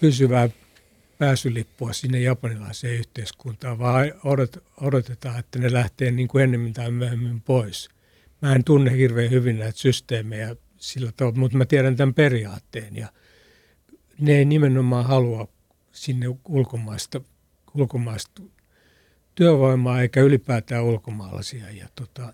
pysyvää 0.01 0.49
pääsylippua 1.17 1.93
sinne 1.93 2.19
japanilaiseen 2.19 2.93
yhteiskuntaan, 2.93 3.79
vaan 3.79 4.13
odot, 4.23 4.63
odotetaan, 4.81 5.39
että 5.39 5.59
ne 5.59 5.73
lähtee 5.73 6.11
niin 6.11 6.27
kuin 6.27 6.43
ennemmin 6.43 6.73
tai 6.73 6.91
myöhemmin 6.91 7.41
pois. 7.41 7.89
Mä 8.41 8.55
en 8.55 8.63
tunne 8.63 8.97
hirveän 8.97 9.31
hyvin 9.31 9.59
näitä 9.59 9.79
systeemejä 9.79 10.55
sillä 10.79 11.11
tavalla, 11.17 11.39
mutta 11.39 11.57
mä 11.57 11.65
tiedän 11.65 11.95
tämän 11.95 12.13
periaatteen 12.13 12.95
ja 12.95 13.07
ne 14.19 14.37
ei 14.37 14.45
nimenomaan 14.45 15.05
halua 15.05 15.47
sinne 15.91 16.25
ulkomaista, 16.45 17.21
ulkomaista 17.73 18.41
työvoimaa 19.35 20.01
eikä 20.01 20.21
ylipäätään 20.21 20.83
ulkomaalaisia. 20.83 21.71
Ja 21.71 21.89
tota, 21.95 22.33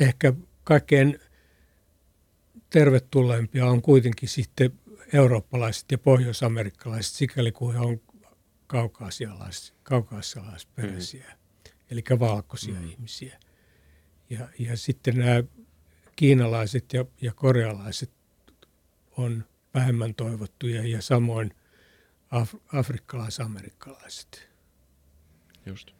ehkä 0.00 0.32
kaikkein 0.64 1.20
tervetulleimpia 2.70 3.66
on 3.66 3.82
kuitenkin 3.82 4.28
sitten 4.28 4.72
eurooppalaiset 5.12 5.92
ja 5.92 5.98
pohjoisamerikkalaiset, 5.98 7.14
sikäli 7.14 7.52
kuin 7.52 7.74
he 7.74 7.80
on 7.80 8.00
kaukaasialaisperäisiä, 9.82 11.26
mm. 11.28 11.72
eli 11.90 12.02
valkoisia 12.18 12.74
mm. 12.74 12.88
ihmisiä. 12.88 13.38
Ja, 14.30 14.48
ja 14.58 14.76
sitten 14.76 15.18
nämä 15.18 15.42
kiinalaiset 16.16 16.92
ja, 16.92 17.04
ja 17.20 17.32
korealaiset 17.32 18.10
on 19.16 19.44
vähemmän 19.74 20.14
toivottuja 20.14 20.88
ja 20.88 21.02
samoin 21.02 21.54
af, 22.30 22.54
afrikkalais-amerikkalaiset. 22.72 24.48
Just. 25.66 25.90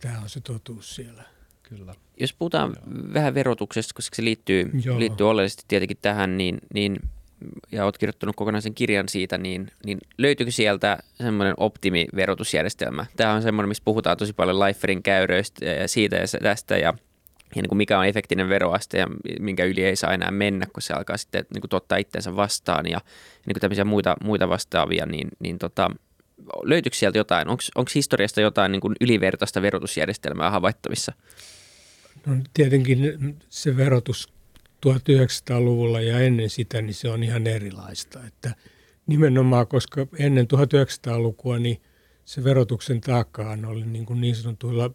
Tämä 0.00 0.20
on 0.20 0.28
se 0.28 0.40
totuus 0.40 0.94
siellä. 0.94 1.24
Kyllä. 1.62 1.94
Jos 2.20 2.32
puhutaan 2.32 2.76
Joo. 2.76 3.14
vähän 3.14 3.34
verotuksesta, 3.34 3.94
koska 3.94 4.16
se 4.16 4.24
liittyy, 4.24 4.70
liittyy 4.98 5.28
oleellisesti 5.28 5.64
tietenkin 5.68 5.98
tähän, 6.02 6.38
niin, 6.38 6.58
niin 6.74 6.96
ja 7.72 7.84
olet 7.84 7.98
kirjoittanut 7.98 8.36
kokonaisen 8.36 8.74
kirjan 8.74 9.08
siitä, 9.08 9.38
niin, 9.38 9.70
niin 9.84 9.98
löytyykö 10.18 10.50
sieltä 10.50 10.98
semmoinen 11.14 11.54
optimiverotusjärjestelmä? 11.56 13.06
Tämä 13.16 13.32
on 13.32 13.42
semmoinen, 13.42 13.68
missä 13.68 13.82
puhutaan 13.84 14.16
tosi 14.16 14.32
paljon 14.32 14.60
Liferin 14.60 15.02
käyröistä 15.02 15.64
ja 15.64 15.88
siitä 15.88 16.16
ja 16.16 16.26
tästä 16.42 16.76
ja, 16.76 16.94
ja 17.56 17.62
niin 17.62 17.68
kuin 17.68 17.76
mikä 17.76 17.98
on 17.98 18.06
efektinen 18.06 18.48
veroaste 18.48 18.98
ja 18.98 19.06
minkä 19.40 19.64
yli 19.64 19.84
ei 19.84 19.96
saa 19.96 20.12
enää 20.12 20.30
mennä, 20.30 20.66
kun 20.72 20.82
se 20.82 20.94
alkaa 20.94 21.16
sitten 21.16 21.44
niin 21.54 21.60
kuin 21.60 21.68
tuottaa 21.68 21.98
itseensä 21.98 22.36
vastaan 22.36 22.86
ja 22.86 23.00
niin 23.46 23.54
kuin 23.54 23.60
tämmöisiä 23.60 23.84
muita, 23.84 24.16
muita 24.24 24.48
vastaavia, 24.48 25.06
niin, 25.06 25.28
niin 25.38 25.58
tota, 25.58 25.90
löytyykö 26.62 26.96
sieltä 26.96 27.18
jotain? 27.18 27.48
Onko 27.48 27.90
historiasta 27.94 28.40
jotain 28.40 28.72
niin 28.72 28.80
kuin 28.80 28.94
ylivertaista 29.00 29.62
verotusjärjestelmää 29.62 30.50
havaittavissa? 30.50 31.12
No 32.26 32.36
tietenkin 32.54 33.36
se 33.48 33.76
verotus 33.76 34.32
1900-luvulla 34.86 36.00
ja 36.00 36.20
ennen 36.20 36.50
sitä, 36.50 36.82
niin 36.82 36.94
se 36.94 37.10
on 37.10 37.22
ihan 37.22 37.46
erilaista. 37.46 38.20
Että 38.26 38.54
nimenomaan, 39.06 39.66
koska 39.66 40.06
ennen 40.18 40.46
1900-lukua 40.46 41.58
niin 41.58 41.80
se 42.24 42.44
verotuksen 42.44 43.00
taakkaan 43.00 43.64
oli 43.64 43.86
niin, 43.86 44.06
kuin 44.06 44.20
niin 44.20 44.36
sanotuilla 44.36 44.90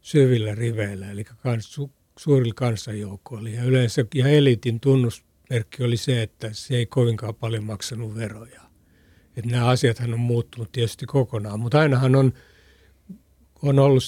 syvillä 0.00 0.54
riveillä, 0.54 1.10
eli 1.10 1.24
kans, 1.24 1.72
su, 1.74 1.90
suurilla 2.18 2.54
kansanjoukkoilla. 2.54 3.48
Ja 3.48 3.64
yleensä 3.64 4.04
ja 4.14 4.28
eliitin 4.28 4.80
tunnusmerkki 4.80 5.84
oli 5.84 5.96
se, 5.96 6.22
että 6.22 6.52
se 6.52 6.76
ei 6.76 6.86
kovinkaan 6.86 7.34
paljon 7.34 7.64
maksanut 7.64 8.14
veroja. 8.14 8.60
Että 9.36 9.50
nämä 9.50 9.66
asiathan 9.66 10.12
on 10.12 10.20
muuttunut 10.20 10.72
tietysti 10.72 11.06
kokonaan, 11.06 11.60
mutta 11.60 11.80
ainahan 11.80 12.16
on, 12.16 12.32
on 13.62 13.78
ollut, 13.78 14.04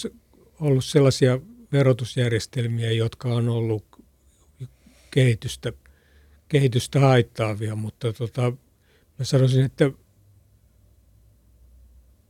ollut 0.61 0.84
sellaisia 0.84 1.40
verotusjärjestelmiä, 1.72 2.90
jotka 2.90 3.28
on 3.28 3.49
ollut 3.49 3.84
kehitystä, 5.11 5.72
kehitystä 6.49 7.01
haittaavia, 7.01 7.76
mutta 7.76 8.12
tota, 8.12 8.53
mä 9.18 9.24
sanoisin, 9.24 9.64
että, 9.64 9.90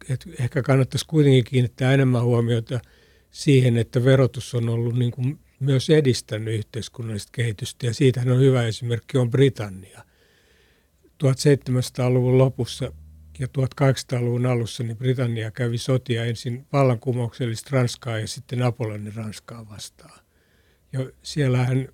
että 0.09 0.31
ehkä 0.41 0.63
kannattaisi 0.63 1.07
kuitenkin 1.07 1.45
kiinnittää 1.45 1.95
enemmän 1.95 2.23
huomiota 2.23 2.81
siihen, 3.33 3.76
että 3.76 4.05
verotus 4.05 4.55
on 4.55 4.68
ollut 4.68 4.99
niin 4.99 5.11
kuin 5.11 5.39
myös 5.61 5.91
edistänyt 5.91 6.55
yhteiskunnallista 6.55 7.30
kehitystä 7.33 7.87
ja 7.87 7.95
siitähän 7.95 8.30
on 8.30 8.41
hyvä 8.41 8.66
esimerkki 8.66 9.18
on 9.18 9.30
Britannia. 9.30 10.05
1700-luvun 11.05 12.39
lopussa 12.39 12.93
ja 13.39 13.47
1800-luvun 13.47 14.47
alussa 14.47 14.83
niin 14.83 14.97
Britannia 14.97 15.51
kävi 15.51 15.78
sotia 15.78 16.24
ensin 16.24 16.66
vallankumouksellista 16.72 17.70
Ranskaa 17.72 18.18
ja 18.18 18.28
sitten 18.28 18.59
Napoleonin 18.59 19.14
Ranskaa 19.14 19.68
vastaan. 19.68 20.20
Ja 20.93 21.11
siellähän 21.22 21.89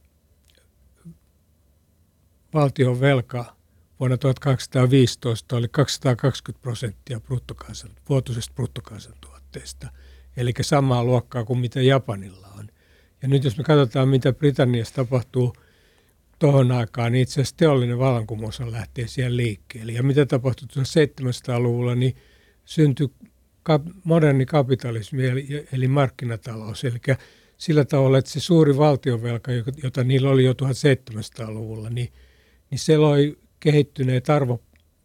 valtion 2.55 3.01
velka 3.01 3.57
vuonna 4.01 4.17
1815 4.17 5.57
oli 5.57 5.69
220 5.69 6.63
prosenttia 6.63 7.21
bruttokansan, 7.21 7.91
vuotuisesta 8.09 8.55
bruttokansantuotteesta, 8.55 9.89
eli 10.39 10.53
samaa 10.61 11.05
luokkaa 11.05 11.45
kuin 11.45 11.59
mitä 11.59 11.83
Japanilla 11.83 12.49
on. 12.59 12.69
Ja 13.23 13.29
nyt 13.29 13.45
jos 13.45 13.59
me 13.59 13.65
katsotaan, 13.65 14.09
mitä 14.09 14.33
Britanniassa 14.33 14.95
tapahtuu 14.95 15.53
tuohon 16.39 16.73
aikaan, 16.73 17.13
niin 17.13 17.23
itse 17.23 17.41
asiassa 17.41 17.57
teollinen 17.57 17.99
vallankumous 17.99 18.61
on 18.61 18.73
lähtee 18.73 19.07
siellä 19.07 19.37
liikkeelle. 19.37 19.93
Ja 19.93 20.03
mitä 20.03 20.27
tapahtui 20.27 20.69
1700-luvulla, 20.69 21.95
niin 21.95 22.17
syntyi 22.65 23.09
moderni 24.05 24.47
kapitalismi 24.47 25.23
eli 25.73 25.89
markkinatalous, 25.89 26.85
eli 26.85 26.99
sillä 27.57 27.85
tavalla, 27.85 28.19
että 28.19 28.31
se 28.31 28.41
suuri 28.41 28.77
valtionvelka, 28.77 29.53
jota 29.83 30.05
niillä 30.05 30.31
oli 30.31 30.45
jo 30.45 30.53
1700-luvulla, 30.53 31.91
niin– 31.91 32.13
niin 32.71 32.79
se 32.79 32.97
loi 32.97 33.39
kehittyneet 33.61 34.31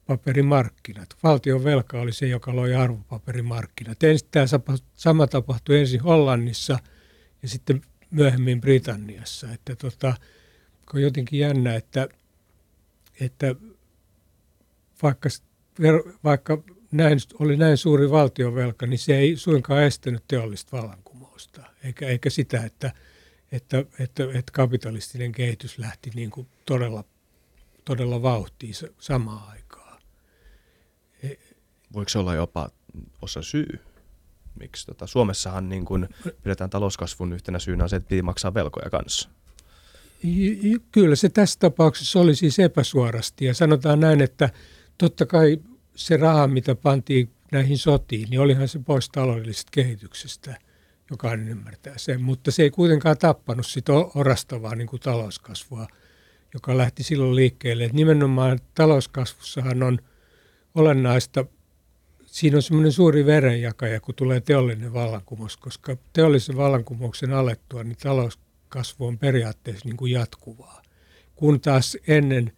arvopaperimarkkinat. 0.08 1.16
Valtion 1.24 1.64
velka 1.64 2.02
oli 2.02 2.14
se, 2.14 2.28
joka 2.28 2.56
loi 2.56 2.76
arvopaperimarkkinat. 2.76 4.04
Ensin 4.04 4.28
tämä 4.32 4.46
sama 4.96 5.28
tapahtui 5.28 5.80
ensin 5.80 6.02
Hollannissa 6.02 6.80
ja 7.42 7.48
sitten 7.48 7.82
myöhemmin 8.12 8.62
Britanniassa. 8.62 9.52
Että 9.52 9.76
tota, 9.76 10.14
on 10.94 11.02
jotenkin 11.02 11.40
jännä, 11.40 11.76
että, 11.76 12.08
että 13.20 13.56
vaikka, 15.04 15.30
vaikka 16.24 16.64
näin, 16.92 17.20
oli 17.40 17.58
näin 17.58 17.78
suuri 17.78 18.12
valtionvelka, 18.12 18.88
niin 18.88 19.00
se 19.00 19.18
ei 19.18 19.36
suinkaan 19.38 19.84
estänyt 19.84 20.24
teollista 20.28 20.78
vallankumousta, 20.78 21.64
eikä, 21.84 22.08
eikä 22.08 22.30
sitä, 22.30 22.64
että, 22.64 22.92
että, 23.52 23.86
että, 24.00 24.24
että 24.24 24.52
kapitalistinen 24.52 25.32
kehitys 25.32 25.78
lähti 25.80 26.12
niin 26.16 26.30
kuin 26.30 26.48
todella 26.66 27.04
todella 27.86 28.22
vauhtiin 28.22 28.74
samaan 29.00 29.50
aikaan. 29.50 29.63
Voiko 31.94 32.10
se 32.10 32.20
olla 32.20 32.36
jopa 32.36 32.70
osa 33.22 33.42
syy? 33.42 33.80
Miksi 34.60 34.86
tota, 34.86 35.08
Suomessahan 35.08 35.70
niin 35.70 35.86
kun 35.86 36.10
pidetään 36.44 36.70
talouskasvun 36.70 37.34
yhtenä 37.34 37.60
syynä 37.60 37.88
se, 37.88 37.96
että 37.96 38.10
piti 38.10 38.22
maksaa 38.22 38.54
velkoja 38.54 38.90
kanssa. 38.90 39.30
Kyllä 40.92 41.16
se 41.16 41.30
tässä 41.30 41.60
tapauksessa 41.60 42.20
oli 42.20 42.36
siis 42.36 42.60
epäsuorasti 42.60 43.46
ja 43.46 43.54
sanotaan 43.54 44.00
näin, 44.00 44.22
että 44.22 44.50
totta 44.98 45.26
kai 45.26 45.58
se 45.96 46.18
raha, 46.18 46.48
mitä 46.48 46.76
pantiin 46.76 47.30
näihin 47.52 47.78
sotiin, 47.78 48.30
niin 48.30 48.40
olihan 48.40 48.68
se 48.68 48.80
pois 48.80 49.10
taloudellisesta 49.10 49.70
kehityksestä. 49.72 50.58
Jokainen 51.12 51.48
ymmärtää 51.48 51.94
sen, 51.98 52.22
mutta 52.22 52.52
se 52.52 52.64
ei 52.64 52.72
kuitenkaan 52.72 53.18
tappanut 53.18 53.68
sitä 53.68 53.94
orastavaa 53.94 54.76
niin 54.76 54.88
kuin 54.88 55.00
talouskasvua– 55.00 55.88
joka 56.54 56.78
lähti 56.78 57.04
silloin 57.04 57.36
liikkeelle. 57.36 57.84
Että 57.84 57.96
nimenomaan 57.96 58.60
talouskasvussahan 58.76 59.84
on 59.84 60.00
olennaista, 60.76 61.46
siinä 62.34 62.58
on 62.58 62.62
semmoinen 62.62 62.92
suuri 62.92 63.26
verenjakaja, 63.26 64.00
kun 64.00 64.16
tulee 64.16 64.42
teollinen 64.42 64.94
vallankumous, 64.94 65.58
koska 65.58 65.98
teollisen 66.14 66.58
vallankumouksen 66.58 67.34
alettua, 67.34 67.84
niin 67.84 67.98
talouskasvu 67.98 69.06
on 69.06 69.18
periaatteessa 69.18 69.86
niin 69.86 69.98
kuin 69.98 70.12
jatkuvaa. 70.12 70.82
Kun 71.36 71.62
taas 71.62 71.98
ennen 72.08 72.52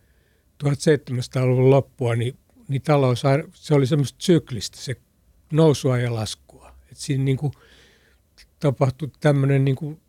1700-luvun 0.64 1.70
loppua, 1.70 2.16
niin, 2.16 2.38
niin 2.68 2.82
talous, 2.82 3.24
se 3.54 3.74
oli 3.74 3.88
semmoista 3.88 4.18
syklistä, 4.22 4.78
se 4.78 4.96
nousua 5.52 5.98
ja 5.98 6.14
laskua. 6.14 6.76
Et 6.92 6.98
siinä 6.98 7.24
niin 7.24 7.38
kuin 7.38 7.54
tapahtui 8.60 9.12
tämmöinen 9.20 9.66
niin 9.66 9.76
kuin 9.76 10.02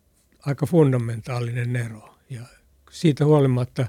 aika 0.47 0.67
fundamentaalinen 0.67 1.77
ero. 1.77 2.14
Ja 2.31 2.43
siitä 2.91 3.25
huolimatta, 3.25 3.87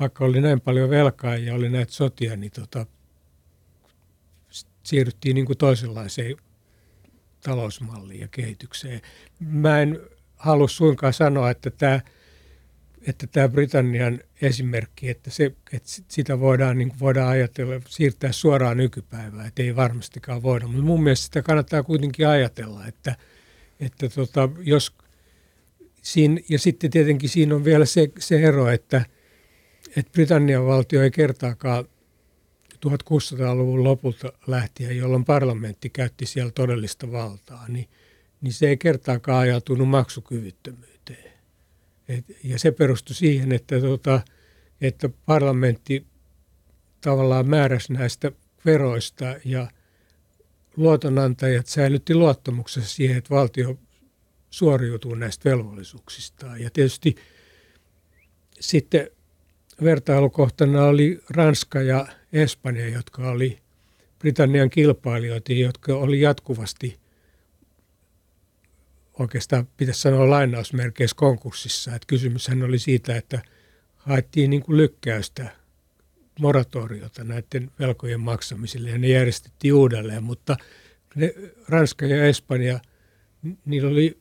vaikka 0.00 0.24
oli 0.24 0.40
näin 0.40 0.60
paljon 0.60 0.90
velkaa 0.90 1.36
ja 1.36 1.54
oli 1.54 1.68
näitä 1.68 1.92
sotia, 1.92 2.36
niin 2.36 2.52
tota, 2.52 2.86
siirryttiin 4.84 5.34
niin 5.34 5.46
kuin 5.46 5.58
toisenlaiseen 5.58 6.36
talousmalliin 7.42 8.20
ja 8.20 8.28
kehitykseen. 8.28 9.00
Mä 9.40 9.80
en 9.80 10.00
halua 10.36 10.68
suinkaan 10.68 11.12
sanoa, 11.12 11.50
että 11.50 11.70
tämä, 11.70 12.00
että 13.06 13.26
tämä 13.26 13.48
Britannian 13.48 14.20
esimerkki, 14.42 15.10
että, 15.10 15.30
se, 15.30 15.52
että 15.72 15.88
sitä 16.08 16.40
voidaan, 16.40 16.78
niin 16.78 16.92
voidaan 17.00 17.28
ajatella, 17.28 17.80
siirtää 17.88 18.32
suoraan 18.32 18.76
nykypäivään, 18.76 19.46
että 19.46 19.62
ei 19.62 19.76
varmastikaan 19.76 20.42
voida. 20.42 20.66
Mutta 20.66 20.82
mun 20.82 21.02
mielestä 21.02 21.24
sitä 21.24 21.42
kannattaa 21.42 21.82
kuitenkin 21.82 22.28
ajatella, 22.28 22.86
että, 22.86 23.16
että 23.80 24.08
tota, 24.08 24.48
jos 24.62 24.92
Siin, 26.04 26.44
ja 26.48 26.58
sitten 26.58 26.90
tietenkin 26.90 27.28
siinä 27.28 27.54
on 27.54 27.64
vielä 27.64 27.84
se, 27.84 28.10
se 28.18 28.42
ero, 28.42 28.68
että, 28.68 29.04
että 29.96 30.12
Britannian 30.12 30.66
valtio 30.66 31.02
ei 31.02 31.10
kertaakaan 31.10 31.84
1600-luvun 32.84 33.84
lopulta 33.84 34.32
lähtien, 34.46 34.96
jolloin 34.96 35.24
parlamentti 35.24 35.90
käytti 35.90 36.26
siellä 36.26 36.52
todellista 36.52 37.12
valtaa, 37.12 37.68
niin, 37.68 37.88
niin 38.40 38.52
se 38.52 38.68
ei 38.68 38.76
kertaakaan 38.76 39.38
ajautunut 39.38 39.88
maksukyvyttömyyteen. 39.88 41.32
Et, 42.08 42.24
ja 42.44 42.58
se 42.58 42.70
perustui 42.70 43.16
siihen, 43.16 43.52
että, 43.52 43.80
tota, 43.80 44.20
että 44.80 45.08
parlamentti 45.26 46.06
tavallaan 47.00 47.48
määräsi 47.48 47.92
näistä 47.92 48.32
veroista 48.64 49.24
ja 49.44 49.70
luotonantajat 50.76 51.66
säilytti 51.66 52.14
luottamuksessa 52.14 52.94
siihen, 52.94 53.16
että 53.16 53.34
valtio 53.34 53.78
suoriutuu 54.50 55.14
näistä 55.14 55.50
velvollisuuksistaan. 55.50 56.60
Ja 56.60 56.70
tietysti 56.70 57.16
sitten 58.60 59.10
vertailukohtana 59.82 60.84
oli 60.84 61.20
Ranska 61.30 61.82
ja 61.82 62.06
Espanja, 62.34 62.88
jotka 62.88 63.28
oli 63.28 63.58
Britannian 64.18 64.70
kilpailijoita, 64.70 65.52
jotka 65.52 65.96
oli 65.96 66.20
jatkuvasti 66.20 66.98
oikeastaan 69.18 69.68
pitäisi 69.76 70.00
sanoa 70.00 70.30
lainausmerkeissä 70.30 71.16
konkurssissa. 71.16 71.94
Että 71.94 72.06
kysymyshän 72.06 72.62
oli 72.62 72.78
siitä, 72.78 73.16
että 73.16 73.42
haettiin 73.96 74.50
niin 74.50 74.62
kuin 74.62 74.76
lykkäystä 74.76 75.56
moratoriota 76.40 77.24
näiden 77.24 77.70
velkojen 77.78 78.20
maksamiselle 78.20 78.90
ja 78.90 78.98
ne 78.98 79.08
järjestettiin 79.08 79.74
uudelleen, 79.74 80.22
mutta 80.22 80.56
ne, 81.14 81.34
Ranska 81.68 82.06
ja 82.06 82.26
Espanja, 82.26 82.80
niillä 83.64 83.88
oli 83.90 84.18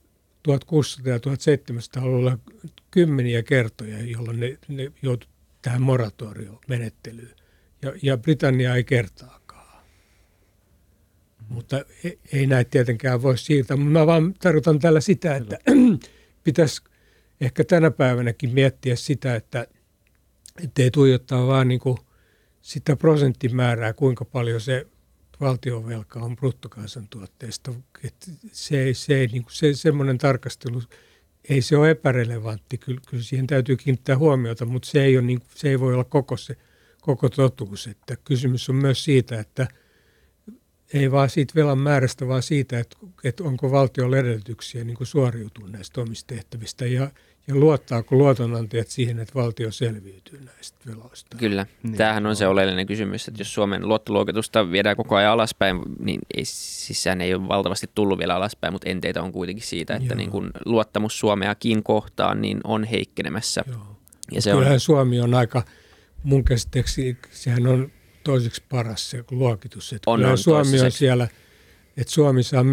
1600- 0.48 1.08
ja 1.08 1.18
1700-luvulla 1.18 2.40
kymmeniä 2.92 3.44
kertoja, 3.44 4.02
jolloin 4.02 4.40
ne, 4.40 4.58
ne 4.68 4.92
joutui 5.02 5.30
tähän 5.62 5.82
moratoriomenettelyyn. 5.82 7.43
Ja, 7.84 7.94
ja 8.02 8.18
Britannia 8.18 8.76
ei 8.76 8.84
kertaakaan. 8.84 9.84
Mutta 11.50 11.86
ei, 12.04 12.20
ei 12.34 12.48
näitä 12.48 12.70
tietenkään 12.70 13.22
voi 13.22 13.38
siirtää. 13.38 13.78
Mä 13.78 14.08
vaan 14.08 14.34
tarkoitan 14.34 14.80
tällä 14.80 15.02
sitä, 15.02 15.36
että 15.36 15.58
pitäisi 16.44 16.82
ehkä 17.42 17.64
tänä 17.64 17.92
päivänäkin 17.92 18.54
miettiä 18.54 18.96
sitä, 18.96 19.36
että 19.36 19.68
ei 20.80 20.92
tuijottaa 20.92 21.48
vaan 21.48 21.68
niin 21.68 21.80
kuin 21.80 21.98
sitä 22.62 22.96
prosenttimäärää, 22.96 23.94
kuinka 23.94 24.26
paljon 24.26 24.62
se 24.62 24.88
valtionvelka 25.42 26.20
on 26.20 26.36
bruttokansantuotteesta. 26.36 27.74
Että 28.04 28.32
se, 28.52 28.84
ei, 28.84 28.94
se, 28.94 29.28
niin 29.32 29.44
kuin 29.44 29.54
se, 29.54 29.74
semmoinen 29.74 30.18
tarkastelu, 30.18 30.82
ei 31.50 31.62
se 31.62 31.78
ole 31.78 31.90
epärelevantti, 31.90 32.78
kyllä, 32.78 33.02
kyllä 33.10 33.24
siihen 33.24 33.48
täytyy 33.48 33.78
kiinnittää 33.78 34.18
huomiota, 34.18 34.66
mutta 34.66 34.90
se 34.90 35.04
ei, 35.04 35.18
ole 35.18 35.26
niin, 35.26 35.42
se 35.56 35.70
ei 35.70 35.80
voi 35.80 35.94
olla 35.94 36.04
koko 36.04 36.38
se 36.38 36.58
koko 37.06 37.30
totuus. 37.30 37.88
Että 37.88 38.16
kysymys 38.24 38.70
on 38.70 38.76
myös 38.76 39.04
siitä, 39.04 39.40
että 39.40 39.68
ei 40.94 41.12
vaan 41.12 41.30
siitä 41.30 41.56
velan 41.56 41.78
määrästä, 41.78 42.28
vaan 42.28 42.44
siitä, 42.44 42.80
että, 42.80 42.98
että 43.24 43.44
onko 43.44 43.72
valtiolla 43.72 44.18
edellytyksiä 44.18 44.84
niin 44.84 44.98
kuin 44.98 45.08
suoriutua 45.08 45.68
näistä 45.68 46.02
omista 46.02 46.36
tehtävistä 46.36 46.86
ja, 46.86 47.12
ja 47.48 47.56
luottaako 47.56 48.16
luotonantajat 48.16 48.88
siihen, 48.88 49.20
että 49.20 49.34
valtio 49.36 49.72
selviytyy 49.72 50.40
näistä 50.46 50.78
veloista? 50.88 51.38
Kyllä. 51.38 51.66
Niin. 51.84 51.98
Tämähän 51.98 52.26
on 52.26 52.36
se 52.36 52.48
oleellinen 52.48 52.88
kysymys, 52.88 53.28
että 53.28 53.42
jos 53.42 53.54
Suomen 53.54 53.88
luottoluokitusta 53.88 54.72
viedään 54.72 54.96
koko 54.96 55.16
ajan 55.16 55.32
alaspäin, 55.32 55.80
niin 56.00 56.20
ei, 56.34 56.46
siis 56.46 57.04
sehän 57.04 57.22
ei 57.22 57.34
ole 57.34 57.48
valtavasti 57.48 57.90
tullut 57.96 58.20
vielä 58.20 58.36
alaspäin, 58.36 58.74
mutta 58.74 58.90
enteitä 58.90 59.24
on 59.24 59.32
kuitenkin 59.32 59.66
siitä, 59.66 59.96
että 59.96 60.16
niin 60.16 60.32
kuin 60.32 60.52
luottamus 60.66 61.20
Suomeakin 61.20 61.84
kohtaan 61.84 62.42
niin 62.42 62.60
on 62.64 62.84
heikkenemässä. 62.84 63.64
Joo. 63.68 63.98
Ja 64.32 64.42
se 64.42 64.52
Kyllähän 64.52 64.74
on... 64.74 64.80
Suomi 64.80 65.20
on 65.20 65.34
aika, 65.34 65.64
mun 66.24 66.44
käsitteeksi 66.44 67.18
sehän 67.32 67.68
on 67.68 67.92
toiseksi 68.24 68.64
paras 68.70 69.10
se 69.10 69.24
luokitus. 69.32 69.94
Että 69.94 70.12
on, 70.12 70.26
on, 70.26 70.38
Suomi 70.38 70.82
on 70.82 70.92
siellä, 70.92 71.28
että 71.98 72.14
Suomi 72.14 72.44
saa 72.44 72.64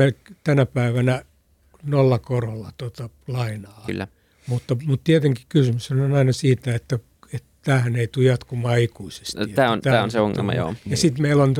tänä 0.44 0.66
päivänä 0.66 1.24
nollakorolla 1.82 2.72
tuota 2.78 3.08
lainaa. 3.28 3.82
Kyllä. 3.86 4.08
Mutta, 4.46 4.76
mutta 4.84 5.04
tietenkin 5.04 5.46
kysymys 5.48 5.90
on 5.90 6.12
aina 6.12 6.32
siitä, 6.32 6.74
että, 6.74 6.98
että 7.32 7.48
tämähän 7.62 7.96
ei 7.96 8.08
tule 8.08 8.24
jatkumaan 8.24 8.80
ikuisesti. 8.80 9.38
No, 9.38 9.46
tämä 9.46 9.72
on, 9.72 9.80
tämä 9.80 10.02
on 10.02 10.10
se 10.10 10.20
ongelma, 10.20 10.54
joo. 10.54 10.74
Ja 10.86 10.96
sitten 10.96 11.22
meillä 11.22 11.42
on 11.42 11.54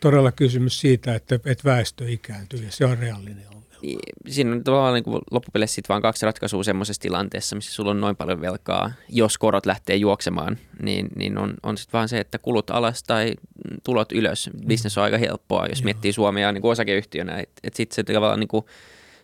todella 0.00 0.32
kysymys 0.32 0.80
siitä, 0.80 1.14
että, 1.14 1.34
että 1.34 1.64
väestö 1.64 2.08
ikääntyy 2.08 2.64
ja 2.64 2.72
se 2.72 2.84
on 2.84 2.98
reaalinen. 2.98 3.36
Niin, 3.36 3.51
siinä 4.28 4.52
on 4.52 4.64
tavallaan 4.64 4.94
niin 4.94 5.20
loppupeleissä 5.30 5.74
sitten 5.74 5.88
vaan 5.88 6.02
kaksi 6.02 6.26
ratkaisua 6.26 6.64
semmoisessa 6.64 7.02
tilanteessa, 7.02 7.56
missä 7.56 7.72
sulla 7.72 7.90
on 7.90 8.00
noin 8.00 8.16
paljon 8.16 8.40
velkaa. 8.40 8.92
Jos 9.08 9.38
korot 9.38 9.66
lähtee 9.66 9.96
juoksemaan, 9.96 10.58
niin, 10.82 11.08
niin 11.16 11.38
on, 11.38 11.54
on 11.62 11.78
sitten 11.78 11.98
vaan 11.98 12.08
se, 12.08 12.20
että 12.20 12.38
kulut 12.38 12.70
alas 12.70 13.02
tai 13.02 13.34
tulot 13.84 14.12
ylös. 14.12 14.50
Business 14.68 14.98
on 14.98 15.04
aika 15.04 15.18
helppoa, 15.18 15.66
jos 15.66 15.78
Joo. 15.78 15.84
miettii 15.84 16.12
Suomea 16.12 16.52
niin 16.52 16.62
kuin 16.62 16.72
osakeyhtiönä. 16.72 17.38
Että 17.38 17.60
et 17.64 17.74
sitten 17.74 17.94
se 17.96 18.02
tavallaan 18.02 18.40
niin 18.40 18.48
kuin 18.48 18.64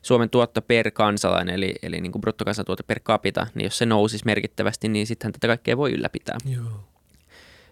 Suomen 0.02 0.30
tuotto 0.30 0.62
per 0.62 0.90
kansalainen, 0.90 1.54
eli, 1.54 1.74
eli 1.82 2.00
niin 2.00 2.12
kuin 2.12 2.20
bruttokansantuote 2.20 2.82
per 2.82 3.00
capita, 3.00 3.46
niin 3.54 3.64
jos 3.64 3.78
se 3.78 3.86
nousisi 3.86 4.24
merkittävästi, 4.24 4.88
niin 4.88 5.06
sittenhän 5.06 5.32
tätä 5.32 5.46
kaikkea 5.46 5.76
voi 5.76 5.92
ylläpitää. 5.92 6.36
Joo. 6.44 6.88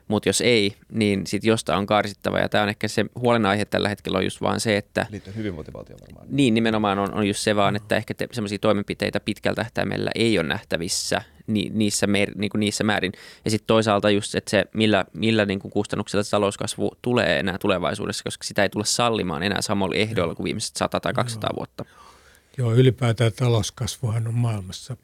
Mutta 0.09 0.29
jos 0.29 0.41
ei, 0.41 0.77
niin 0.93 1.27
sitten 1.27 1.49
jostain 1.49 1.79
on 1.79 1.87
karsittava. 1.87 2.39
Ja 2.39 2.49
tämä 2.49 2.63
on 2.63 2.69
ehkä 2.69 2.89
se 2.89 3.05
huolenaihe 3.15 3.65
tällä 3.65 3.89
hetkellä 3.89 4.19
on 4.19 4.25
just 4.25 4.41
vaan 4.41 4.61
se, 4.61 4.77
että... 4.77 5.07
Liittyen 5.11 5.37
hyvinvointivaltioon 5.37 6.01
varmaan. 6.01 6.27
Niin, 6.31 6.55
nimenomaan 6.55 6.99
on, 6.99 7.15
on 7.15 7.29
just 7.29 7.41
se 7.41 7.57
vaan, 7.57 7.77
että 7.77 7.97
ehkä 7.97 8.15
te, 8.15 8.29
sellaisia 8.33 8.59
toimenpiteitä 8.59 9.21
pitkällä 9.21 9.57
tähtäimellä 9.57 10.11
ei 10.15 10.39
ole 10.39 10.49
nähtävissä 10.49 11.23
ni, 11.47 11.71
niissä, 11.75 12.07
mer, 12.07 12.31
niin 12.35 12.51
kuin 12.51 12.61
niissä 12.61 12.85
määrin. 12.85 13.13
Ja 13.45 13.51
sitten 13.51 13.67
toisaalta 13.67 14.11
just, 14.11 14.35
että 14.35 14.51
se 14.51 14.65
millä, 14.75 15.05
millä 15.13 15.47
niin 15.47 15.59
kuin 15.59 15.73
kustannuksilla 15.73 16.23
se 16.23 16.31
talouskasvu 16.31 16.91
tulee 17.03 17.39
enää 17.39 17.59
tulevaisuudessa, 17.59 18.25
koska 18.25 18.45
sitä 18.45 18.63
ei 18.63 18.69
tule 18.69 18.85
sallimaan 18.85 19.43
enää 19.43 19.63
samalla 19.63 19.95
ehdoilla 19.95 20.35
kuin 20.35 20.45
viimeiset 20.45 20.77
100 20.77 21.01
tai 21.01 21.13
200 21.13 21.49
Joo. 21.53 21.57
vuotta. 21.57 21.85
Joo, 22.59 22.75
ylipäätään 22.75 23.33
talouskasvuhan 23.33 24.27
on 24.27 24.35
maailmassa 24.35 24.97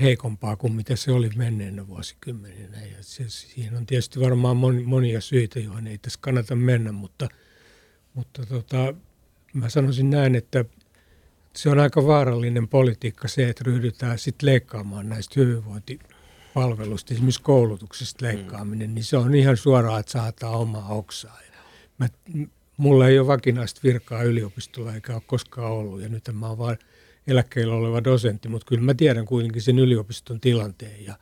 heikompaa 0.00 0.56
kuin 0.56 0.72
mitä 0.72 0.96
se 0.96 1.12
oli 1.12 1.30
menneenä 1.36 1.86
vuosikymmeninä. 1.86 2.78
Ja 2.78 2.96
se, 3.00 3.24
siihen 3.28 3.76
on 3.76 3.86
tietysti 3.86 4.20
varmaan 4.20 4.56
monia 4.84 5.20
syitä, 5.20 5.60
joihin 5.60 5.86
ei 5.86 5.98
tässä 5.98 6.18
kannata 6.22 6.56
mennä, 6.56 6.92
mutta, 6.92 7.28
mutta 8.14 8.46
tota, 8.46 8.94
mä 9.52 9.68
sanoisin 9.68 10.10
näin, 10.10 10.34
että 10.34 10.64
se 11.56 11.70
on 11.70 11.78
aika 11.78 12.06
vaarallinen 12.06 12.68
politiikka 12.68 13.28
se, 13.28 13.48
että 13.48 13.64
ryhdytään 13.66 14.18
sitten 14.18 14.46
leikkaamaan 14.46 15.08
näistä 15.08 15.40
hyvinvointipalveluista, 15.40 17.14
esimerkiksi 17.14 17.42
koulutuksesta 17.42 18.26
leikkaaminen, 18.26 18.90
mm. 18.90 18.94
niin 18.94 19.04
se 19.04 19.16
on 19.16 19.34
ihan 19.34 19.56
suoraan, 19.56 20.00
että 20.00 20.12
saataan 20.12 20.54
omaa 20.54 20.88
oksaa. 20.88 21.38
Mä, 21.98 22.08
mulla 22.76 23.08
ei 23.08 23.18
ole 23.18 23.26
vakinaista 23.26 23.80
virkaa 23.84 24.22
yliopistolla 24.22 24.94
eikä 24.94 25.14
ole 25.14 25.22
koskaan 25.26 25.72
ollut, 25.72 26.00
ja 26.02 26.08
nyt 26.08 26.30
mä 26.32 26.48
oon 26.48 26.58
vaan– 26.58 26.78
eläkkeellä 27.26 27.74
oleva 27.74 28.04
dosentti, 28.04 28.48
mutta 28.48 28.66
kyllä 28.66 28.82
mä 28.82 28.94
tiedän 28.94 29.26
kuitenkin 29.26 29.62
sen 29.62 29.78
yliopiston 29.78 30.40
tilanteen 30.40 31.04
ja, 31.04 31.18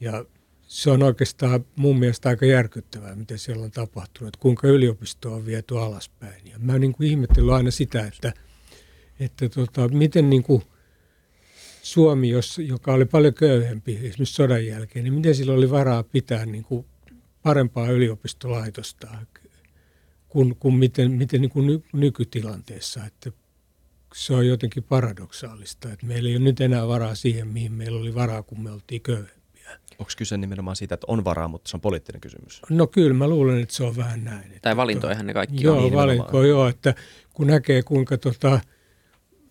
ja 0.00 0.24
se 0.70 0.90
on 0.90 1.02
oikeastaan 1.02 1.64
mun 1.76 1.98
mielestä 1.98 2.28
aika 2.28 2.46
järkyttävää, 2.46 3.14
mitä 3.14 3.36
siellä 3.36 3.64
on 3.64 3.70
tapahtunut, 3.70 4.28
että 4.28 4.42
kuinka 4.42 4.68
yliopisto 4.68 5.34
on 5.34 5.46
viety 5.46 5.78
alaspäin. 5.78 6.46
Ja 6.46 6.58
mä 6.58 6.78
niin 6.78 6.92
kuin 6.92 7.08
ihmettelen 7.08 7.54
aina 7.54 7.70
sitä, 7.70 8.06
että, 8.06 8.32
että 9.20 9.48
tota, 9.48 9.88
miten 9.88 10.30
niin 10.30 10.42
kuin 10.42 10.62
Suomi, 11.82 12.28
jos, 12.28 12.58
joka 12.58 12.92
oli 12.92 13.04
paljon 13.04 13.34
köyhempi 13.34 13.92
esimerkiksi 13.92 14.34
sodan 14.34 14.66
jälkeen, 14.66 15.04
niin 15.04 15.14
miten 15.14 15.34
sillä 15.34 15.52
oli 15.52 15.70
varaa 15.70 16.02
pitää 16.02 16.46
niin 16.46 16.64
kuin 16.64 16.86
parempaa 17.42 17.90
yliopistolaitosta 17.90 19.08
kuin, 20.28 20.56
kuin 20.56 20.74
miten, 20.74 21.12
miten 21.12 21.40
niin 21.40 21.50
kuin 21.50 21.66
ny, 21.66 21.82
nykytilanteessa. 21.92 23.04
Että 23.04 23.32
se 24.14 24.34
on 24.34 24.46
jotenkin 24.46 24.82
paradoksaalista, 24.82 25.92
että 25.92 26.06
meillä 26.06 26.28
ei 26.28 26.36
ole 26.36 26.44
nyt 26.44 26.60
enää 26.60 26.88
varaa 26.88 27.14
siihen, 27.14 27.48
mihin 27.48 27.72
meillä 27.72 28.00
oli 28.00 28.14
varaa, 28.14 28.42
kun 28.42 28.62
me 28.62 28.70
oltiin 28.70 29.00
köyhempiä. 29.00 29.78
Onko 29.98 30.12
kyse 30.16 30.36
nimenomaan 30.36 30.76
siitä, 30.76 30.94
että 30.94 31.04
on 31.08 31.24
varaa, 31.24 31.48
mutta 31.48 31.70
se 31.70 31.76
on 31.76 31.80
poliittinen 31.80 32.20
kysymys? 32.20 32.62
No 32.70 32.86
kyllä, 32.86 33.14
mä 33.14 33.28
luulen, 33.28 33.62
että 33.62 33.74
se 33.74 33.84
on 33.84 33.96
vähän 33.96 34.24
näin. 34.24 34.46
Että 34.46 34.60
tai 34.62 34.76
valintoihan 34.76 35.26
ne 35.26 35.34
kaikki 35.34 35.64
joo, 35.64 35.76
on. 35.76 35.82
Joo, 35.82 35.92
valinto, 35.92 36.44
joo, 36.44 36.68
että 36.68 36.94
kun 37.34 37.46
näkee 37.46 37.82
kuinka 37.82 38.18
tota, 38.18 38.60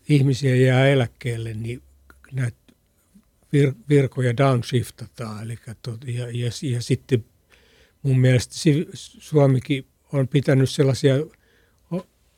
ihmisiä 0.10 0.56
jää 0.56 0.88
eläkkeelle, 0.88 1.54
niin 1.54 1.82
näitä 2.32 2.58
vir, 3.54 3.74
virkoja 3.90 4.38
downshiftataan. 4.38 5.44
Eli 5.44 5.58
tot, 5.82 6.04
ja, 6.08 6.28
ja, 6.28 6.52
ja 6.62 6.82
sitten 6.82 7.26
mun 8.04 8.20
mielestä 8.20 8.56
Suomikin 8.94 9.86
on 10.14 10.28
pitänyt 10.28 10.70
sellaisia 10.70 11.16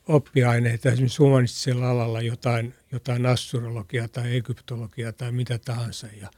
oppiaineita, 0.08 0.90
esimerkiksi 0.90 1.18
humanistisella 1.24 1.90
alalla 1.90 2.22
jotain, 2.22 2.74
jotain 2.92 3.26
assurologiaa 3.26 4.08
tai 4.08 4.36
egyptologiaa 4.36 5.12
tai 5.12 5.32
mitä 5.32 5.58
tahansa. 5.58 6.08
Ja 6.22 6.30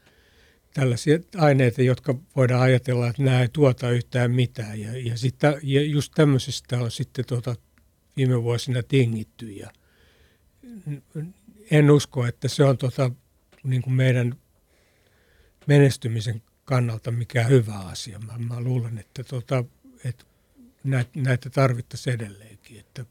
tällaisia 0.74 1.20
aineita, 1.38 1.82
jotka 1.82 2.16
voidaan 2.36 2.62
ajatella, 2.62 3.08
että 3.08 3.24
nämä 3.24 3.42
ei 3.42 3.50
tuota 3.54 3.90
yhtään 3.90 4.32
mitään. 4.32 4.80
Ja, 4.80 4.98
ja, 4.98 5.18
sitten, 5.18 5.56
ja 5.64 5.82
just 5.82 6.12
tämmöisestä 6.16 6.78
on 6.78 6.92
sitten 6.92 7.26
tuota, 7.26 7.56
viime 8.18 8.44
vuosina 8.44 8.84
tingitty. 8.84 9.52
Ja 9.52 9.72
en 11.72 11.92
usko, 11.92 12.26
että 12.26 12.48
se 12.48 12.64
on 12.64 12.78
tuota, 12.78 13.12
niin 13.64 13.82
kuin 13.82 13.94
meidän 13.94 14.36
menestymisen 15.68 16.42
kannalta 16.66 17.12
mikään 17.12 17.50
hyvä 17.50 17.74
asia. 17.74 18.20
Mä, 18.20 18.34
mä 18.38 18.62
luulen, 18.62 18.98
että, 18.98 19.24
tuota, 19.24 19.64
että 20.06 20.26
näitä, 20.84 21.12
näitä 21.16 21.50
tarvittaisiin 21.50 22.14
edelleenkin. 22.14 22.80
Että 22.80 23.06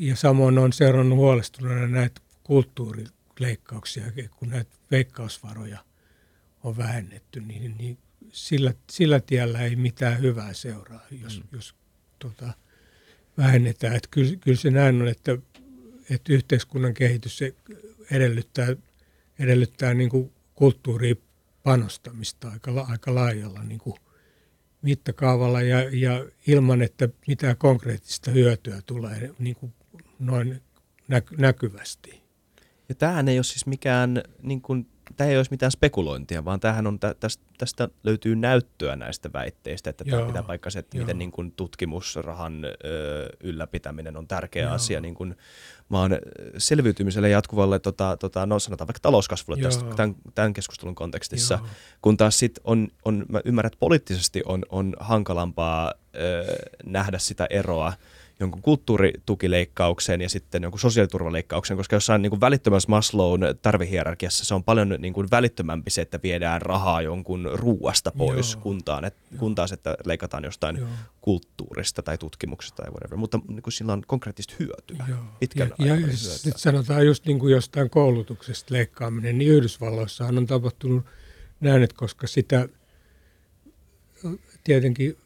ja 0.00 0.16
samoin 0.16 0.58
on 0.58 0.72
seurannut 0.72 1.18
huolestuneena 1.18 1.86
näitä 1.86 2.20
kulttuurileikkauksia, 2.42 4.04
kun 4.36 4.48
näitä 4.48 4.70
veikkausvaroja 4.90 5.84
on 6.62 6.76
vähennetty, 6.76 7.40
niin, 7.40 7.74
niin 7.78 7.98
sillä, 8.32 8.74
sillä 8.90 9.20
tiellä 9.20 9.60
ei 9.60 9.76
mitään 9.76 10.20
hyvää 10.20 10.52
seuraa, 10.52 11.06
jos, 11.22 11.40
mm. 11.40 11.48
jos 11.52 11.74
tota, 12.18 12.52
vähennetään. 13.38 13.96
Että 13.96 14.08
kyllä, 14.10 14.36
kyllä 14.36 14.56
se 14.56 14.70
näin 14.70 15.02
on, 15.02 15.08
että, 15.08 15.38
että 16.10 16.32
yhteiskunnan 16.32 16.94
kehitys 16.94 17.38
se 17.38 17.54
edellyttää, 18.10 18.76
edellyttää 19.38 19.94
niin 19.94 20.10
kuin 20.10 20.32
kulttuuriin 20.54 21.22
panostamista 21.62 22.50
aika, 22.50 22.86
aika 22.88 23.14
laajalla 23.14 23.62
niin 23.62 23.80
kuin 23.80 23.96
mittakaavalla 24.82 25.62
ja, 25.62 25.80
ja 25.92 26.26
ilman, 26.46 26.82
että 26.82 27.08
mitään 27.26 27.56
konkreettista 27.56 28.30
hyötyä 28.30 28.82
tulee 28.86 29.30
niin 29.38 29.56
kuin 29.56 29.72
noin 30.20 30.62
näky, 31.08 31.36
näkyvästi. 31.36 32.22
Ja 32.88 32.94
tämähän 32.94 33.28
ei 33.28 33.38
ole 33.38 33.44
siis 33.44 33.66
mikään 33.66 34.22
niin 34.42 34.60
kuin 34.60 34.86
tämä 35.16 35.30
ei 35.30 35.36
olisi 35.36 35.50
mitään 35.50 35.72
spekulointia, 35.72 36.44
vaan 36.44 36.60
tämähän 36.60 36.86
on, 36.86 36.98
tästä, 36.98 37.44
tästä 37.58 37.88
löytyy 38.02 38.36
näyttöä 38.36 38.96
näistä 38.96 39.32
väitteistä, 39.32 39.90
että 39.90 40.04
tämä 40.04 40.26
pitää 40.26 40.42
paikkansa, 40.42 40.78
että 40.78 40.96
Joo. 40.96 41.04
miten 41.04 41.18
niin 41.18 41.32
kuin 41.32 41.52
tutkimusrahan 41.52 42.64
ö, 42.64 43.28
ylläpitäminen 43.40 44.16
on 44.16 44.28
tärkeä 44.28 44.62
Joo. 44.62 44.74
asia 44.74 45.00
niin 45.00 45.14
kuin 45.14 45.36
maan 45.88 46.18
selviytymiselle 46.58 47.28
jatkuvalle, 47.28 47.78
tota, 47.78 48.16
tota, 48.16 48.46
no 48.46 48.58
sanotaan 48.58 48.88
vaikka 48.88 49.00
talouskasvulle 49.02 49.62
tästä, 49.62 49.84
tämän, 49.96 50.16
tämän 50.34 50.52
keskustelun 50.52 50.94
kontekstissa, 50.94 51.54
Joo. 51.54 51.66
kun 52.02 52.16
taas 52.16 52.38
sit 52.38 52.58
on, 52.64 52.88
on, 53.04 53.26
mä 53.28 53.40
ymmärrän, 53.44 53.68
että 53.68 53.80
poliittisesti 53.80 54.42
on, 54.44 54.62
on 54.68 54.96
hankalampaa 55.00 55.94
ö, 56.14 56.44
nähdä 56.84 57.18
sitä 57.18 57.46
eroa, 57.50 57.92
jonkun 58.40 58.62
kulttuuritukileikkaukseen 58.62 60.20
ja 60.20 60.28
sitten 60.28 60.62
jonkun 60.62 60.80
sosiaaliturvaleikkaukseen, 60.80 61.76
koska 61.76 61.96
jossain 61.96 62.22
niin 62.22 62.30
kuin 62.30 62.40
välittömässä 62.40 62.88
Maslown 62.88 63.40
tarvihierarkiassa 63.62 64.44
se 64.44 64.54
on 64.54 64.64
paljon 64.64 64.96
niin 64.98 65.12
kuin 65.12 65.28
välittömämpi 65.30 65.90
se, 65.90 66.02
että 66.02 66.20
viedään 66.22 66.62
rahaa 66.62 67.02
jonkun 67.02 67.50
ruuasta 67.52 68.10
pois 68.10 68.52
Joo. 68.52 68.62
kuntaan, 68.62 69.04
et, 69.04 69.16
kun 69.38 69.54
taas, 69.54 69.72
että 69.72 69.96
leikataan 70.04 70.44
jostain 70.44 70.76
Joo. 70.76 70.88
kulttuurista 71.20 72.02
tai 72.02 72.18
tutkimuksesta 72.18 72.82
tai 72.82 72.90
whatever, 72.90 73.16
mutta 73.16 73.40
niin 73.48 73.62
kuin 73.62 73.72
sillä 73.72 73.92
on 73.92 74.02
konkreettista 74.06 74.54
hyötyä 74.58 75.04
Joo. 75.08 75.18
pitkällä 75.40 75.74
ja, 75.78 75.96
ja 75.96 76.16
sitten 76.16 76.58
sanotaan 76.58 77.06
just 77.06 77.26
niin 77.26 77.38
kuin 77.38 77.52
jostain 77.52 77.90
koulutuksesta 77.90 78.74
leikkaaminen, 78.74 79.38
niin 79.38 79.50
Yhdysvalloissahan 79.50 80.38
on 80.38 80.46
tapahtunut 80.46 81.04
näin, 81.60 81.82
että 81.82 81.96
koska 81.96 82.26
sitä 82.26 82.68
tietenkin 84.64 85.16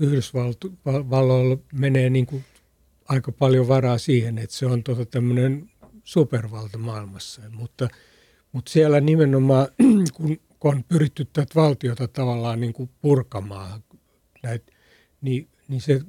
Yhdysvalloilla 0.00 1.58
menee 1.72 2.10
niin 2.10 2.26
kuin 2.26 2.44
aika 3.08 3.32
paljon 3.32 3.68
varaa 3.68 3.98
siihen, 3.98 4.38
että 4.38 4.56
se 4.56 4.66
on 4.66 4.82
tota 4.82 5.06
tämmöinen 5.06 5.70
supervalta 6.04 6.78
maailmassa. 6.78 7.42
Mutta, 7.50 7.88
mutta 8.52 8.70
siellä 8.70 9.00
nimenomaan, 9.00 9.68
kun, 10.16 10.40
kun 10.60 10.74
on 10.74 10.84
pyritty 10.84 11.24
tätä 11.24 11.54
valtiota 11.54 12.08
tavallaan 12.08 12.60
niin 12.60 12.72
kuin 12.72 12.90
purkamaan, 13.00 13.84
näitä, 14.42 14.72
niin, 15.20 15.48
niin 15.68 15.80
se 15.80 16.00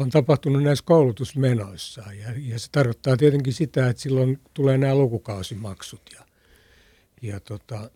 on 0.00 0.10
tapahtunut 0.10 0.62
näissä 0.62 0.84
koulutusmenoissa. 0.84 2.02
Ja, 2.12 2.32
ja 2.36 2.58
se 2.58 2.68
tarkoittaa 2.72 3.16
tietenkin 3.16 3.52
sitä, 3.52 3.88
että 3.88 4.02
silloin 4.02 4.40
tulee 4.54 4.78
nämä 4.78 4.94
lukukausimaksut. 4.94 6.02
Ja, 6.14 6.24
ja 7.22 7.40
tota, 7.40 7.90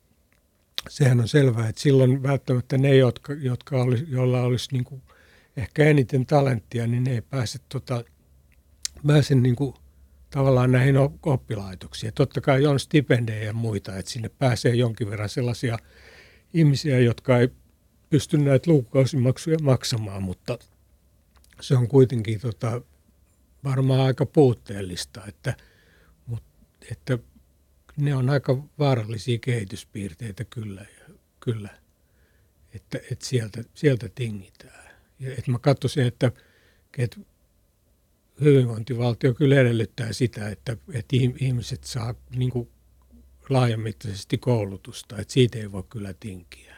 sehän 0.89 1.21
on 1.21 1.29
selvää, 1.29 1.69
että 1.69 1.83
silloin 1.83 2.23
välttämättä 2.23 2.79
ne, 2.79 2.97
jotka, 2.97 3.33
jotka 3.33 3.83
olisi, 3.83 4.05
joilla 4.09 4.43
olisi 4.43 4.69
niin 4.73 4.85
kuin– 4.85 5.03
ehkä 5.57 5.85
eniten 5.85 6.27
talenttia, 6.27 6.87
niin 6.87 7.05
ne 7.05 7.11
ei 7.11 7.23
pääse, 7.23 7.59
tota, 7.69 8.05
pääse 9.07 9.35
niin 9.35 9.57
kuin, 9.57 9.75
tavallaan 10.31 10.73
näihin 10.73 10.97
oppilaitoksiin. 11.23 12.13
totta 12.15 12.41
kai 12.41 12.67
on 12.67 12.81
stipendejä 12.81 13.45
ja 13.45 13.53
muita, 13.53 13.97
että 13.97 14.11
sinne 14.11 14.29
pääsee 14.29 14.75
jonkin 14.75 15.11
verran 15.11 15.29
sellaisia 15.29 15.79
ihmisiä, 16.55 16.99
jotka 16.99 17.39
ei 17.39 17.49
pysty 18.11 18.39
näitä 18.39 18.71
lukukausimaksuja 18.71 19.59
maksamaan, 19.63 20.23
mutta 20.23 20.59
se 21.61 21.77
on 21.77 21.89
kuitenkin 21.89 22.41
tota, 22.41 22.83
varmaan 23.65 24.01
aika 24.01 24.27
puutteellista, 24.27 25.23
että, 25.29 25.55
mutta, 26.27 26.67
että 26.91 27.19
ne 27.97 28.15
on 28.15 28.31
aika 28.31 28.65
vaarallisia 28.79 29.39
kehityspiirteitä 29.39 30.45
kyllä, 30.45 30.87
kyllä 31.41 31.69
että, 32.75 32.99
että 33.11 33.27
sieltä, 33.27 33.65
sieltä 33.75 34.09
tingitään 34.15 34.84
että 35.27 35.51
mä 35.51 35.59
katsoisin, 35.59 36.07
että, 36.07 36.33
että 36.99 37.21
hyvinvointivaltio 38.41 39.35
kyllä 39.35 39.61
edellyttää 39.61 40.13
sitä, 40.13 40.49
että, 40.49 40.77
että 40.93 41.17
ihmiset 41.41 41.85
saa 41.85 42.15
niin 42.37 42.51
kuin 42.51 42.69
laajamittaisesti 43.49 44.39
koulutusta, 44.39 45.19
että 45.19 45.33
siitä 45.33 45.59
ei 45.59 45.73
voi 45.73 45.85
kyllä 45.91 46.15
tinkiä. 46.21 46.75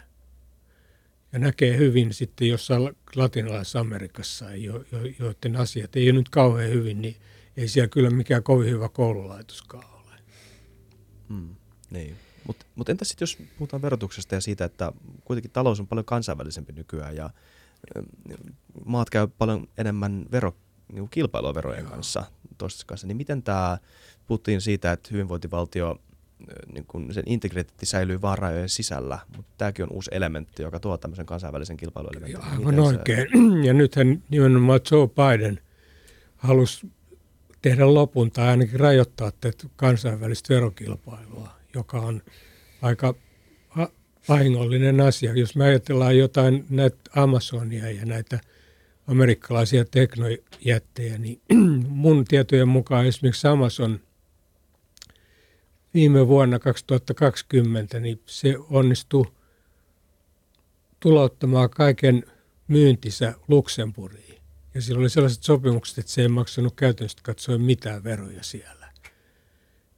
Ja 1.32 1.38
näkee 1.38 1.76
hyvin 1.76 2.14
sitten 2.14 2.48
jossain 2.48 2.96
latinalaisessa 3.14 3.80
Amerikassa, 3.80 4.54
jo, 4.54 4.84
jo, 4.92 4.98
joiden 5.18 5.56
asiat 5.56 5.96
ei 5.96 6.10
ole 6.10 6.18
nyt 6.18 6.28
kauhean 6.28 6.70
hyvin, 6.70 7.02
niin 7.02 7.16
ei 7.56 7.68
siellä 7.68 7.88
kyllä 7.88 8.10
mikään 8.10 8.42
kovin 8.42 8.70
hyvä 8.70 8.88
koululaitoskaan 8.88 9.94
ole. 9.94 10.14
Mm, 11.28 11.54
niin. 11.90 12.16
Mutta 12.46 12.66
mut 12.74 12.88
entäs 12.88 13.08
sitten 13.08 13.22
jos 13.22 13.38
puhutaan 13.58 13.82
verotuksesta 13.82 14.34
ja 14.34 14.40
siitä, 14.40 14.64
että 14.64 14.92
kuitenkin 15.24 15.50
talous 15.50 15.80
on 15.80 15.86
paljon 15.86 16.04
kansainvälisempi 16.04 16.72
nykyään 16.72 17.16
ja 17.16 17.30
maat 18.84 19.10
käy 19.10 19.28
paljon 19.38 19.68
enemmän 19.78 20.26
vero, 20.32 20.56
niin 20.92 21.08
kilpailua 21.10 21.54
verojen 21.54 21.84
Joo. 21.84 21.90
kanssa 21.90 22.24
toistensa 22.58 22.86
kanssa, 22.86 23.06
niin 23.06 23.16
miten 23.16 23.42
tämä, 23.42 23.78
puhuttiin 24.26 24.60
siitä, 24.60 24.92
että 24.92 25.08
hyvinvointivaltio, 25.12 26.00
niin 26.72 26.84
kun 26.86 27.14
sen 27.14 27.24
integriteetti 27.26 27.86
säilyy 27.86 28.22
vaan 28.22 28.38
rajojen 28.38 28.68
sisällä, 28.68 29.18
mutta 29.36 29.52
tämäkin 29.58 29.82
on 29.82 29.92
uusi 29.92 30.10
elementti, 30.14 30.62
joka 30.62 30.80
tuo 30.80 30.96
tämmöisen 30.96 31.26
kansainvälisen 31.26 31.76
kilpailuelementin. 31.76 32.40
Aivan 32.40 32.58
miten 32.58 32.80
oikein. 32.80 33.28
Se... 33.32 33.66
Ja 33.66 33.72
nythän 33.72 34.22
nimenomaan 34.30 34.80
Joe 34.90 35.08
Biden 35.08 35.60
halusi 36.36 36.86
tehdä 37.62 37.94
lopun 37.94 38.30
tai 38.30 38.48
ainakin 38.48 38.80
rajoittaa 38.80 39.32
tätä 39.40 39.68
kansainvälistä 39.76 40.54
verokilpailua, 40.54 41.48
joka 41.74 41.98
on 41.98 42.22
aika 42.82 43.14
vahingollinen 44.28 45.00
asia. 45.00 45.32
Jos 45.34 45.56
me 45.56 45.64
ajatellaan 45.64 46.18
jotain 46.18 46.66
näitä 46.70 47.10
Amazonia 47.16 47.90
ja 47.90 48.06
näitä 48.06 48.40
amerikkalaisia 49.06 49.84
teknojättejä, 49.84 51.18
niin 51.18 51.40
mun 51.88 52.24
tietojen 52.24 52.68
mukaan 52.68 53.06
esimerkiksi 53.06 53.46
Amazon 53.46 54.00
viime 55.94 56.28
vuonna 56.28 56.58
2020, 56.58 58.00
niin 58.00 58.20
se 58.26 58.54
onnistui 58.70 59.26
tulouttamaan 61.00 61.70
kaiken 61.70 62.24
myyntisä 62.68 63.34
Luxemburgiin. 63.48 64.40
Ja 64.74 64.82
sillä 64.82 65.00
oli 65.00 65.10
sellaiset 65.10 65.42
sopimukset, 65.42 65.98
että 65.98 66.12
se 66.12 66.22
ei 66.22 66.28
maksanut 66.28 66.74
käytännössä 66.76 67.18
katsoen 67.22 67.60
mitään 67.60 68.04
veroja 68.04 68.42
siellä. 68.42 68.86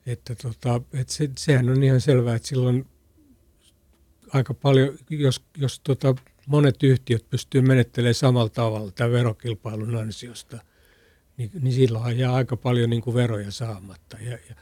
Että 0.07 0.35
tota, 0.35 0.81
että 0.93 1.12
se, 1.12 1.31
sehän 1.39 1.68
on 1.68 1.83
ihan 1.83 2.01
selvää, 2.01 2.37
että 2.37 2.49
silloin 2.49 2.87
aika 4.33 4.55
paljon, 4.55 4.99
jos, 5.11 5.43
jos 5.57 5.81
tota, 5.81 6.14
monet 6.47 6.83
yhtiöt 6.83 7.31
pystyy 7.31 7.61
menettelemään 7.61 8.14
samalla 8.14 8.49
tavalla 8.49 8.91
tämän 8.91 9.12
verokilpailun 9.12 9.97
ansiosta, 9.97 10.59
niin, 11.37 11.51
niin 11.61 11.74
silloin 11.74 12.18
jää 12.18 12.35
aika 12.35 12.57
paljon 12.57 12.91
niin 12.91 13.03
kuin 13.03 13.14
veroja 13.14 13.51
saamatta. 13.51 14.16
Ja, 14.20 14.31
ja 14.31 14.55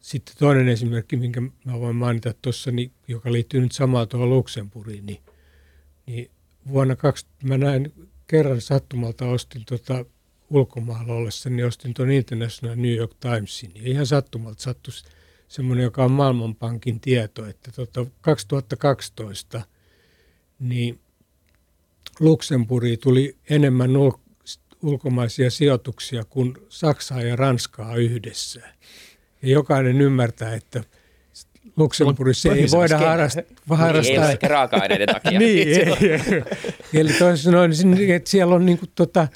sitten 0.00 0.34
toinen 0.38 0.68
esimerkki, 0.68 1.16
minkä 1.16 1.40
mä 1.40 1.80
voin 1.80 1.96
mainita 1.96 2.34
tuossa, 2.42 2.70
niin, 2.70 2.92
joka 3.08 3.32
liittyy 3.32 3.60
nyt 3.60 3.72
samaan 3.72 4.08
tuohon 4.08 4.30
Luxemburgiin, 4.30 5.06
niin, 5.06 5.20
niin 6.06 6.30
vuonna 6.68 6.96
2000 6.96 7.46
mä 7.46 7.58
näin 7.58 7.92
kerran 8.26 8.60
sattumalta 8.60 9.26
ostin 9.26 9.64
tota, 9.64 10.04
ulkomailla 10.50 11.14
ollessa, 11.14 11.50
niin 11.50 11.66
ostin 11.66 11.94
tuon 11.94 12.10
International 12.10 12.76
New 12.76 12.94
York 12.94 13.12
Timesin. 13.20 13.72
Ja 13.74 13.82
ihan 13.84 14.06
sattumalta 14.06 14.62
sattui 14.62 14.94
semmoinen, 15.48 15.82
joka 15.82 16.04
on 16.04 16.10
Maailmanpankin 16.10 17.00
tieto, 17.00 17.46
että 17.46 17.72
tota 17.72 18.06
2012 18.20 19.62
niin 20.58 21.00
Luxemburgiin 22.20 22.98
tuli 22.98 23.36
enemmän 23.50 23.90
ul- 23.90 24.18
ulkomaisia 24.82 25.50
sijoituksia 25.50 26.24
kuin 26.24 26.54
Saksaa 26.68 27.22
ja 27.22 27.36
Ranskaa 27.36 27.96
yhdessä. 27.96 28.60
Ja 29.42 29.48
jokainen 29.48 30.00
ymmärtää, 30.00 30.54
että 30.54 30.84
Luxemburgissa 31.76 32.52
ei 32.52 32.66
voida 32.70 32.98
harrastaa. 32.98 33.44
harrastaa. 33.68 34.26
Niin, 34.26 34.38
ei 34.42 34.48
raaka-aineiden 34.48 35.08
takia. 35.08 35.38
niin, 35.38 35.68
ei, 35.68 36.10
ei. 36.10 36.42
Eli 37.00 37.12
toisin 37.12 37.44
sanoen, 37.44 37.72
että 38.14 38.30
siellä 38.30 38.54
on, 38.54 38.66
niin 38.66 38.78
kuin, 38.78 38.90
tota, 38.94 39.28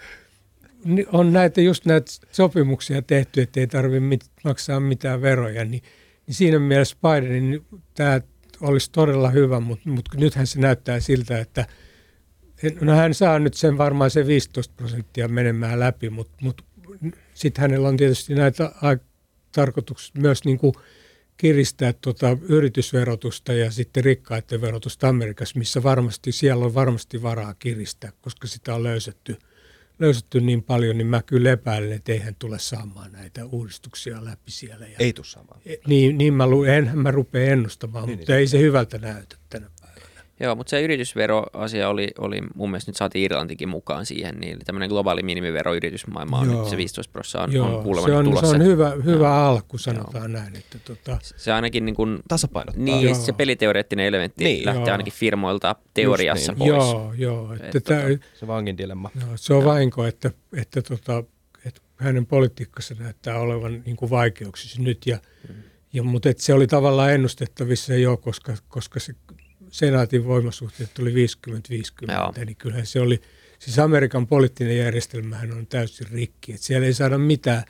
on 1.13 1.33
näitä, 1.33 1.61
just 1.61 1.85
näitä 1.85 2.13
sopimuksia 2.33 3.03
tehty, 3.03 3.41
että 3.43 3.61
ei 3.61 3.67
tarvitse 3.67 4.01
mit, 4.01 4.25
maksaa 4.45 4.81
mitään 4.81 5.23
veroja, 5.23 5.65
niin– 5.65 5.83
niin 6.29 6.35
siinä 6.35 6.59
mielessä 6.59 6.97
Bidenin 7.03 7.67
tämä 7.95 8.21
olisi 8.61 8.91
todella 8.91 9.31
hyvä, 9.31 9.61
mutta, 9.61 9.89
mutta 9.89 10.11
nythän 10.19 10.47
se 10.47 10.61
näyttää 10.61 11.01
siltä, 11.01 11.39
että 11.39 11.67
no 12.81 12.95
hän 12.95 13.15
saa 13.15 13.39
nyt 13.39 13.55
sen 13.55 13.79
varmaan 13.79 14.11
se 14.11 14.27
15 14.27 14.75
prosenttia 14.77 15.29
menemään 15.29 15.81
läpi, 15.81 16.11
mutta, 16.11 16.37
mutta 16.43 16.65
sitten 17.35 17.63
hänellä 17.63 17.89
on 17.89 17.97
tietysti 17.97 18.35
näitä 18.35 18.73
tarkoituksia 19.53 20.21
myös 20.21 20.45
niin 20.45 20.59
kuin 20.59 20.75
kiristää 21.37 21.93
tota 21.93 22.39
yritysverotusta 22.49 23.53
ja 23.53 23.71
sitten 23.71 24.05
rikkaiden 24.05 24.61
verotusta 24.61 25.09
Amerikassa, 25.09 25.59
missä 25.59 25.83
varmasti 25.83 26.33
siellä 26.33 26.65
on 26.65 26.75
varmasti 26.75 27.23
varaa 27.23 27.55
kiristää, 27.55 28.13
koska 28.21 28.47
sitä 28.47 28.75
on 28.75 28.83
löysetty, 28.83 29.37
löysetty 29.99 30.41
niin 30.41 30.63
paljon, 30.63 30.99
niin 30.99 31.07
mä 31.07 31.23
kyllä 31.23 31.51
epäilen, 31.51 31.93
että 31.93 32.13
eihän 32.13 32.35
tule 32.39 32.59
saamaan 32.59 33.13
näitä 33.13 33.45
uudistuksia 33.45 34.25
läpi 34.25 34.51
siellä. 34.51 34.87
Ja, 34.87 34.97
ei 34.99 35.13
tule 35.13 35.27
saamaan. 35.27 35.61
Niin, 35.87 36.19
niin 36.19 36.35
mä, 36.35 36.45
en, 36.77 36.99
mä 36.99 37.11
rupean 37.11 37.53
ennustamaan, 37.53 38.07
niin, 38.07 38.19
mutta 38.19 38.33
niin. 38.33 38.39
ei 38.39 38.47
se 38.47 38.59
hyvältä 38.59 38.99
näytä 38.99 39.37
tänä 39.51 39.71
Joo, 40.41 40.55
mutta 40.55 40.71
se 40.71 40.83
yritysveroasia 40.83 41.89
oli, 41.89 42.09
oli 42.19 42.41
mun 42.55 42.71
mielestä 42.71 42.89
nyt 42.89 42.97
saatiin 42.97 43.25
Irlantikin 43.25 43.69
mukaan 43.69 44.07
siihen, 44.07 44.35
niin 44.41 44.59
tämmöinen 44.65 44.89
globaali 44.89 45.23
minimivero 45.23 45.75
yritysmaailma 45.75 46.39
on 46.39 46.51
Joo. 46.51 46.61
nyt 46.61 46.71
se 46.71 46.77
15 46.77 47.13
prosenttia 47.13 47.63
on, 47.63 47.71
Joo. 47.71 47.79
on 47.79 47.85
kuulemma 47.85 48.09
se 48.09 48.15
on, 48.15 48.25
tulossa. 48.25 48.47
Se 48.47 48.57
on 48.57 48.65
hyvä, 48.65 48.93
hyvä 49.05 49.35
alku, 49.35 49.79
sanotaan 49.79 50.33
Joo. 50.33 50.43
näin. 50.43 50.57
Että 50.57 50.79
tota... 50.85 51.19
Se 51.37 51.53
ainakin 51.53 51.85
niin 51.85 51.95
kuin, 51.95 52.19
tasapainottaa. 52.29 52.85
Niin, 52.85 53.05
Joo. 53.05 53.15
se 53.15 53.33
peliteoreettinen 53.33 54.07
elementti 54.07 54.45
niin. 54.45 54.67
lähtee 54.67 54.85
Joo. 54.85 54.93
ainakin 54.93 55.13
firmoilta 55.13 55.77
teoriassa 55.95 56.53
niin. 56.53 56.59
pois. 56.59 56.93
Joo, 56.93 57.13
joo. 57.17 57.53
Että 57.55 57.67
että 57.67 57.81
tämä, 57.81 58.01
tota, 58.01 58.27
se 58.35 58.47
vangin 58.47 58.79
dilemma. 58.79 59.11
Joo, 59.21 59.31
se 59.37 59.55
on 59.55 59.65
vahinko, 59.65 60.07
että, 60.07 60.31
että, 60.57 60.83
tota, 60.83 61.25
että 61.65 61.81
hänen 61.97 62.27
politiikkansa 62.27 62.95
näyttää 62.99 63.39
olevan 63.39 63.83
niin 63.87 63.97
kuin 63.97 64.11
vaikeuksissa 64.11 64.83
nyt. 64.83 65.07
Ja, 65.07 65.19
mm. 65.49 65.55
ja, 65.93 66.03
mutta 66.03 66.29
että 66.29 66.43
se 66.43 66.55
oli 66.55 66.67
tavallaan 66.67 67.13
ennustettavissa 67.13 67.95
jo, 67.95 68.17
koska, 68.17 68.55
koska 68.69 69.01
se 69.01 69.15
senaatin 69.79 70.25
voimasuhteet 70.25 70.95
tuli 70.95 71.27
50-50, 72.39 72.45
niin 72.45 72.57
kyllähän 72.57 72.87
se 72.87 73.01
oli, 73.01 73.21
siis 73.59 73.79
Amerikan 73.79 74.27
poliittinen 74.27 74.79
järjestelmähän 74.79 75.53
on 75.53 75.67
täysin 75.67 76.07
rikki, 76.11 76.53
että 76.53 76.67
siellä 76.67 76.87
ei 76.87 76.95
saada 76.95 77.19
mitään, 77.19 77.63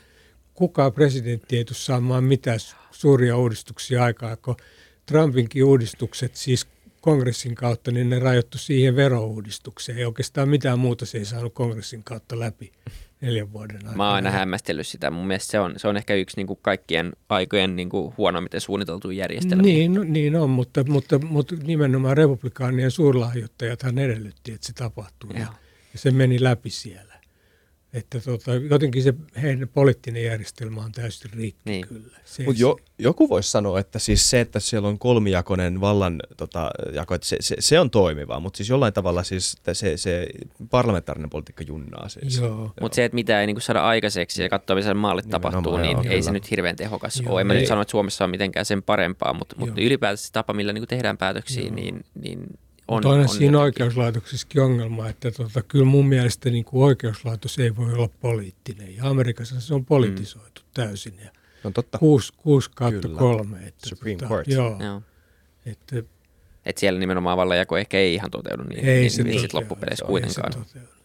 kukaan 0.55 0.93
presidentti 0.93 1.57
ei 1.57 1.65
tule 1.65 1.77
saamaan 1.77 2.25
mitään 2.25 2.59
suuria 2.91 3.37
uudistuksia 3.37 4.05
aikaa, 4.05 4.37
kun 4.37 4.57
Trumpinkin 5.07 5.65
uudistukset 5.65 6.37
siis 6.37 6.67
kongressin 7.01 7.55
kautta, 7.55 7.91
niin 7.91 8.11
ne 8.11 8.19
rajoittu 8.19 8.59
siihen 8.59 8.97
verouudistukseen. 8.97 9.99
Ei 9.99 10.05
oikeastaan 10.05 10.49
mitään 10.49 10.79
muuta 10.79 11.07
se 11.07 11.19
ei 11.19 11.25
saanut 11.25 11.55
kongressin 11.55 12.05
kautta 12.05 12.39
läpi 12.39 12.73
neljän 13.21 13.53
vuoden 13.53 13.77
aikana. 13.77 13.97
Mä 13.97 14.07
oon 14.07 14.15
aina 14.15 14.31
hämmästellyt 14.31 14.87
sitä. 14.87 15.11
Mun 15.11 15.27
mielestä 15.27 15.51
se 15.51 15.61
on, 15.61 15.75
se 15.77 15.89
on 15.89 15.97
ehkä 15.97 16.15
yksi 16.15 16.37
niin 16.37 16.47
kuin 16.47 16.59
kaikkien 16.63 17.13
aikojen 17.29 17.77
niin 17.77 17.89
kuin 17.89 18.15
huonommiten 18.17 18.61
suunniteltu 18.61 19.11
järjestelmä. 19.11 19.63
Niin, 19.63 19.95
no, 19.95 20.05
niin 20.05 20.37
on, 20.37 20.51
mutta, 20.51 20.85
mutta, 20.85 21.19
mutta 21.19 21.55
nimenomaan 21.63 22.17
republikaanien 22.17 22.91
suurlahjoittajathan 22.91 23.99
edellytti, 23.99 24.53
että 24.53 24.67
se 24.67 24.73
tapahtuu. 24.73 25.31
Ja, 25.31 25.41
ja 25.93 25.99
se 25.99 26.11
meni 26.11 26.43
läpi 26.43 26.71
siellä. 26.71 27.18
Että 27.93 28.21
tota, 28.21 28.55
jotenkin 28.55 29.03
se 29.03 29.15
heidän 29.43 29.69
poliittinen 29.69 30.25
järjestelmä 30.25 30.81
on 30.81 30.93
täysin 30.93 31.31
rikki 31.33 31.63
niin. 31.65 31.87
kyllä. 31.87 32.19
Mutta 32.47 32.63
jo, 32.63 32.77
joku 32.99 33.29
voisi 33.29 33.51
sanoa, 33.51 33.81
että 33.81 33.99
siis 33.99 34.31
se, 34.31 34.41
että 34.41 34.61
siellä 34.61 34.89
on 34.89 34.99
kolmijakoinen 34.99 35.81
vallan 35.81 36.23
tota, 36.37 36.71
jako, 36.93 37.15
että 37.15 37.27
se, 37.27 37.37
se, 37.41 37.57
se, 37.59 37.81
on 37.81 37.91
toimivaa, 37.91 38.41
mutta 38.41 38.57
siis 38.57 38.69
jollain 38.69 38.93
tavalla 38.93 39.23
siis 39.23 39.57
se, 39.73 39.97
se 39.97 40.27
parlamentaarinen 40.71 41.31
politiikka 41.31 41.65
junnaa. 41.67 42.09
Siis. 42.09 42.37
Joo. 42.37 42.73
Mutta 42.81 42.97
se, 42.97 43.05
että 43.05 43.15
mitä 43.15 43.41
ei 43.41 43.47
niinku 43.47 43.61
saada 43.61 43.81
aikaiseksi 43.81 44.43
ja 44.43 44.49
katsoa, 44.49 44.77
missä 44.77 44.95
mallit 44.95 45.25
Nimenomaan, 45.25 45.53
tapahtuu, 45.53 45.77
niin 45.77 45.93
joo, 45.93 46.03
ei 46.03 46.09
kyllä. 46.09 46.23
se 46.23 46.33
nyt 46.33 46.51
hirveän 46.51 46.77
tehokas 46.77 47.21
joo. 47.21 47.33
ole. 47.33 47.41
En 47.41 47.47
mä 47.47 47.55
nyt 47.55 47.67
sano, 47.67 47.81
että 47.81 47.91
Suomessa 47.91 48.25
on 48.25 48.31
mitenkään 48.31 48.67
sen 48.67 48.83
parempaa, 48.83 49.33
mutta, 49.33 49.57
mutta 49.59 49.81
ylipäätään 49.81 50.19
se 50.19 50.33
tapa, 50.33 50.53
millä 50.53 50.73
niinku 50.73 50.87
tehdään 50.87 51.19
päätöksiä, 51.19 51.71
niin, 51.71 52.05
niin 52.15 52.47
on, 52.89 53.07
on, 53.07 53.21
on 53.21 53.29
siinä 53.29 53.61
oikeuslaitoksessakin 53.61 54.63
ongelma, 54.63 55.09
että 55.09 55.31
tota, 55.31 55.63
kyllä 55.63 55.85
mun 55.85 56.09
mielestä 56.09 56.51
niin 56.51 56.65
kuin 56.65 56.85
oikeuslaitos 56.85 57.59
ei 57.59 57.77
voi 57.77 57.93
olla 57.93 58.09
poliittinen. 58.21 58.97
Ja 58.97 59.09
Amerikassa 59.09 59.61
se 59.61 59.75
on 59.75 59.85
politisoitu 59.85 60.61
mm. 60.61 60.69
täysin. 60.75 61.15
Ja 61.25 61.31
on 61.65 61.73
totta. 61.73 61.99
6, 61.99 62.33
6 62.37 62.71
kautta 62.75 63.09
3. 63.09 63.59
Että, 63.67 63.89
Supreme 63.89 64.17
tota, 64.17 64.29
Court. 64.29 64.49
Joo. 64.49 64.77
joo. 64.85 65.03
Että, 65.67 66.03
et 66.67 66.79
siellä 66.79 67.01
nimenomaan 67.01 67.37
vallanjako 67.37 67.77
ehkä 67.77 67.99
ei 67.99 68.15
ihan 68.15 68.31
toteudu 68.31 68.63
niin, 68.63 68.85
ei 68.85 69.01
niin, 69.01 69.11
se 69.11 69.23
niin 69.23 69.41
sit 69.41 69.55
loppupeleissä 69.55 70.05
kuitenkaan. 70.05 70.53
Ei 70.57 70.65
se 70.65 70.98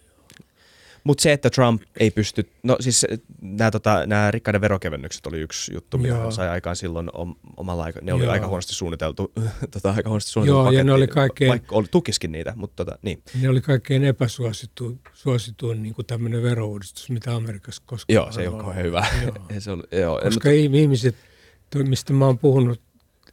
mutta 1.03 1.21
se, 1.21 1.33
että 1.33 1.49
Trump 1.49 1.81
ei 1.99 2.11
pysty, 2.11 2.49
no 2.63 2.77
siis 2.79 3.05
nämä 3.41 3.71
tota, 3.71 4.05
rikkaiden 4.31 4.61
verokevennykset 4.61 5.25
oli 5.25 5.39
yksi 5.39 5.73
juttu, 5.73 5.97
mitä 5.97 6.15
hän 6.15 6.31
sai 6.31 6.49
aikaan 6.49 6.75
silloin 6.75 7.09
omalla 7.57 7.83
aikaa. 7.83 8.01
Ne 8.01 8.09
Joo. 8.09 8.17
oli 8.17 8.27
aika 8.27 8.47
huonosti 8.47 8.73
suunniteltu, 8.73 9.31
tota, 9.71 9.91
aika 9.91 10.09
huonosti 10.09 10.31
suunniteltu 10.31 10.57
Joo, 10.57 10.63
paketti, 10.63 10.77
ja 10.77 10.83
ne 10.83 10.93
oli 10.93 11.07
kaikkein, 11.07 11.49
vaikka 11.49 11.75
oli, 11.75 11.87
tukiskin 11.91 12.31
niitä, 12.31 12.53
mutta 12.55 12.85
tota, 12.85 12.99
niin. 13.01 13.23
Ne 13.41 13.49
oli 13.49 13.61
kaikkein 13.61 14.03
epäsuosituin 14.03 14.99
suosituin, 15.13 15.83
niin 15.83 15.95
kuin 15.95 16.05
tämmöinen 16.05 16.43
verouudistus, 16.43 17.09
mitä 17.09 17.35
Amerikassa 17.35 17.83
koskaan 17.85 18.15
Joo, 18.15 18.31
se 18.31 18.41
ei 18.41 18.47
ole 18.47 18.61
kauhean 18.61 18.85
hyvä. 18.85 19.05
Joo. 19.25 19.35
se 19.59 19.71
oli, 19.71 19.83
joo. 19.91 20.21
Koska 20.23 20.49
mutta... 20.49 20.77
ihmiset, 20.79 21.15
mistä 21.75 22.13
mä 22.13 22.25
oon 22.25 22.39
puhunut 22.39 22.81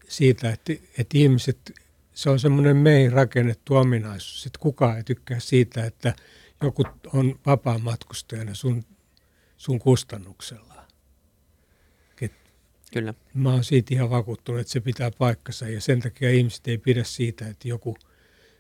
siitä, 0.09 0.51
että, 0.51 0.73
että 0.73 1.19
ihmiset, 1.19 1.73
se 2.15 2.31
on 2.31 2.39
semmoinen 2.39 2.77
meihin 2.77 3.13
rakennettu 3.13 3.77
ominaisuus, 3.77 4.47
että 4.47 4.59
kukaan 4.59 4.97
ei 4.97 5.05
tykkää 5.05 5.41
siitä, 5.41 5.85
että– 5.85 6.15
joku 6.63 6.83
on 7.15 7.41
vapaa 7.47 7.79
matkustajana 7.79 8.55
sun, 8.55 8.85
sun 9.57 9.79
kustannuksella. 9.79 10.87
Et 12.21 12.33
Kyllä. 12.93 13.15
Mä 13.35 13.53
oon 13.53 13.65
siitä 13.65 13.95
ihan 13.95 14.11
vakuuttunut, 14.11 14.61
että 14.61 14.73
se 14.73 14.81
pitää 14.81 15.11
paikkansa 15.11 15.69
ja 15.69 15.81
sen 15.81 16.01
takia 16.01 16.31
ihmiset 16.31 16.69
ei 16.69 16.79
pidä 16.79 17.05
siitä, 17.05 17.49
että 17.49 17.69
joku 17.69 17.97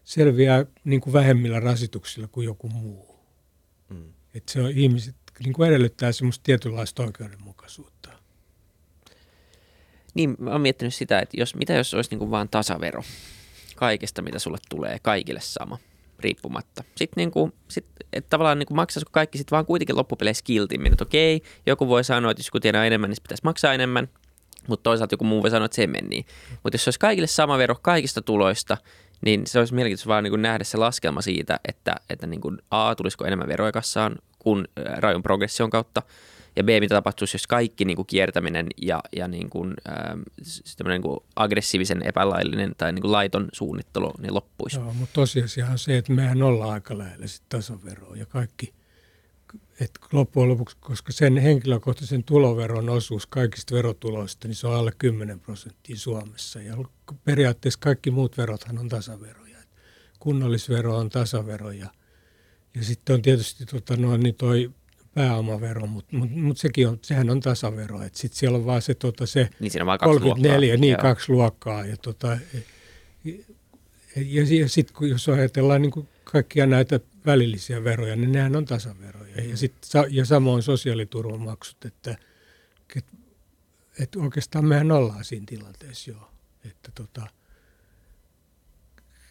selviää 0.04 0.66
niin 0.84 1.00
kuin 1.00 1.12
vähemmillä 1.12 1.60
rasituksilla 1.60 2.28
kuin 2.28 2.44
joku 2.44 2.68
muu. 2.68 3.20
Mm. 3.88 4.12
Että 4.34 4.52
se 4.52 4.62
on 4.62 4.70
ihmiset 4.70 5.16
niin 5.44 5.52
kuin 5.52 5.68
edellyttää 5.68 6.12
semmoista 6.12 6.42
tietynlaista 6.42 7.02
oikeudenmukaisuutta. 7.02 8.10
Niin, 10.14 10.36
mä 10.38 10.50
oon 10.50 10.60
miettinyt 10.60 10.94
sitä, 10.94 11.20
että 11.20 11.36
jos, 11.40 11.54
mitä 11.54 11.72
jos 11.72 11.94
olisi 11.94 12.10
niin 12.10 12.18
kuin 12.18 12.30
vaan 12.30 12.48
tasavero 12.48 13.02
kaikesta, 13.76 14.22
mitä 14.22 14.38
sulle 14.38 14.58
tulee, 14.68 14.98
kaikille 15.02 15.40
sama– 15.40 15.78
riippumatta. 16.20 16.84
Sitten 16.96 17.20
niin 17.20 17.30
kuin, 17.30 17.52
sit, 17.68 17.86
että 18.12 18.30
tavallaan 18.30 18.58
niin 18.58 18.66
kuin 18.66 18.76
maksaisiko 18.76 19.10
kaikki 19.12 19.38
sitten 19.38 19.56
vaan 19.56 19.66
kuitenkin 19.66 19.96
loppupeleissä 19.96 20.44
kiltimmin, 20.44 20.92
että 20.92 21.04
okei, 21.04 21.42
joku 21.66 21.88
voi 21.88 22.04
sanoa, 22.04 22.30
että 22.30 22.40
jos 22.40 22.46
joku 22.46 22.60
tienaa 22.60 22.84
enemmän, 22.84 23.10
niin 23.10 23.22
pitäisi 23.22 23.44
maksaa 23.44 23.74
enemmän, 23.74 24.08
mutta 24.66 24.82
toisaalta 24.82 25.12
joku 25.12 25.24
muu 25.24 25.42
voi 25.42 25.50
sanoa, 25.50 25.66
että 25.66 25.76
se 25.76 25.86
meni. 25.86 26.08
Niin. 26.08 26.26
Mutta 26.62 26.74
jos 26.74 26.84
se 26.84 26.88
olisi 26.88 26.98
kaikille 26.98 27.26
sama 27.26 27.58
vero 27.58 27.74
kaikista 27.82 28.22
tuloista, 28.22 28.76
niin 29.24 29.46
se 29.46 29.58
olisi 29.58 29.74
mielenkiintoista 29.74 30.08
vaan 30.08 30.24
niin 30.24 30.32
kuin 30.32 30.42
nähdä 30.42 30.64
se 30.64 30.78
laskelma 30.78 31.22
siitä, 31.22 31.60
että, 31.68 31.94
että 32.10 32.26
niin 32.26 32.40
kuin 32.40 32.58
A, 32.70 32.94
tulisiko 32.94 33.24
enemmän 33.24 33.48
veroja 33.48 33.72
kassaan 33.72 34.16
kuin 34.38 34.68
rajun 34.96 35.22
progression 35.22 35.70
kautta, 35.70 36.02
ja 36.60 36.64
B, 36.64 36.68
mitä 36.80 36.94
tapahtuisi, 36.94 37.34
jos 37.34 37.46
kaikki 37.46 37.84
niin 37.84 37.96
kuin 37.96 38.06
kiertäminen 38.06 38.66
ja, 38.82 39.00
ja 39.16 39.28
niin 39.28 39.50
kuin, 39.50 39.74
ähm, 39.88 40.20
niin 40.88 41.02
kuin 41.02 41.20
aggressiivisen 41.36 42.02
epälaillinen 42.02 42.72
tai 42.78 42.92
niin 42.92 43.02
kuin 43.02 43.12
laiton 43.12 43.48
suunnittelu 43.52 44.12
niin 44.18 44.34
loppuisi. 44.34 44.76
Joo, 44.76 44.94
mutta 44.94 45.12
tosiasiahan 45.12 45.78
se, 45.78 45.96
että 45.96 46.12
mehän 46.12 46.42
ollaan 46.42 46.72
aika 46.72 46.98
lähellä 46.98 47.26
tasaveroa 47.48 48.16
ja 48.16 48.26
kaikki, 48.26 48.72
että 49.80 50.00
loppujen 50.12 50.48
lopuksi, 50.48 50.76
koska 50.80 51.12
sen 51.12 51.36
henkilökohtaisen 51.36 52.24
tuloveron 52.24 52.88
osuus 52.88 53.26
kaikista 53.26 53.74
verotuloista, 53.74 54.48
niin 54.48 54.56
se 54.56 54.66
on 54.66 54.74
alle 54.74 54.92
10 54.98 55.40
prosenttia 55.40 55.96
Suomessa. 55.96 56.60
Ja 56.60 56.76
periaatteessa 57.24 57.80
kaikki 57.82 58.10
muut 58.10 58.38
verothan 58.38 58.78
on 58.78 58.88
tasaveroja. 58.88 59.58
Kunnallisvero 60.18 60.96
on 60.96 61.10
tasavero 61.10 61.70
ja, 61.70 61.90
ja 62.74 62.84
sitten 62.84 63.14
on 63.14 63.22
tietysti 63.22 63.66
tota, 63.66 63.96
no, 63.96 64.16
niin 64.16 64.34
toi 64.34 64.70
pääomavero, 65.14 65.86
mutta 65.86 66.16
mut, 66.16 66.30
mut 66.30 66.58
sekin 66.58 66.88
on, 66.88 66.98
sehän 67.02 67.30
on 67.30 67.40
tasavero. 67.40 68.00
Sitten 68.12 68.38
siellä 68.38 68.58
on 68.58 68.66
vaan 68.66 68.82
se, 68.82 68.94
tota, 68.94 69.26
se 69.26 69.48
niin 69.60 69.70
siinä 69.70 69.82
on 69.82 69.86
vaan 69.86 69.98
kaksi 69.98 70.18
34, 70.18 70.68
luokkaa. 70.68 70.80
niin 70.80 70.92
Joo. 70.92 71.02
kaksi 71.02 71.32
luokkaa. 71.32 71.86
Ja, 71.86 71.96
tota, 71.96 72.38
ja, 74.16 74.42
ja, 74.60 74.68
sitten 74.68 75.08
jos 75.08 75.28
ajatellaan 75.28 75.82
niin 75.82 76.08
kaikkia 76.24 76.66
näitä 76.66 77.00
välillisiä 77.26 77.84
veroja, 77.84 78.16
niin 78.16 78.32
nehän 78.32 78.56
on 78.56 78.64
tasaveroja. 78.64 79.44
Ja, 79.44 79.56
sit, 79.56 79.74
ja 80.10 80.24
samoin 80.24 80.62
sosiaaliturvamaksut, 80.62 81.84
että, 81.84 82.16
että, 82.96 83.12
että 83.98 84.18
oikeastaan 84.18 84.64
mehän 84.64 84.92
ollaan 84.92 85.24
siinä 85.24 85.46
tilanteessa 85.48 86.10
jo. 86.10 86.30
Että 86.64 86.90
tota, 86.94 87.26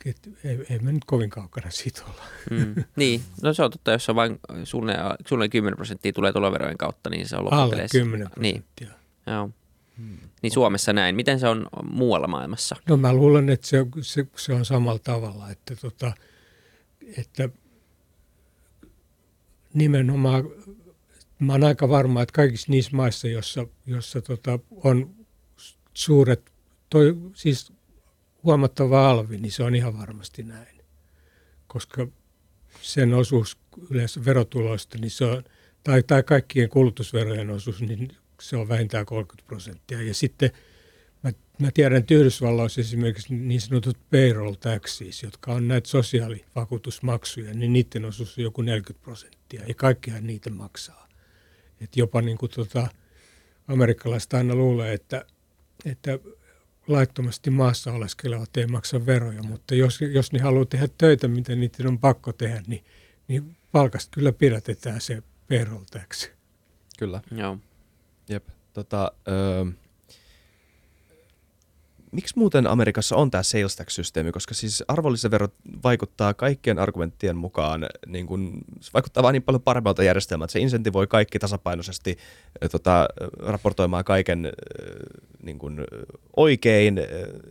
et 0.05 0.29
ei, 0.43 0.65
ei 0.69 0.79
me 0.79 0.91
nyt 0.91 1.05
kovin 1.05 1.29
kaukana 1.29 1.71
siitä 1.71 2.01
olla. 2.05 2.23
Mm. 2.51 2.83
Niin, 2.95 3.21
no 3.41 3.53
se 3.53 3.63
on 3.63 3.71
totta, 3.71 3.91
jos 3.91 4.09
on 4.09 4.15
vain 4.15 4.39
suunnilleen 4.63 5.49
10 5.49 5.75
prosenttia 5.75 6.13
tulee 6.13 6.33
tuloverojen 6.33 6.77
kautta, 6.77 7.09
niin 7.09 7.27
se 7.27 7.35
on 7.35 7.45
loppupeleissä. 7.45 7.97
Alle 7.97 8.05
10 8.05 8.29
niin. 8.39 8.53
prosenttia. 8.53 8.87
Niin. 8.87 9.35
Joo. 9.35 9.49
Hmm. 9.97 10.17
Niin 10.41 10.51
Suomessa 10.51 10.93
näin. 10.93 11.15
Miten 11.15 11.39
se 11.39 11.47
on 11.47 11.67
muualla 11.83 12.27
maailmassa? 12.27 12.75
No 12.89 12.97
mä 12.97 13.13
luulen, 13.13 13.49
että 13.49 13.67
se, 13.67 13.85
se, 14.01 14.27
se 14.35 14.53
on 14.53 14.65
samalla 14.65 14.99
tavalla, 14.99 15.51
että, 15.51 15.75
tota, 15.75 16.13
että 17.17 17.49
nimenomaan 19.73 20.43
mä 21.39 21.53
olen 21.53 21.63
aika 21.63 21.89
varma, 21.89 22.21
että 22.21 22.33
kaikissa 22.33 22.71
niissä 22.71 22.95
maissa, 22.95 23.27
jossa, 23.27 23.67
jossa 23.85 24.21
tota, 24.21 24.59
on 24.83 25.15
suuret, 25.93 26.51
toi, 26.89 27.17
siis 27.33 27.73
huomattava 28.43 29.09
alvi, 29.09 29.37
niin 29.37 29.51
se 29.51 29.63
on 29.63 29.75
ihan 29.75 29.97
varmasti 29.99 30.43
näin. 30.43 30.81
Koska 31.67 32.07
sen 32.81 33.13
osuus 33.13 33.57
yleensä 33.89 34.25
verotuloista, 34.25 34.97
niin 34.97 35.11
se 35.11 35.25
on, 35.25 35.43
tai, 35.83 36.03
tai 36.03 36.23
kaikkien 36.23 36.69
kulutusverojen 36.69 37.49
osuus, 37.49 37.81
niin 37.81 38.11
se 38.41 38.57
on 38.57 38.69
vähintään 38.69 39.05
30 39.05 39.47
prosenttia. 39.47 40.01
Ja 40.01 40.13
sitten 40.13 40.51
Mä, 41.23 41.31
mä 41.59 41.71
tiedän, 41.73 41.97
että 41.97 42.13
Yhdysvalloissa 42.13 42.81
esimerkiksi 42.81 43.33
niin 43.33 43.61
sanotut 43.61 43.97
payroll 44.11 44.53
taxis, 44.53 45.23
jotka 45.23 45.53
on 45.53 45.67
näitä 45.67 45.89
sosiaalivakuutusmaksuja, 45.89 47.53
niin 47.53 47.73
niiden 47.73 48.05
osuus 48.05 48.37
on 48.37 48.43
joku 48.43 48.61
40 48.61 49.03
prosenttia 49.03 49.63
ja 49.67 49.73
kaikkihan 49.73 50.27
niitä 50.27 50.49
maksaa. 50.49 51.07
Et 51.81 51.97
jopa 51.97 52.21
niin 52.21 52.37
kuin 52.37 52.51
tota, 52.51 52.87
amerikkalaiset 53.67 54.33
aina 54.33 54.55
luulee, 54.55 54.93
että, 54.93 55.25
että 55.85 56.19
laittomasti 56.89 57.49
maassa 57.49 57.93
oleskelevat 57.93 58.57
ei 58.57 58.67
maksa 58.67 59.05
veroja, 59.05 59.43
mutta 59.43 59.75
jos, 59.75 60.01
jos 60.01 60.31
ne 60.31 60.39
haluaa 60.39 60.65
tehdä 60.65 60.87
töitä, 60.97 61.27
mitä 61.27 61.55
niiden 61.55 61.87
on 61.87 61.99
pakko 61.99 62.33
tehdä, 62.33 62.61
niin, 62.67 62.85
niin 63.27 63.57
palkasta 63.71 64.09
kyllä 64.11 64.31
pidätetään 64.31 65.01
se 65.01 65.23
payroll 65.49 65.83
tax. 65.91 66.29
Kyllä. 66.99 67.21
Joo. 67.31 67.57
Jep. 68.29 68.47
Tota, 68.73 69.11
öö, 69.27 69.65
miksi 72.11 72.33
muuten 72.37 72.67
Amerikassa 72.67 73.15
on 73.15 73.31
tämä 73.31 73.43
sales 73.43 73.75
tax-systeemi, 73.75 74.31
koska 74.31 74.53
siis 74.53 74.83
arvonlisävero 74.87 75.47
vaikuttaa 75.83 76.33
kaikkien 76.33 76.79
argumenttien 76.79 77.37
mukaan, 77.37 77.85
niin 78.07 78.27
kun, 78.27 78.61
se 78.79 78.91
vaikuttaa 78.93 79.23
vain 79.23 79.33
niin 79.33 79.43
paljon 79.43 79.61
paremmalta 79.61 80.03
järjestelmältä, 80.03 80.45
että 80.45 80.53
se 80.53 80.59
insentivoi 80.59 81.07
kaikki 81.07 81.39
tasapainoisesti 81.39 82.17
tota, 82.71 83.07
raportoimaan 83.39 84.03
kaiken 84.03 84.51
niin 85.43 85.59
kun, 85.59 85.85
oikein 86.35 86.99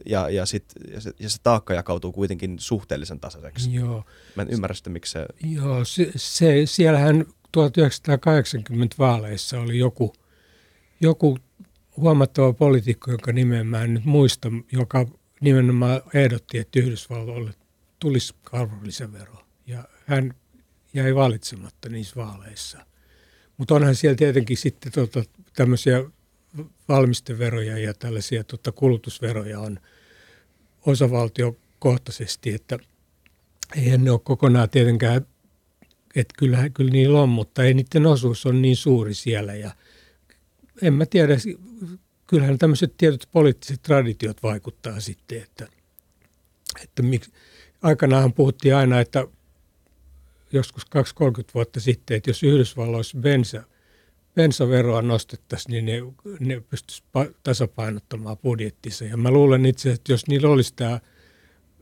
ja, 0.06 0.30
ja, 0.30 0.46
sit, 0.46 0.64
ja, 0.92 1.00
se, 1.00 1.12
ja 1.18 1.30
se 1.30 1.38
taakka 1.42 1.74
jakautuu 1.74 2.12
kuitenkin 2.12 2.58
suhteellisen 2.58 3.20
tasaiseksi. 3.20 3.74
Joo. 3.74 4.04
Mä 4.36 4.42
en 4.42 4.50
ymmärrä 4.50 4.74
sitä, 4.74 4.90
miksi 4.90 5.12
se... 5.12 5.26
Joo, 5.44 5.84
se, 5.84 6.10
se, 6.16 6.62
siellähän 6.64 7.24
1980 7.52 8.96
vaaleissa 8.98 9.60
oli 9.60 9.78
joku, 9.78 10.12
joku 11.00 11.38
huomattava 12.00 12.52
poliitikko, 12.52 13.10
jonka 13.10 13.32
nimeä 13.32 13.64
mä 13.64 13.82
en 13.82 13.94
nyt 13.94 14.04
muista, 14.04 14.48
joka 14.72 15.06
nimenomaan 15.40 16.00
ehdotti, 16.14 16.58
että 16.58 16.78
Yhdysvalloille 16.78 17.54
tulisi 17.98 18.34
arvonlisävero. 18.52 19.44
Ja 19.66 19.84
hän 20.06 20.34
jäi 20.94 21.14
valitsematta 21.14 21.88
niissä 21.88 22.16
vaaleissa. 22.16 22.78
Mutta 23.56 23.74
onhan 23.74 23.94
siellä 23.94 24.16
tietenkin 24.16 24.56
sitten 24.56 24.92
tota, 24.92 25.24
tämmöisiä 25.56 26.04
valmisteveroja 26.88 27.78
ja 27.78 27.94
tällaisia 27.94 28.44
tota, 28.44 28.72
kulutusveroja 28.72 29.60
on 29.60 29.78
osavaltiokohtaisesti, 30.86 32.54
että 32.54 32.78
eihän 33.76 34.04
ne 34.04 34.10
ole 34.10 34.20
kokonaan 34.24 34.70
tietenkään, 34.70 35.26
että 36.16 36.34
kyllä, 36.38 36.70
kyllä 36.70 36.90
niillä 36.90 37.22
on, 37.22 37.28
mutta 37.28 37.64
ei 37.64 37.74
niiden 37.74 38.06
osuus 38.06 38.46
on 38.46 38.62
niin 38.62 38.76
suuri 38.76 39.14
siellä 39.14 39.54
ja– 39.54 39.70
en 40.82 40.94
mä 40.94 41.06
tiedä, 41.06 41.34
kyllähän 42.26 42.58
tämmöiset 42.58 42.94
tietyt 42.98 43.28
poliittiset 43.32 43.82
traditiot 43.82 44.42
vaikuttaa 44.42 45.00
sitten, 45.00 45.42
että, 45.42 45.68
että 46.82 47.02
miksi, 47.02 47.32
aikanaan 47.82 48.32
puhuttiin 48.32 48.76
aina, 48.76 49.00
että 49.00 49.26
joskus 50.52 50.86
2-30 50.86 50.88
vuotta 51.54 51.80
sitten, 51.80 52.16
että 52.16 52.30
jos 52.30 52.42
Yhdysvalloissa 52.42 53.18
bensa, 53.18 53.62
bensaveroa 54.34 55.02
nostettaisiin, 55.02 55.84
niin 55.84 55.86
ne, 55.86 56.12
ne 56.40 56.60
pystyisivät 56.60 57.36
tasapainottamaan 57.42 58.38
budjettissa. 58.38 59.04
Ja 59.04 59.16
mä 59.16 59.30
luulen 59.30 59.66
itse, 59.66 59.92
että 59.92 60.12
jos 60.12 60.26
niillä 60.26 60.48
olisi 60.48 60.74
tämä 60.74 61.00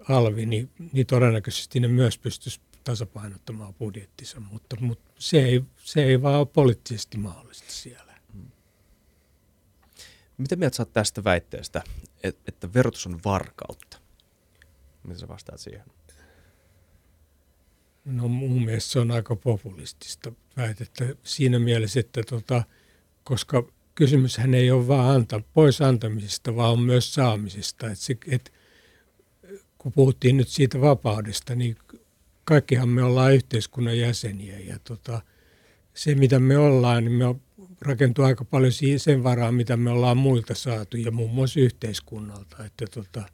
alvi, 0.09 0.47
niin, 0.47 0.70
niin 0.92 1.07
todennäköisesti 1.07 1.80
ne 1.80 1.88
myös 1.88 2.18
pystyisivät 2.18 2.66
tasapainottamaan 2.84 3.74
budjettissa, 3.74 4.40
mutta, 4.40 4.76
mutta 4.80 5.11
se, 5.18 5.44
ei, 5.44 5.62
se 5.76 6.05
ei 6.05 6.22
vaan 6.22 6.38
ole 6.38 6.47
poliittisesti 6.47 7.18
mahdollista 7.18 7.72
siellä. 7.72 8.05
Mitä 10.39 10.57
mieltä 10.57 10.76
saat 10.76 10.93
tästä 10.93 11.24
väitteestä, 11.24 11.82
että 12.22 12.74
verotus 12.74 13.07
on 13.07 13.20
varkautta? 13.24 13.99
Miten 15.03 15.18
sä 15.18 15.28
vastaat 15.28 15.61
siihen? 15.61 15.84
No 18.05 18.28
mun 18.28 18.64
mielestä 18.64 18.91
se 18.91 18.99
on 18.99 19.11
aika 19.11 19.37
populistista 19.37 20.32
väitettä 20.57 21.05
siinä 21.22 21.59
mielessä, 21.59 22.01
että 22.01 22.22
tota, 22.22 22.62
koska 23.24 23.64
kysymyshän 23.95 24.55
ei 24.55 24.70
ole 24.70 24.89
vain 24.89 25.11
anta, 25.11 25.41
pois 25.55 25.80
antamisesta, 25.80 26.57
vaan 26.57 26.72
on 26.72 26.80
myös 26.80 27.14
saamisesta. 27.14 27.91
Et 27.91 27.99
se, 27.99 28.16
et, 28.28 28.53
kun 29.78 29.93
puhuttiin 29.93 30.37
nyt 30.37 30.49
siitä 30.49 30.80
vapaudesta, 30.80 31.55
niin 31.55 31.76
kaikkihan 32.45 32.89
me 32.89 33.03
ollaan 33.03 33.34
yhteiskunnan 33.34 33.99
jäseniä 33.99 34.59
ja 34.59 34.78
tota, 34.78 35.22
se 35.95 36.14
mitä 36.14 36.39
me 36.39 36.59
ollaan, 36.59 37.05
niin 37.05 37.12
me 37.12 37.34
rakentuu 37.81 38.25
aika 38.25 38.45
paljon 38.45 38.73
sen 38.97 39.25
varaan, 39.25 39.55
mitä 39.55 39.77
me 39.77 39.91
ollaan 39.91 40.17
muilta 40.17 40.55
saatu 40.55 40.97
ja 40.97 41.11
muun 41.11 41.31
muassa 41.31 41.61
yhteiskunnalta. 41.61 42.64
Että 42.64 42.87
tota, 42.87 43.29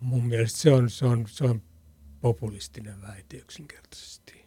mun 0.00 0.26
mielestä 0.26 0.58
se 0.58 0.72
on, 0.72 0.90
se, 0.90 1.06
on, 1.06 1.24
se 1.28 1.44
on 1.44 1.62
populistinen 2.20 3.02
väite 3.02 3.36
yksinkertaisesti. 3.36 4.44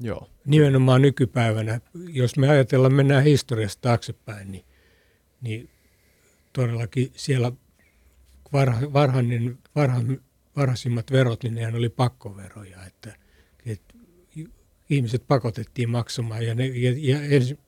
Joo. 0.00 0.30
Nimenomaan 0.46 1.02
nykypäivänä, 1.02 1.80
jos 1.94 2.36
me 2.36 2.48
ajatellaan, 2.48 2.94
mennään 2.94 3.24
historiasta 3.24 3.80
taaksepäin, 3.80 4.52
niin, 4.52 4.64
niin 5.40 5.70
todellakin 6.52 7.12
siellä 7.16 7.52
varha, 8.52 8.92
varhainen, 8.92 9.58
varha, 9.74 10.00
varhaisimmat 10.56 11.12
verot, 11.12 11.42
niin 11.42 11.54
nehän 11.54 11.74
oli 11.74 11.88
pakkoveroja, 11.88 12.84
että 12.86 13.16
ihmiset 14.90 15.26
pakotettiin 15.26 15.90
maksamaan 15.90 16.46
ja, 16.46 16.54
ne, 16.54 16.66
ja, 16.66 16.94
ja 16.96 17.22
ensin, 17.22 17.58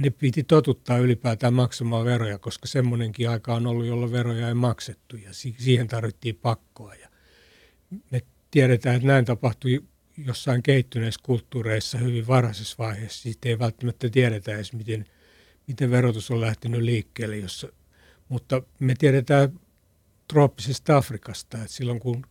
ne 0.00 0.10
piti 0.10 0.44
totuttaa 0.44 0.98
ylipäätään 0.98 1.54
maksamaan 1.54 2.04
veroja, 2.04 2.38
koska 2.38 2.66
semmoinenkin 2.66 3.30
aika 3.30 3.54
on 3.54 3.66
ollut, 3.66 3.86
jolloin 3.86 4.12
veroja 4.12 4.48
ei 4.48 4.54
maksettu 4.54 5.16
ja 5.16 5.30
siihen 5.32 5.88
tarvittiin 5.88 6.36
pakkoa. 6.36 6.94
Ja 6.94 7.08
me 8.10 8.22
tiedetään, 8.50 8.96
että 8.96 9.08
näin 9.08 9.24
tapahtui 9.24 9.82
jossain 10.26 10.62
kehittyneissä 10.62 11.20
kulttuureissa 11.22 11.98
hyvin 11.98 12.26
varhaisessa 12.26 12.76
vaiheessa. 12.78 13.22
Siitä 13.22 13.48
ei 13.48 13.58
välttämättä 13.58 14.10
tiedetä 14.10 14.54
edes, 14.54 14.72
miten, 14.72 15.06
miten 15.66 15.90
verotus 15.90 16.30
on 16.30 16.40
lähtenyt 16.40 16.82
liikkeelle. 16.82 17.36
Jossa, 17.36 17.68
mutta 18.28 18.62
me 18.78 18.94
tiedetään 18.98 19.60
trooppisesta 20.28 20.96
Afrikasta, 20.96 21.58
että 21.58 21.68
silloin 21.68 22.00
kun 22.00 22.26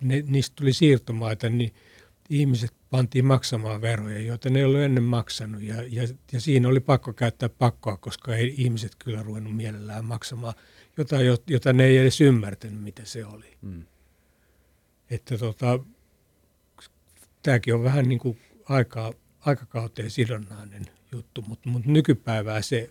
ne, 0.00 0.22
niistä 0.26 0.56
tuli 0.56 0.72
siirtomaita, 0.72 1.48
niin– 1.48 1.74
ihmiset 2.30 2.70
pantiin 2.90 3.24
maksamaan 3.24 3.80
veroja, 3.80 4.20
joita 4.20 4.50
ne 4.50 4.58
ei 4.58 4.64
ollut 4.64 4.80
ennen 4.80 5.02
maksanut. 5.02 5.62
Ja, 5.62 5.82
ja, 5.88 6.08
ja 6.32 6.40
siinä 6.40 6.68
oli 6.68 6.80
pakko 6.80 7.12
käyttää 7.12 7.48
pakkoa, 7.48 7.96
koska 7.96 8.36
ei 8.36 8.54
ihmiset 8.58 8.94
kyllä 8.98 9.22
ruvennut 9.22 9.56
mielellään 9.56 10.04
maksamaan 10.04 10.54
jotain, 10.96 11.26
jota 11.46 11.72
ne 11.72 11.84
ei 11.84 11.98
edes 11.98 12.20
ymmärtänyt, 12.20 12.82
mitä 12.82 13.04
se 13.04 13.26
oli. 13.26 13.56
Mm. 13.62 13.84
Että 15.10 15.38
tota, 15.38 15.78
tämäkin 17.42 17.74
on 17.74 17.82
vähän 17.82 18.08
niin 18.08 18.18
kuin 18.18 18.38
aikaa, 18.64 19.12
aikakauteen 19.40 20.10
sidonnainen 20.10 20.86
juttu, 21.12 21.42
mutta, 21.42 21.68
mutta 21.68 21.90
nykypäivää 21.90 22.62
se, 22.62 22.90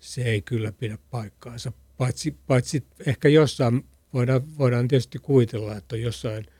se 0.00 0.22
ei 0.22 0.42
kyllä 0.42 0.72
pidä 0.72 0.98
paikkaansa. 1.10 1.72
Paitsi, 1.96 2.36
paitsi 2.46 2.86
ehkä 3.06 3.28
jossain 3.28 3.84
voidaan, 4.14 4.58
voidaan 4.58 4.88
tietysti 4.88 5.18
kuvitella, 5.18 5.76
että 5.76 5.96
on 5.96 6.02
jossain– 6.02 6.46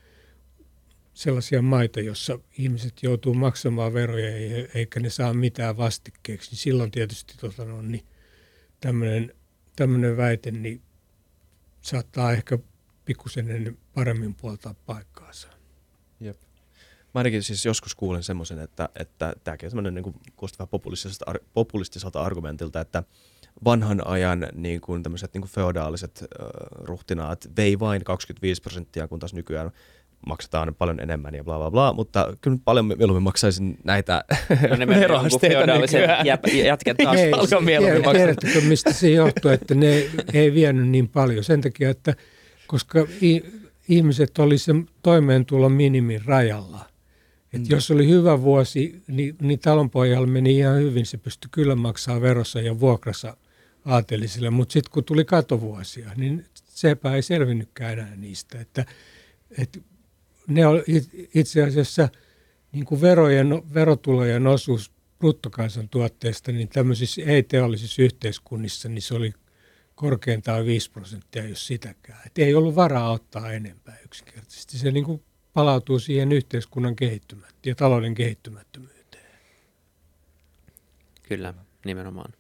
sellaisia 1.19 1.63
maita, 1.63 2.01
jossa 2.01 2.39
ihmiset 2.59 3.03
joutuu 3.03 3.35
maksamaan 3.35 3.93
veroja 3.93 4.29
eikä 4.75 5.01
ne 5.01 5.11
saa 5.11 5.35
mitään 5.35 5.77
vastikkeeksi, 5.77 6.51
niin 6.51 6.59
silloin 6.59 6.91
tietysti 6.91 7.35
tota, 7.41 7.65
no, 7.65 7.83
niin 7.83 8.07
tämmöinen, 9.77 10.17
väite 10.17 10.51
niin 10.51 10.83
saattaa 11.81 12.33
ehkä 12.33 12.59
pikkusen 13.05 13.79
paremmin 13.95 14.35
puoltaa 14.35 14.75
paikkaansa. 14.87 15.49
Jep. 16.21 16.37
Mä 17.15 17.19
ainakin 17.21 17.43
siis 17.43 17.65
joskus 17.65 17.95
kuulen 17.95 18.23
semmoisen, 18.23 18.59
että, 18.59 18.89
että 18.95 19.35
tämäkin 19.45 19.67
on 19.67 19.71
semmoinen 19.71 19.95
niin 19.95 20.15
kuulostaa 20.37 20.67
populistiselta, 20.67 21.35
populistiselta 21.55 22.23
argumentilta, 22.23 22.81
että 22.81 23.03
vanhan 23.65 24.07
ajan 24.07 24.49
niin 24.55 24.81
kuin 24.81 25.03
tämmöiset 25.03 25.35
niin 25.35 25.43
kuin 25.43 25.51
feodaaliset 25.51 26.23
äh, 26.23 26.29
ruhtinaat 26.71 27.49
vei 27.57 27.79
vain 27.79 28.05
25 28.05 28.63
prosenttia, 28.63 29.09
kun 29.09 29.19
taas 29.19 29.35
nykyään 29.35 29.71
maksetaan 30.27 30.75
paljon 30.75 31.01
enemmän 31.01 31.35
ja 31.35 31.45
bla 31.45 31.59
bla 31.59 31.71
bla, 31.71 31.93
mutta 31.93 32.37
kyllä 32.41 32.59
paljon 32.65 32.87
mieluummin 32.87 33.23
maksaisin 33.23 33.79
näitä 33.85 34.25
no 34.71 34.77
ne 34.77 34.87
veroasteita 34.87 35.73
jätkät 36.65 36.97
taas 36.97 37.17
ei, 37.17 37.31
paljon 37.31 37.65
mieluummin 37.65 38.03
Tiedättekö, 38.13 38.61
mistä 38.61 38.93
se 38.93 39.11
johtuu, 39.11 39.51
että 39.51 39.75
ne 39.75 40.05
ei 40.33 40.55
vienyt 40.55 40.89
niin 40.89 41.09
paljon? 41.09 41.45
Sen 41.45 41.61
takia, 41.61 41.91
että 41.91 42.15
koska 42.67 43.07
ihmiset 43.89 44.39
oli 44.39 44.59
sen 44.59 44.87
toimeentulon 45.03 45.73
minimin 45.73 46.25
rajalla. 46.25 46.89
Et 47.53 47.61
mm. 47.61 47.67
Jos 47.71 47.91
oli 47.91 48.09
hyvä 48.09 48.43
vuosi, 48.43 49.03
niin, 49.07 49.37
niin 49.43 49.59
talonpojalla 49.59 50.27
meni 50.27 50.59
ihan 50.59 50.77
hyvin. 50.77 51.07
Se 51.07 51.17
pystyi 51.17 51.49
kyllä 51.53 51.75
maksaa 51.75 52.21
verossa 52.21 52.61
ja 52.61 52.81
vuokrassa 52.81 53.37
aatelisille, 53.85 54.51
mutta 54.51 54.73
sitten 54.73 54.91
kun 54.93 55.05
tuli 55.05 55.25
katovuosia, 55.25 56.11
niin 56.17 56.45
sepä 56.55 57.15
ei 57.15 57.23
selvinnytkään 57.23 57.93
enää 57.93 58.17
niistä. 58.17 58.61
Että, 58.61 58.85
että 59.59 59.79
ne 60.49 60.67
on 60.67 60.83
itse 61.35 61.63
asiassa 61.63 62.09
niin 62.73 62.85
kuin 62.85 63.01
verojen, 63.01 63.63
verotulojen 63.75 64.47
osuus 64.47 64.93
bruttokansantuotteesta, 65.19 66.53
niin 66.53 66.69
tämmöisissä 66.69 67.23
ei-teollisissa 67.27 68.03
yhteiskunnissa 68.03 68.89
niin 68.89 69.03
se 69.03 69.15
oli 69.15 69.33
korkeintaan 69.95 70.67
5 70.67 70.91
prosenttia, 70.91 71.49
jos 71.49 71.67
sitäkään. 71.67 72.21
Et 72.27 72.39
ei 72.39 72.55
ollut 72.55 72.75
varaa 72.75 73.11
ottaa 73.11 73.53
enempää 73.53 73.97
yksinkertaisesti. 74.05 74.79
Se 74.79 74.91
niin 74.91 75.05
kuin 75.05 75.23
palautuu 75.53 75.99
siihen 75.99 76.33
yhteiskunnan 76.33 76.97
kehittymättömyyteen 76.97 77.71
ja 77.71 77.75
talouden 77.75 78.15
kehittymättömyyteen. 78.15 79.25
Kyllä, 81.23 81.55
nimenomaan. 81.85 82.33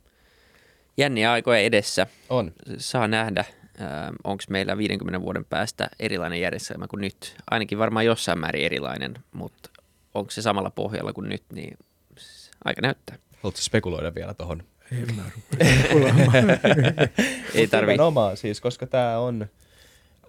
Jänniä 0.96 1.32
aikoja 1.32 1.60
edessä. 1.60 2.06
On. 2.28 2.52
Saa 2.78 3.08
nähdä, 3.08 3.44
onko 4.24 4.44
meillä 4.50 4.78
50 4.78 5.20
vuoden 5.20 5.44
päästä 5.44 5.88
erilainen 5.98 6.40
järjestelmä 6.40 6.88
kuin 6.88 7.00
nyt. 7.00 7.36
Ainakin 7.50 7.78
varmaan 7.78 8.06
jossain 8.06 8.38
määrin 8.38 8.64
erilainen, 8.64 9.14
mutta 9.32 9.70
onko 10.14 10.30
se 10.30 10.42
samalla 10.42 10.70
pohjalla 10.70 11.12
kuin 11.12 11.28
nyt, 11.28 11.42
niin 11.52 11.78
aika 12.64 12.80
näyttää. 12.82 13.16
Haluatko 13.42 13.60
spekuloida 13.60 14.14
vielä 14.14 14.34
tuohon? 14.34 14.62
En 14.92 15.14
mä 15.16 15.22
Ei 17.54 17.66
tarvi. 17.66 17.92
Nimenomaan 17.92 18.36
siis, 18.36 18.60
koska 18.60 18.86
tämä 18.86 19.18
on 19.18 19.46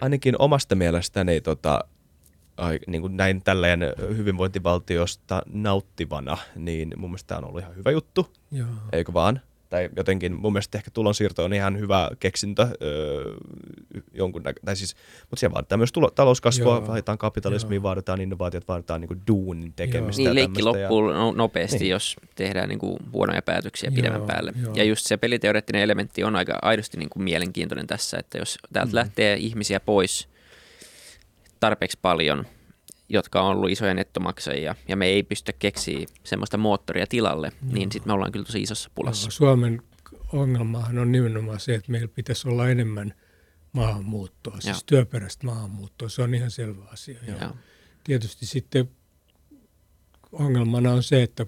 ainakin 0.00 0.34
omasta 0.38 0.74
mielestäni 0.74 1.40
tota, 1.40 1.84
ai, 2.56 2.78
niin 2.86 3.00
kuin 3.00 3.16
näin 3.16 3.42
tällainen 3.42 3.92
hyvinvointivaltiosta 4.16 5.42
nauttivana, 5.52 6.38
niin 6.56 6.94
mun 6.96 7.10
mielestä 7.10 7.28
tämä 7.28 7.38
on 7.38 7.44
ollut 7.44 7.60
ihan 7.60 7.76
hyvä 7.76 7.90
juttu, 7.90 8.32
Joo. 8.52 8.68
eikö 8.92 9.12
vaan? 9.12 9.40
Tai 9.70 9.88
jotenkin 9.96 10.32
mun 10.40 10.52
mielestä 10.52 10.78
ehkä 10.78 10.90
tulonsiirto 10.90 11.44
on 11.44 11.52
ihan 11.52 11.78
hyvä 11.78 12.10
keksintö 12.20 12.66
öö, 12.82 13.34
jonkun 14.14 14.42
näkö, 14.42 14.60
tai 14.64 14.76
siis, 14.76 14.96
mutta 15.30 15.40
siellä 15.40 15.54
vaaditaan 15.54 15.78
myös 15.78 15.92
tulo, 15.92 16.10
talouskasvua, 16.10 16.74
Joo. 16.74 16.86
vaaditaan 16.86 17.18
kapitalismia, 17.18 17.76
Joo. 17.76 17.82
vaaditaan 17.82 18.20
innovaatiot, 18.20 18.68
vaaditaan 18.68 19.00
niin 19.00 19.22
duunin 19.28 19.72
tekemistä. 19.72 20.20
Niin, 20.20 20.28
ja 20.28 20.34
leikki 20.34 20.62
loppuu 20.62 21.02
no- 21.12 21.32
nopeasti, 21.32 21.76
Niin. 21.76 21.82
niin. 21.82 21.90
jos 21.90 22.16
tehdään 22.34 22.68
niin 22.68 22.78
kuin 22.78 22.96
huonoja 23.12 23.42
päätöksiä 23.42 23.88
Joo, 23.90 23.94
pidemmän 23.94 24.22
päälle. 24.22 24.52
joo. 24.62 24.74
Ja 24.74 24.84
just 24.84 25.06
se 25.06 25.16
peliteoreettinen 25.16 25.82
elementti 25.82 26.24
on 26.24 26.36
aika 26.36 26.58
aidosti 26.62 26.96
niin 26.98 27.10
kuin 27.10 27.22
mielenkiintoinen 27.22 27.86
tässä, 27.86 28.18
että 28.18 28.38
jos 28.38 28.58
täältä 28.72 28.90
Mm. 28.92 28.94
lähtee 28.96 29.36
ihmisiä 29.36 29.80
pois 29.80 30.28
tarpeeksi 31.60 31.98
paljon, 32.02 32.46
jotka 33.10 33.42
on 33.42 33.56
ollut 33.56 33.70
isoja 33.70 33.94
nettomaksajia, 33.94 34.74
ja 34.88 34.96
me 34.96 35.06
ei 35.06 35.22
pysty 35.22 35.52
keksiä 35.58 36.06
semmoista 36.24 36.58
moottoria 36.58 37.06
tilalle, 37.06 37.52
niin 37.62 37.92
sitten 37.92 38.08
me 38.08 38.12
ollaan 38.12 38.32
kyllä 38.32 38.46
tosi 38.46 38.62
isossa 38.62 38.90
pulassa. 38.94 39.26
Joo, 39.26 39.30
Suomen 39.30 39.82
ongelmahan 40.32 40.98
on 40.98 41.12
nimenomaan 41.12 41.60
se, 41.60 41.74
että 41.74 41.92
meillä 41.92 42.08
pitäisi 42.08 42.48
olla 42.48 42.68
enemmän 42.68 43.14
maahanmuuttoa, 43.72 44.60
siis 44.60 44.66
Joo. 44.66 44.82
työperäistä 44.86 45.46
maahanmuuttoa. 45.46 46.08
Se 46.08 46.22
on 46.22 46.34
ihan 46.34 46.50
selvä 46.50 46.84
asia. 46.84 47.18
Ja 47.26 47.36
Joo. 47.40 47.56
tietysti 48.04 48.46
sitten 48.46 48.90
ongelmana 50.32 50.92
on 50.92 51.02
se, 51.02 51.22
että 51.22 51.46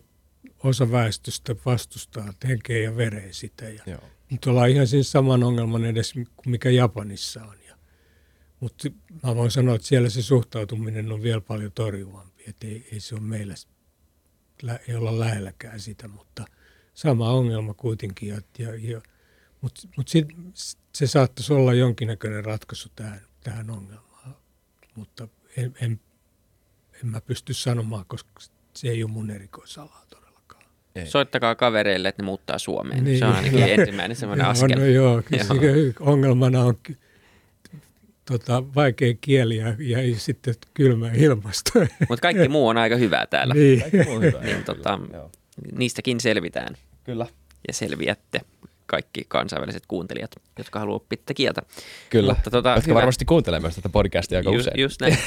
osa 0.64 0.90
väestöstä 0.90 1.56
vastustaa 1.66 2.32
henkeä 2.48 2.78
ja 2.78 2.96
vereen 2.96 3.34
sitä. 3.34 3.68
Ja 3.68 3.82
Joo. 3.86 4.00
nyt 4.30 4.46
ollaan 4.46 4.70
ihan 4.70 4.86
siinä 4.86 5.02
saman 5.02 5.44
ongelman 5.44 5.84
edes 5.84 6.12
kuin 6.12 6.26
mikä 6.46 6.70
Japanissa 6.70 7.44
on. 7.44 7.54
Mutta 8.62 8.88
mä 9.22 9.36
voin 9.36 9.50
sanoa, 9.50 9.74
että 9.74 9.86
siellä 9.86 10.10
se 10.10 10.22
suhtautuminen 10.22 11.12
on 11.12 11.22
vielä 11.22 11.40
paljon 11.40 11.72
torjuvampi. 11.72 12.44
Että 12.48 12.66
ei, 12.66 12.88
ei 12.92 13.00
se 13.00 13.14
ole 13.14 13.22
meillä, 13.22 13.54
lä- 14.62 14.80
ei 14.88 14.94
olla 14.94 15.18
lähelläkään 15.18 15.80
sitä, 15.80 16.08
mutta 16.08 16.44
sama 16.94 17.30
ongelma 17.30 17.74
kuitenkin. 17.74 18.28
Ja, 18.28 18.40
ja, 18.58 18.74
ja, 18.74 19.00
mutta 19.60 19.88
mut 19.96 20.08
sit, 20.08 20.28
se 20.94 21.06
saattaisi 21.06 21.52
olla 21.52 21.74
jonkinnäköinen 21.74 22.44
ratkaisu 22.44 22.88
tähän, 22.96 23.20
tähän 23.44 23.70
ongelmaan. 23.70 24.36
Mutta 24.94 25.28
en, 25.56 25.74
en, 25.80 26.00
en 27.02 27.10
mä 27.10 27.20
pysty 27.20 27.54
sanomaan, 27.54 28.04
koska 28.06 28.30
se 28.76 28.88
ei 28.88 29.02
ole 29.02 29.10
mun 29.10 29.30
erikoisalaa 29.30 30.04
todellakaan. 30.08 30.64
Ei. 30.94 31.06
Soittakaa 31.06 31.54
kavereille, 31.54 32.08
että 32.08 32.22
ne 32.22 32.26
muuttaa 32.26 32.58
Suomeen. 32.58 33.04
Niin. 33.04 33.18
Se 33.18 33.24
on 33.24 33.32
ainakin 33.32 33.62
ensimmäinen 33.62 34.16
semmoinen 34.16 34.44
Joo, 34.44 34.50
askel. 34.50 34.78
No 34.78 34.84
joo, 34.84 35.22
kyllä 35.22 35.44
Joo. 35.44 35.58
se 35.58 35.94
ongelmana 36.00 36.64
on 36.64 36.78
tota, 38.24 38.74
vaikea 38.74 39.14
kieli 39.20 39.56
ja, 39.56 39.74
ja 39.78 40.18
sitten 40.18 40.54
kylmä 40.74 41.10
ilmasto. 41.14 41.70
Mutta 42.08 42.22
kaikki 42.22 42.48
muu 42.48 42.68
on 42.68 42.78
aika 42.78 42.96
hyvää 42.96 43.26
täällä. 43.26 43.54
niin. 43.54 43.80
Kaikki 43.80 44.02
muu 44.04 44.14
on 44.14 44.22
hyvä. 44.22 44.40
Niin, 44.40 44.64
tota, 44.64 44.98
Joo. 45.12 45.30
niistäkin 45.72 46.20
selvitään 46.20 46.76
Kyllä. 47.04 47.26
ja 47.68 47.74
selviätte 47.74 48.40
kaikki 48.86 49.24
kansainväliset 49.28 49.82
kuuntelijat, 49.88 50.30
jotka 50.58 50.78
haluaa 50.78 50.96
oppia 50.96 51.16
tätä 51.16 51.34
kieltä. 51.34 51.62
Kyllä. 52.10 52.32
Mutta 52.32 52.50
tota, 52.50 52.68
Jotka 52.70 52.86
hyvä. 52.86 52.94
varmasti 52.98 53.24
kuuntelee 53.24 53.60
myös 53.60 53.74
tätä 53.74 53.88
podcastia 53.88 54.38
aika 54.38 54.50
Ju, 54.50 54.60
usein. 54.60 54.80
just 54.80 55.00
näin. 55.00 55.18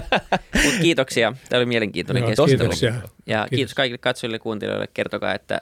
Mut 0.64 0.74
kiitoksia. 0.82 1.32
Tämä 1.48 1.58
oli 1.58 1.66
mielenkiintoinen 1.66 2.20
Joo, 2.20 2.28
keskustelu. 2.28 2.58
kiitoksia. 2.58 2.90
Ja 2.90 3.00
kiitos. 3.38 3.48
Kiitos. 3.50 3.74
kaikille 3.74 3.98
katsojille 3.98 4.34
ja 4.34 4.40
kuuntelijoille. 4.40 4.88
Kertokaa, 4.94 5.34
että, 5.34 5.60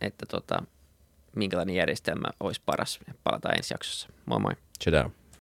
että 0.00 0.26
tota, 0.26 0.62
minkälainen 1.36 1.74
järjestelmä 1.76 2.28
olisi 2.40 2.60
paras. 2.66 3.00
Palataan 3.24 3.56
ensi 3.56 3.74
jaksossa. 3.74 4.08
Moi 4.26 4.40
moi. 4.40 4.52
Out. 5.04 5.12